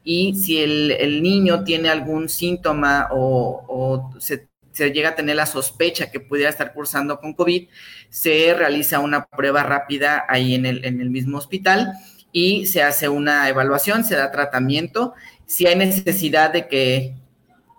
y 0.04 0.36
si 0.36 0.60
el, 0.60 1.22
niño 1.22 1.64
tiene 1.64 1.90
algún 1.90 2.28
síntoma 2.30 3.10
o, 3.12 4.12
se, 4.20 4.48
llega 4.92 5.10
a 5.10 5.16
tener 5.16 5.36
la 5.36 5.46
sospecha 5.46 6.10
que 6.10 6.20
pudiera 6.20 6.50
estar 6.50 6.74
cursando 6.74 7.20
con 7.20 7.34
COVID, 7.34 7.68
se 8.10 8.54
realiza 8.54 9.00
una 9.00 9.26
prueba 9.26 9.64
rápida 9.64 10.26
ahí 10.28 10.56
en 10.56 10.66
el, 10.66 10.84
en 10.86 11.02
el 11.02 11.12
mismo 11.12 11.38
hospital 11.38 11.94
y 12.32 12.66
se 12.66 12.82
hace 12.82 13.10
una 13.10 13.48
evaluación, 13.50 14.04
se 14.04 14.16
da 14.16 14.32
tratamiento. 14.32 15.14
Si 15.46 15.68
hay 15.68 15.76
necesidad 15.76 16.52
de 16.52 16.68
que 16.68 17.16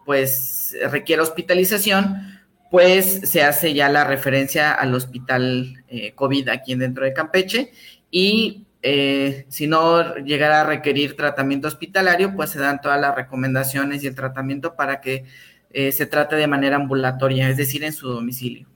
pues 0.04 0.76
requiera 0.90 1.22
hospitalización, 1.22 2.32
pues 2.70 3.20
se 3.24 3.42
hace 3.42 3.74
ya 3.74 3.88
la 3.88 4.04
referencia 4.04 4.72
al 4.72 4.94
hospital 4.94 5.84
eh, 5.88 6.12
COVID 6.14 6.48
aquí 6.48 6.74
dentro 6.74 7.04
de 7.04 7.12
Campeche 7.12 7.70
y 8.10 8.66
eh, 8.84 9.46
si 9.48 9.68
no 9.68 10.16
llegara 10.16 10.62
a 10.62 10.64
requerir 10.64 11.16
tratamiento 11.16 11.68
hospitalario, 11.68 12.34
pues 12.34 12.50
se 12.50 12.58
dan 12.58 12.80
todas 12.80 13.00
las 13.00 13.14
recomendaciones 13.14 14.02
y 14.02 14.08
el 14.08 14.16
tratamiento 14.16 14.74
para 14.74 15.00
que 15.00 15.24
eh, 15.70 15.92
se 15.92 16.06
trate 16.06 16.34
de 16.34 16.48
manera 16.48 16.76
ambulatoria, 16.76 17.48
es 17.48 17.56
decir, 17.56 17.84
en 17.84 17.92
su 17.92 18.08
domicilio. 18.08 18.68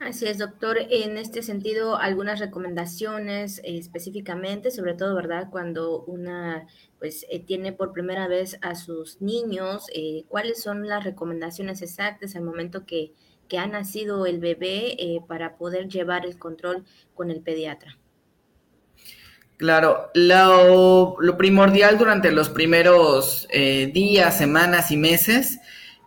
Así 0.00 0.26
es, 0.26 0.38
doctor. 0.38 0.78
En 0.90 1.16
este 1.16 1.42
sentido, 1.42 1.96
algunas 1.96 2.40
recomendaciones 2.40 3.60
eh, 3.60 3.78
específicamente, 3.78 4.72
sobre 4.72 4.94
todo, 4.94 5.14
¿verdad? 5.14 5.48
Cuando 5.48 6.02
una 6.02 6.66
pues 6.98 7.24
tiene 7.46 7.72
por 7.72 7.92
primera 7.92 8.26
vez 8.26 8.58
a 8.62 8.74
sus 8.74 9.20
niños, 9.20 9.86
¿cuáles 10.28 10.62
son 10.62 10.86
las 10.86 11.02
recomendaciones 11.02 11.82
exactas 11.82 12.36
al 12.36 12.42
momento 12.42 12.86
que, 12.86 13.12
que 13.48 13.58
ha 13.58 13.66
nacido 13.66 14.24
el 14.26 14.38
bebé 14.38 14.96
para 15.26 15.56
poder 15.56 15.88
llevar 15.88 16.26
el 16.26 16.38
control 16.38 16.84
con 17.14 17.32
el 17.32 17.40
pediatra? 17.40 17.98
Claro, 19.62 20.10
lo, 20.14 21.16
primordial 21.38 21.96
durante 21.96 22.32
los 22.32 22.48
primeros 22.48 23.46
eh, 23.52 23.92
días, 23.94 24.36
semanas 24.36 24.90
y 24.90 24.96
meses 24.96 25.60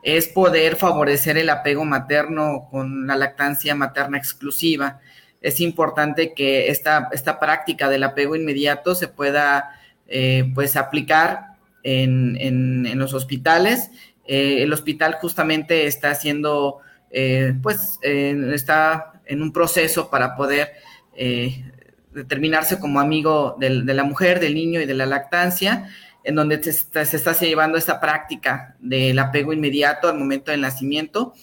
es 0.03 0.27
poder 0.27 0.75
favorecer 0.75 1.37
el 1.37 1.49
apego 1.49 1.85
materno 1.85 2.67
con 2.69 3.07
la 3.07 3.15
lactancia 3.15 3.73
materna 3.73 4.17
exclusiva. 4.17 4.99
Es 5.39 5.61
importante 5.61 6.33
que 6.33 6.67
esta, 6.67 7.07
esta 7.13 7.39
práctica 7.39 7.87
del 7.87 8.03
apego 8.03 8.35
inmediato 8.35 8.93
se 8.93 9.07
pueda 9.07 9.79
eh, 10.09 10.51
pues 10.53 10.75
aplicar 10.75 11.55
en, 11.81 12.35
en, 12.37 12.99
los 12.99 13.13
hospitales. 13.13 13.89
Eh, 14.27 14.63
el 14.63 14.73
hospital 14.73 15.13
justamente 15.13 15.87
está 15.87 16.11
haciendo, 16.11 16.79
pues, 17.63 17.99
está 18.01 19.13
en 19.25 19.41
un 19.41 19.53
proceso 19.53 20.09
para 20.09 20.35
poder 20.35 20.73
determinarse 22.15 22.79
como 22.79 22.99
amigo 22.99 23.55
de 23.59 23.93
la 23.93 24.03
mujer, 24.03 24.39
del 24.39 24.55
niño 24.55 24.81
y 24.81 24.85
de 24.85 24.93
la 24.93 25.05
lactancia, 25.05 25.89
en 26.23 26.35
donde 26.35 26.63
se 26.63 26.71
está, 26.71 27.33
llevando 27.33 27.77
esta 27.77 27.99
práctica 27.99 28.75
del 28.79 29.19
apego 29.19 29.53
inmediato 29.53 30.07
al 30.07 30.17
momento 30.17 30.51
del 30.51 30.61
nacimiento. 30.61 31.33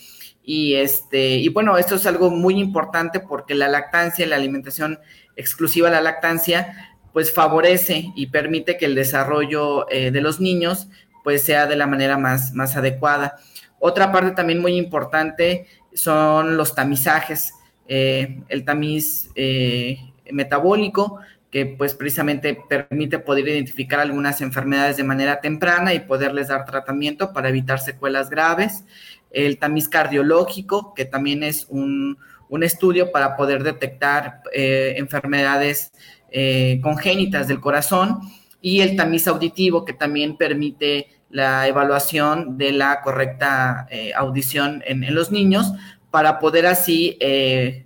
Y, 0.42 0.74
este, 0.74 1.36
y 1.36 1.48
bueno, 1.50 1.78
esto 1.78 1.94
es 1.94 2.06
algo 2.06 2.30
muy 2.30 2.58
importante 2.58 3.20
porque 3.20 3.54
la 3.54 3.68
lactancia, 3.68 4.26
la 4.26 4.36
alimentación 4.36 4.98
exclusiva 5.36 5.88
de 5.88 5.94
la 5.94 6.00
lactancia, 6.00 6.96
pues 7.12 7.32
favorece 7.32 8.10
y 8.16 8.26
permite 8.28 8.76
que 8.78 8.86
el 8.86 8.94
desarrollo 8.94 9.88
eh, 9.90 10.10
de 10.10 10.20
los 10.20 10.40
niños 10.40 10.88
pues 11.22 11.44
sea 11.44 11.66
de 11.66 11.76
la 11.76 11.86
manera 11.86 12.18
más, 12.18 12.52
más 12.52 12.74
adecuada. 12.76 13.36
Otra 13.78 14.10
parte 14.10 14.32
también 14.32 14.60
muy 14.60 14.76
importante 14.76 15.66
son 15.94 16.56
los 16.56 16.74
tamizajes. 16.74 17.54
Eh, 17.86 18.42
el 18.48 18.64
tamiz 18.64 19.30
eh, 19.36 20.11
metabólico, 20.30 21.20
que 21.52 21.66
pues 21.66 21.94
precisamente 21.94 22.58
permite 22.66 23.18
poder 23.18 23.46
identificar 23.46 24.00
algunas 24.00 24.40
enfermedades 24.40 24.96
de 24.96 25.04
manera 25.04 25.42
temprana 25.42 25.92
y 25.92 26.00
poderles 26.00 26.48
dar 26.48 26.64
tratamiento 26.64 27.34
para 27.34 27.50
evitar 27.50 27.78
secuelas 27.78 28.30
graves. 28.30 28.84
El 29.30 29.58
tamiz 29.58 29.86
cardiológico, 29.86 30.94
que 30.94 31.04
también 31.04 31.42
es 31.42 31.66
un, 31.68 32.18
estudio 32.62 33.12
para 33.12 33.36
poder 33.36 33.62
detectar 33.62 34.42
eh, 34.52 34.94
enfermedades 34.96 35.92
eh, 36.30 36.80
congénitas 36.82 37.48
del 37.48 37.60
corazón. 37.60 38.20
Y 38.62 38.80
el 38.80 38.96
tamiz 38.96 39.26
auditivo, 39.26 39.84
que 39.84 39.92
también 39.92 40.38
permite 40.38 41.08
la 41.28 41.66
evaluación 41.66 42.56
de 42.56 42.72
la 42.72 43.02
correcta 43.02 43.86
eh, 43.90 44.12
audición 44.14 44.82
en, 44.86 45.04
en, 45.04 45.14
los 45.14 45.30
niños 45.30 45.72
para 46.10 46.38
poder 46.38 46.66
así 46.66 47.18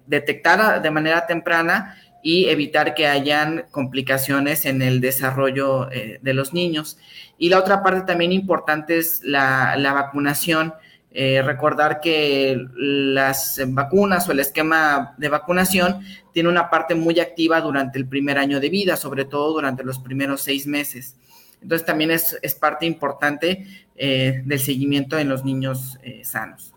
detectar 0.07 0.82
de 0.82 0.91
manera 0.91 1.28
temprana 1.28 1.97
y 2.27 2.49
evitar 2.49 2.95
que 2.95 3.07
hayan 3.07 3.66
complicaciones 3.70 4.64
en 4.64 4.83
el 4.83 5.01
desarrollo 5.01 5.89
eh, 5.93 6.18
de 6.20 6.35
los 6.35 6.53
niños. 6.53 6.99
Y 7.39 7.51
la 7.51 7.61
otra 7.61 7.85
parte 7.85 8.01
también 8.01 8.33
importante 8.33 8.99
es 8.99 9.22
la, 9.22 9.77
vacunación. 9.95 10.74
Eh, 11.12 11.41
recordar 11.41 12.01
que 12.01 12.61
las 12.74 13.61
vacunas 13.68 14.29
o 14.29 14.33
el 14.33 14.41
esquema 14.41 15.14
de 15.18 15.29
vacunación 15.29 16.01
tiene 16.33 16.49
una 16.49 16.68
parte 16.68 16.97
muy 16.97 17.20
activa 17.20 17.61
durante 17.61 17.97
el 17.97 18.09
primer 18.09 18.39
año 18.39 18.59
de 18.59 18.70
vida, 18.70 18.97
sobre 18.97 19.24
todo 19.24 19.53
durante 19.53 19.85
los 19.85 20.01
primeros 20.01 20.41
seis 20.41 20.66
meses. 20.66 21.14
Entonces 21.62 21.87
también 21.87 22.11
es, 22.11 22.37
parte 22.61 22.87
importante 22.87 23.68
eh, 23.95 24.43
del 24.45 24.59
seguimiento 24.59 25.16
en 25.16 25.29
los 25.29 25.45
niños 25.45 25.97
sanos. 26.24 26.76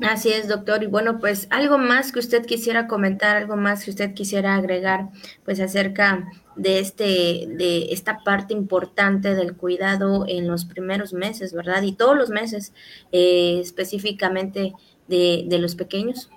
Así 0.00 0.30
es, 0.30 0.48
doctor. 0.48 0.82
Y 0.82 0.86
bueno, 0.86 1.18
pues 1.18 1.46
algo 1.50 1.76
más 1.76 2.12
que 2.12 2.18
usted 2.18 2.46
quisiera 2.46 2.86
comentar, 2.86 3.36
algo 3.36 3.56
más 3.56 3.84
que 3.84 3.90
usted 3.90 4.14
quisiera 4.14 4.54
agregar, 4.54 5.08
pues 5.44 5.60
acerca 5.60 6.28
de 6.56 6.78
este, 6.78 7.46
de 7.48 7.88
esta 7.90 8.20
parte 8.24 8.54
importante 8.54 9.34
del 9.34 9.54
cuidado 9.54 10.24
en 10.26 10.48
los 10.48 10.64
primeros 10.64 11.12
meses, 11.12 11.52
¿verdad? 11.52 11.82
Y 11.82 11.92
todos 11.92 12.16
los 12.16 12.30
meses, 12.30 12.72
eh, 13.12 13.58
específicamente 13.60 14.72
de, 15.08 15.58
los 15.60 15.74
pequeños. 15.74 16.30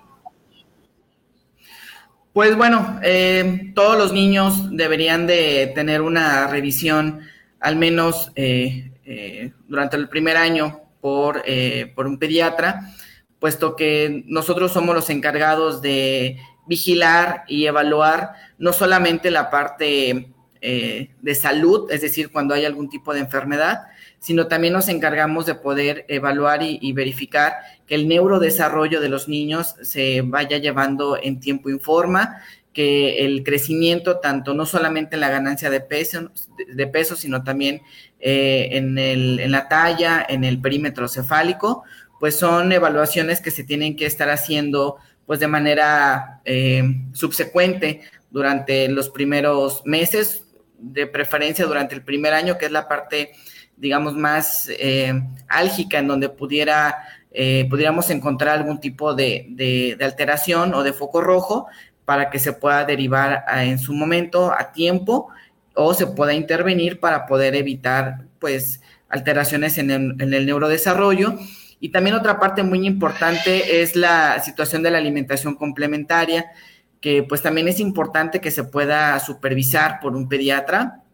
Pues 2.34 2.54
bueno, 2.56 3.00
eh, 3.02 3.72
todos 3.74 3.96
los 3.96 4.12
niños 4.12 4.76
deberían 4.76 5.26
de 5.26 5.72
tener 5.74 6.02
una 6.02 6.46
revisión, 6.46 7.20
al 7.60 7.76
menos 7.76 8.30
eh, 8.36 8.90
durante 9.66 9.96
el 9.96 10.10
primer 10.10 10.36
año, 10.36 10.82
por, 11.00 11.42
por 11.94 12.06
un 12.06 12.18
pediatra 12.18 12.92
puesto 13.38 13.76
que 13.76 14.24
nosotros 14.26 14.72
somos 14.72 14.94
los 14.94 15.10
encargados 15.10 15.82
de 15.82 16.38
vigilar 16.66 17.44
y 17.46 17.66
evaluar 17.66 18.32
no 18.58 18.72
solamente 18.72 19.30
la 19.30 19.50
parte 19.50 20.32
eh, 20.60 21.10
de 21.20 21.34
salud, 21.34 21.90
es 21.92 22.00
decir, 22.00 22.30
cuando 22.30 22.54
hay 22.54 22.64
algún 22.64 22.88
tipo 22.88 23.14
de 23.14 23.20
enfermedad, 23.20 23.82
sino 24.18 24.48
también 24.48 24.72
nos 24.72 24.88
encargamos 24.88 25.46
de 25.46 25.54
poder 25.54 26.04
evaluar 26.08 26.62
y, 26.62 26.92
verificar 26.92 27.52
que 27.86 27.94
el 27.94 28.08
neurodesarrollo 28.08 29.00
de 29.00 29.08
los 29.08 29.28
niños 29.28 29.76
se 29.82 30.22
vaya 30.22 30.58
llevando 30.58 31.18
en 31.22 31.38
tiempo 31.38 31.70
y 31.70 31.78
forma, 31.78 32.42
que 32.72 33.24
el 33.24 33.44
crecimiento, 33.44 34.18
tanto 34.18 34.54
no 34.54 34.66
solamente 34.66 35.14
en 35.14 35.20
la 35.20 35.30
ganancia 35.30 35.70
de 35.70 35.80
peso, 35.80 36.30
de 36.66 36.86
peso 36.86 37.16
sino 37.16 37.44
también 37.44 37.82
eh, 38.18 38.70
en, 38.72 38.98
el, 38.98 39.38
en 39.40 39.50
la 39.52 39.68
talla, 39.68 40.26
en 40.28 40.42
el 40.44 40.60
perímetro 40.60 41.06
cefálico, 41.06 41.84
pues 42.26 42.40
son 42.40 42.72
evaluaciones 42.72 43.40
que 43.40 43.52
se 43.52 43.62
tienen 43.62 43.94
que 43.94 44.04
estar 44.04 44.28
haciendo 44.30 44.96
pues 45.26 45.38
de 45.38 45.46
manera 45.46 46.40
eh, 46.44 46.82
subsecuente 47.12 48.00
durante 48.32 48.88
los 48.88 49.10
primeros 49.10 49.82
meses, 49.84 50.42
de 50.76 51.06
preferencia 51.06 51.66
durante 51.66 51.94
el 51.94 52.02
primer 52.02 52.34
año, 52.34 52.58
que 52.58 52.66
es 52.66 52.72
la 52.72 52.88
parte, 52.88 53.30
digamos, 53.76 54.16
más 54.16 54.68
eh, 54.70 55.12
álgica 55.46 56.00
en 56.00 56.08
donde 56.08 56.28
pudiera, 56.28 56.98
eh, 57.30 57.64
pudiéramos 57.70 58.10
encontrar 58.10 58.58
algún 58.58 58.80
tipo 58.80 59.14
de, 59.14 59.96
alteración 60.00 60.74
o 60.74 60.82
de 60.82 60.92
foco 60.92 61.20
rojo 61.20 61.68
para 62.04 62.28
que 62.28 62.40
se 62.40 62.54
pueda 62.54 62.84
derivar 62.84 63.44
en 63.54 63.78
su 63.78 63.92
momento 63.92 64.50
a 64.50 64.72
tiempo 64.72 65.28
o 65.74 65.94
se 65.94 66.08
pueda 66.08 66.34
intervenir 66.34 66.98
para 66.98 67.24
poder 67.26 67.54
evitar, 67.54 68.24
pues, 68.40 68.80
alteraciones 69.08 69.78
en 69.78 69.92
el, 69.92 70.20
en 70.20 70.34
el 70.34 70.44
neurodesarrollo 70.44 71.38
y 71.86 71.90
también 71.90 72.16
otra 72.16 72.40
parte 72.40 72.64
muy 72.64 72.84
importante 72.84 73.80
es 73.80 73.94
la 73.94 74.42
situación 74.42 74.82
de 74.82 74.90
la 74.90 74.98
alimentación 74.98 75.54
complementaria, 75.54 76.46
que 77.00 77.22
pues 77.22 77.42
también 77.42 77.68
es 77.68 77.78
importante 77.78 78.40
que 78.40 78.50
se 78.50 78.64
pueda 78.64 79.16
supervisar 79.20 80.00
por 80.00 80.16
un 80.16 80.28
pediatra 80.28 81.04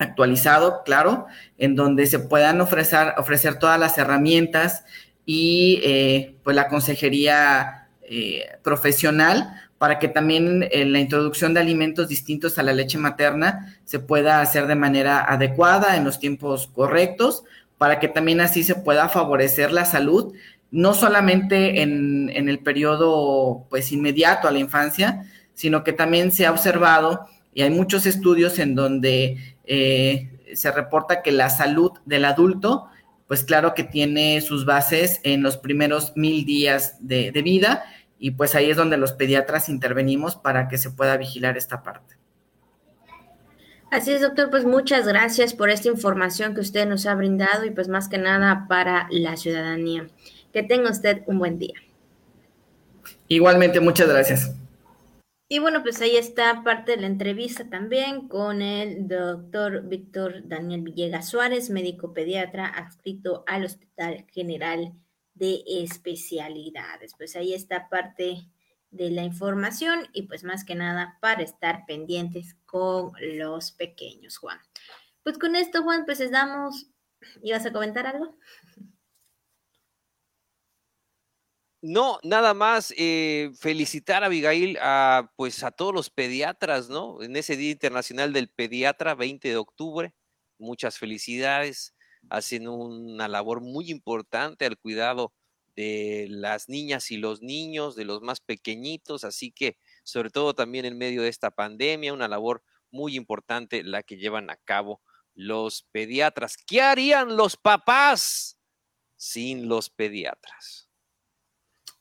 actualizado, 0.00 0.82
claro, 0.84 1.26
en 1.58 1.76
donde 1.76 2.06
se 2.06 2.18
puedan 2.18 2.60
ofrecer, 2.60 3.14
ofrecer 3.18 3.60
todas 3.60 3.78
las 3.78 3.98
herramientas 3.98 4.84
y 5.24 5.80
eh, 5.84 6.34
pues 6.42 6.56
la 6.56 6.66
consejería 6.66 7.86
eh, 8.02 8.46
profesional 8.64 9.48
para 9.78 10.00
que 10.00 10.08
también 10.08 10.66
eh, 10.72 10.86
la 10.86 10.98
introducción 10.98 11.54
de 11.54 11.60
alimentos 11.60 12.08
distintos 12.08 12.58
a 12.58 12.64
la 12.64 12.72
leche 12.72 12.98
materna 12.98 13.78
se 13.84 14.00
pueda 14.00 14.40
hacer 14.40 14.66
de 14.66 14.74
manera 14.74 15.24
adecuada 15.24 15.94
en 15.94 16.02
los 16.02 16.18
tiempos 16.18 16.66
correctos 16.66 17.44
para 17.78 18.00
que 18.00 18.08
también 18.08 18.40
así 18.40 18.62
se 18.62 18.74
pueda 18.74 19.08
favorecer 19.08 19.72
la 19.72 19.84
salud, 19.84 20.34
no 20.70 20.94
solamente 20.94 21.82
en, 21.82 22.30
el 22.30 22.58
periodo 22.58 23.66
pues 23.70 23.92
inmediato 23.92 24.48
a 24.48 24.50
la 24.50 24.58
infancia, 24.58 25.24
sino 25.54 25.84
que 25.84 25.92
también 25.92 26.32
se 26.32 26.46
ha 26.46 26.50
observado, 26.50 27.26
y 27.54 27.62
hay 27.62 27.70
muchos 27.70 28.04
estudios 28.06 28.58
en 28.58 28.74
donde 28.74 29.56
eh, 29.64 30.30
se 30.54 30.70
reporta 30.70 31.22
que 31.22 31.32
la 31.32 31.48
salud 31.48 31.92
del 32.04 32.24
adulto, 32.24 32.88
pues 33.26 33.44
claro 33.44 33.74
que 33.74 33.84
tiene 33.84 34.40
sus 34.40 34.64
bases 34.66 35.20
en 35.22 35.42
los 35.42 35.56
primeros 35.56 36.12
mil 36.16 36.44
días 36.44 36.96
de 37.00 37.30
vida, 37.42 37.84
y 38.18 38.32
pues 38.32 38.54
ahí 38.54 38.70
es 38.70 38.76
donde 38.76 38.96
los 38.96 39.12
pediatras 39.12 39.68
intervenimos 39.68 40.36
para 40.36 40.68
que 40.68 40.78
se 40.78 40.90
pueda 40.90 41.16
vigilar 41.16 41.56
esta 41.56 41.82
parte. 41.82 42.15
Así 43.90 44.12
es, 44.12 44.20
doctor, 44.20 44.50
pues 44.50 44.64
muchas 44.64 45.06
gracias 45.06 45.54
por 45.54 45.70
esta 45.70 45.88
información 45.88 46.54
que 46.54 46.60
usted 46.60 46.88
nos 46.88 47.06
ha 47.06 47.14
brindado 47.14 47.64
y 47.64 47.70
pues 47.70 47.88
más 47.88 48.08
que 48.08 48.18
nada 48.18 48.66
para 48.68 49.06
la 49.10 49.36
ciudadanía. 49.36 50.08
Que 50.52 50.62
tenga 50.62 50.90
usted 50.90 51.22
un 51.26 51.38
buen 51.38 51.58
día. 51.58 51.74
Igualmente, 53.28 53.80
muchas 53.80 54.08
gracias. 54.08 54.54
Y 55.48 55.60
bueno, 55.60 55.84
pues 55.84 56.00
ahí 56.00 56.16
está 56.16 56.64
parte 56.64 56.92
de 56.92 57.02
la 57.02 57.06
entrevista 57.06 57.70
también 57.70 58.26
con 58.26 58.62
el 58.62 59.06
doctor 59.06 59.82
Víctor 59.86 60.48
Daniel 60.48 60.82
Villegas 60.82 61.28
Suárez, 61.28 61.70
médico 61.70 62.12
pediatra 62.12 62.66
adscrito 62.66 63.44
al 63.46 63.64
Hospital 63.64 64.26
General 64.32 64.92
de 65.34 65.62
Especialidades. 65.68 67.14
Pues 67.16 67.36
ahí 67.36 67.54
está 67.54 67.88
parte 67.88 68.48
de 68.90 69.10
la 69.10 69.24
información 69.24 70.08
y 70.12 70.22
pues 70.22 70.44
más 70.44 70.64
que 70.64 70.74
nada 70.74 71.18
para 71.20 71.42
estar 71.42 71.84
pendientes 71.86 72.56
con 72.66 73.12
los 73.20 73.72
pequeños, 73.72 74.38
Juan. 74.38 74.58
Pues 75.22 75.38
con 75.38 75.56
esto, 75.56 75.82
Juan, 75.82 76.04
pues 76.04 76.20
les 76.20 76.30
damos, 76.30 76.86
¿ibas 77.42 77.66
a 77.66 77.72
comentar 77.72 78.06
algo? 78.06 78.36
No, 81.82 82.18
nada 82.24 82.52
más 82.54 82.92
eh, 82.96 83.52
felicitar 83.60 84.22
a 84.22 84.26
Abigail, 84.26 84.76
a, 84.80 85.30
pues 85.36 85.62
a 85.62 85.70
todos 85.70 85.94
los 85.94 86.10
pediatras, 86.10 86.88
¿no? 86.88 87.22
En 87.22 87.36
ese 87.36 87.56
Día 87.56 87.70
Internacional 87.70 88.32
del 88.32 88.48
Pediatra, 88.48 89.14
20 89.14 89.48
de 89.48 89.56
octubre. 89.56 90.14
Muchas 90.58 90.98
felicidades. 90.98 91.94
Hacen 92.28 92.66
una 92.66 93.28
labor 93.28 93.60
muy 93.60 93.90
importante 93.90 94.66
al 94.66 94.78
cuidado 94.78 95.32
de 95.76 96.26
las 96.30 96.68
niñas 96.68 97.10
y 97.10 97.18
los 97.18 97.42
niños, 97.42 97.94
de 97.94 98.06
los 98.06 98.22
más 98.22 98.40
pequeñitos. 98.40 99.22
Así 99.24 99.52
que, 99.52 99.78
sobre 100.02 100.30
todo 100.30 100.54
también 100.54 100.86
en 100.86 100.98
medio 100.98 101.22
de 101.22 101.28
esta 101.28 101.50
pandemia, 101.50 102.14
una 102.14 102.28
labor 102.28 102.64
muy 102.90 103.14
importante 103.14 103.84
la 103.84 104.02
que 104.02 104.16
llevan 104.16 104.50
a 104.50 104.56
cabo 104.56 105.02
los 105.34 105.82
pediatras. 105.92 106.56
¿Qué 106.56 106.80
harían 106.80 107.36
los 107.36 107.56
papás 107.56 108.58
sin 109.16 109.68
los 109.68 109.90
pediatras? 109.90 110.88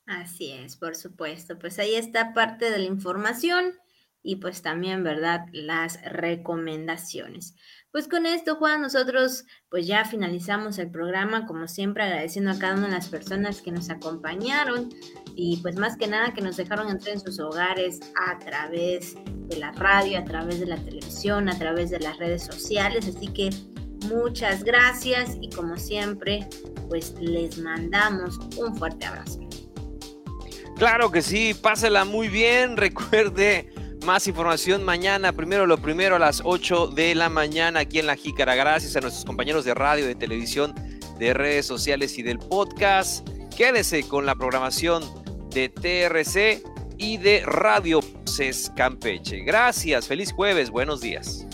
Así 0.05 0.51
es, 0.51 0.78
por 0.78 0.95
supuesto. 0.95 1.59
Pues 1.59 1.78
ahí 1.80 1.95
está 1.95 2.34
parte 2.34 2.69
de 2.69 2.80
la 2.80 2.86
información 2.86 3.73
y 4.21 4.38
pues 4.38 4.61
también, 4.61 5.03
¿verdad? 5.03 5.47
Las 5.51 6.01
recomendaciones. 6.03 7.55
Pues 7.96 8.10
con 8.10 8.26
esto, 8.26 8.58
Juan, 8.58 8.82
nosotros 8.82 9.46
pues 9.70 9.88
ya 9.88 10.04
finalizamos 10.04 10.80
el 10.80 10.91
programa, 10.91 11.46
como 11.46 11.66
siempre 11.66 12.04
agradeciendo 12.04 12.52
a 12.52 12.60
cada 12.60 12.74
una 12.74 12.88
de 12.88 12.91
las 12.91 13.08
personas 13.08 13.62
que 13.62 13.72
nos 13.72 13.89
acompañaron 13.89 14.89
y 15.34 15.62
pues 15.62 15.78
más 15.78 15.96
que 15.96 16.06
nada 16.06 16.34
que 16.34 16.41
nos 16.41 16.58
dejaron 16.58 16.89
entrar 16.89 17.14
en 17.14 17.22
sus 17.22 17.39
hogares 17.39 18.02
a 18.28 18.38
través 18.38 19.16
de 19.48 19.56
la 19.56 19.72
radio, 19.72 20.20
a 20.20 20.26
través 20.26 20.60
de 20.60 20.66
la 20.66 20.76
televisión, 20.76 21.48
a 21.48 21.58
través 21.58 21.89
de 21.89 22.02
las 22.02 22.18
redes 22.18 22.43
sociales. 22.43 23.08
Así 23.08 23.30
que 23.30 23.50
muchas 24.10 24.66
gracias 24.66 25.38
y 25.39 25.50
como 25.52 25.78
siempre, 25.78 26.50
pues 26.89 27.16
les 27.22 27.58
mandamos 27.60 28.38
un 28.58 28.76
fuerte 28.76 29.06
abrazo. 29.06 29.39
Claro 30.76 31.14
que 31.14 31.22
sí, 31.22 31.54
pásela 31.54 32.04
muy 32.04 32.28
bien. 32.28 32.76
Recuerde 32.76 33.72
más 34.06 34.28
información 34.28 34.84
mañana, 34.84 35.34
primero 35.34 35.66
lo 35.66 35.78
primero 35.78 36.16
a 36.16 36.20
las 36.20 36.41
8 36.43 36.88
de 36.88 37.16
la 37.16 37.28
mañana 37.28 37.82
aquí 37.82 37.99
en 37.99 38.06
La 38.06 38.16
Jícara. 38.16 38.53
Gracias 38.53 38.95
a 38.95 39.01
nuestros 39.01 39.26
compañeros 39.26 39.66
de 39.66 39.74
radio, 39.74 40.06
de 40.06 40.14
televisión, 40.14 40.76
de 41.18 41.34
redes 41.34 41.66
sociales 41.66 42.18
y 42.20 42.22
del 42.22 42.38
podcast. 42.38 43.28
Quédese 43.58 44.08
con 44.08 44.26
la 44.26 44.36
programación 44.36 45.03
de 45.49 45.70
TRC 45.70 46.62
y 46.97 47.18
de 47.18 47.41
Radio 47.45 48.01
Campeche. 48.76 49.39
Gracias, 49.39 50.08
feliz 50.08 50.32
jueves, 50.32 50.70
buenos 50.70 51.01
días. 51.01 51.45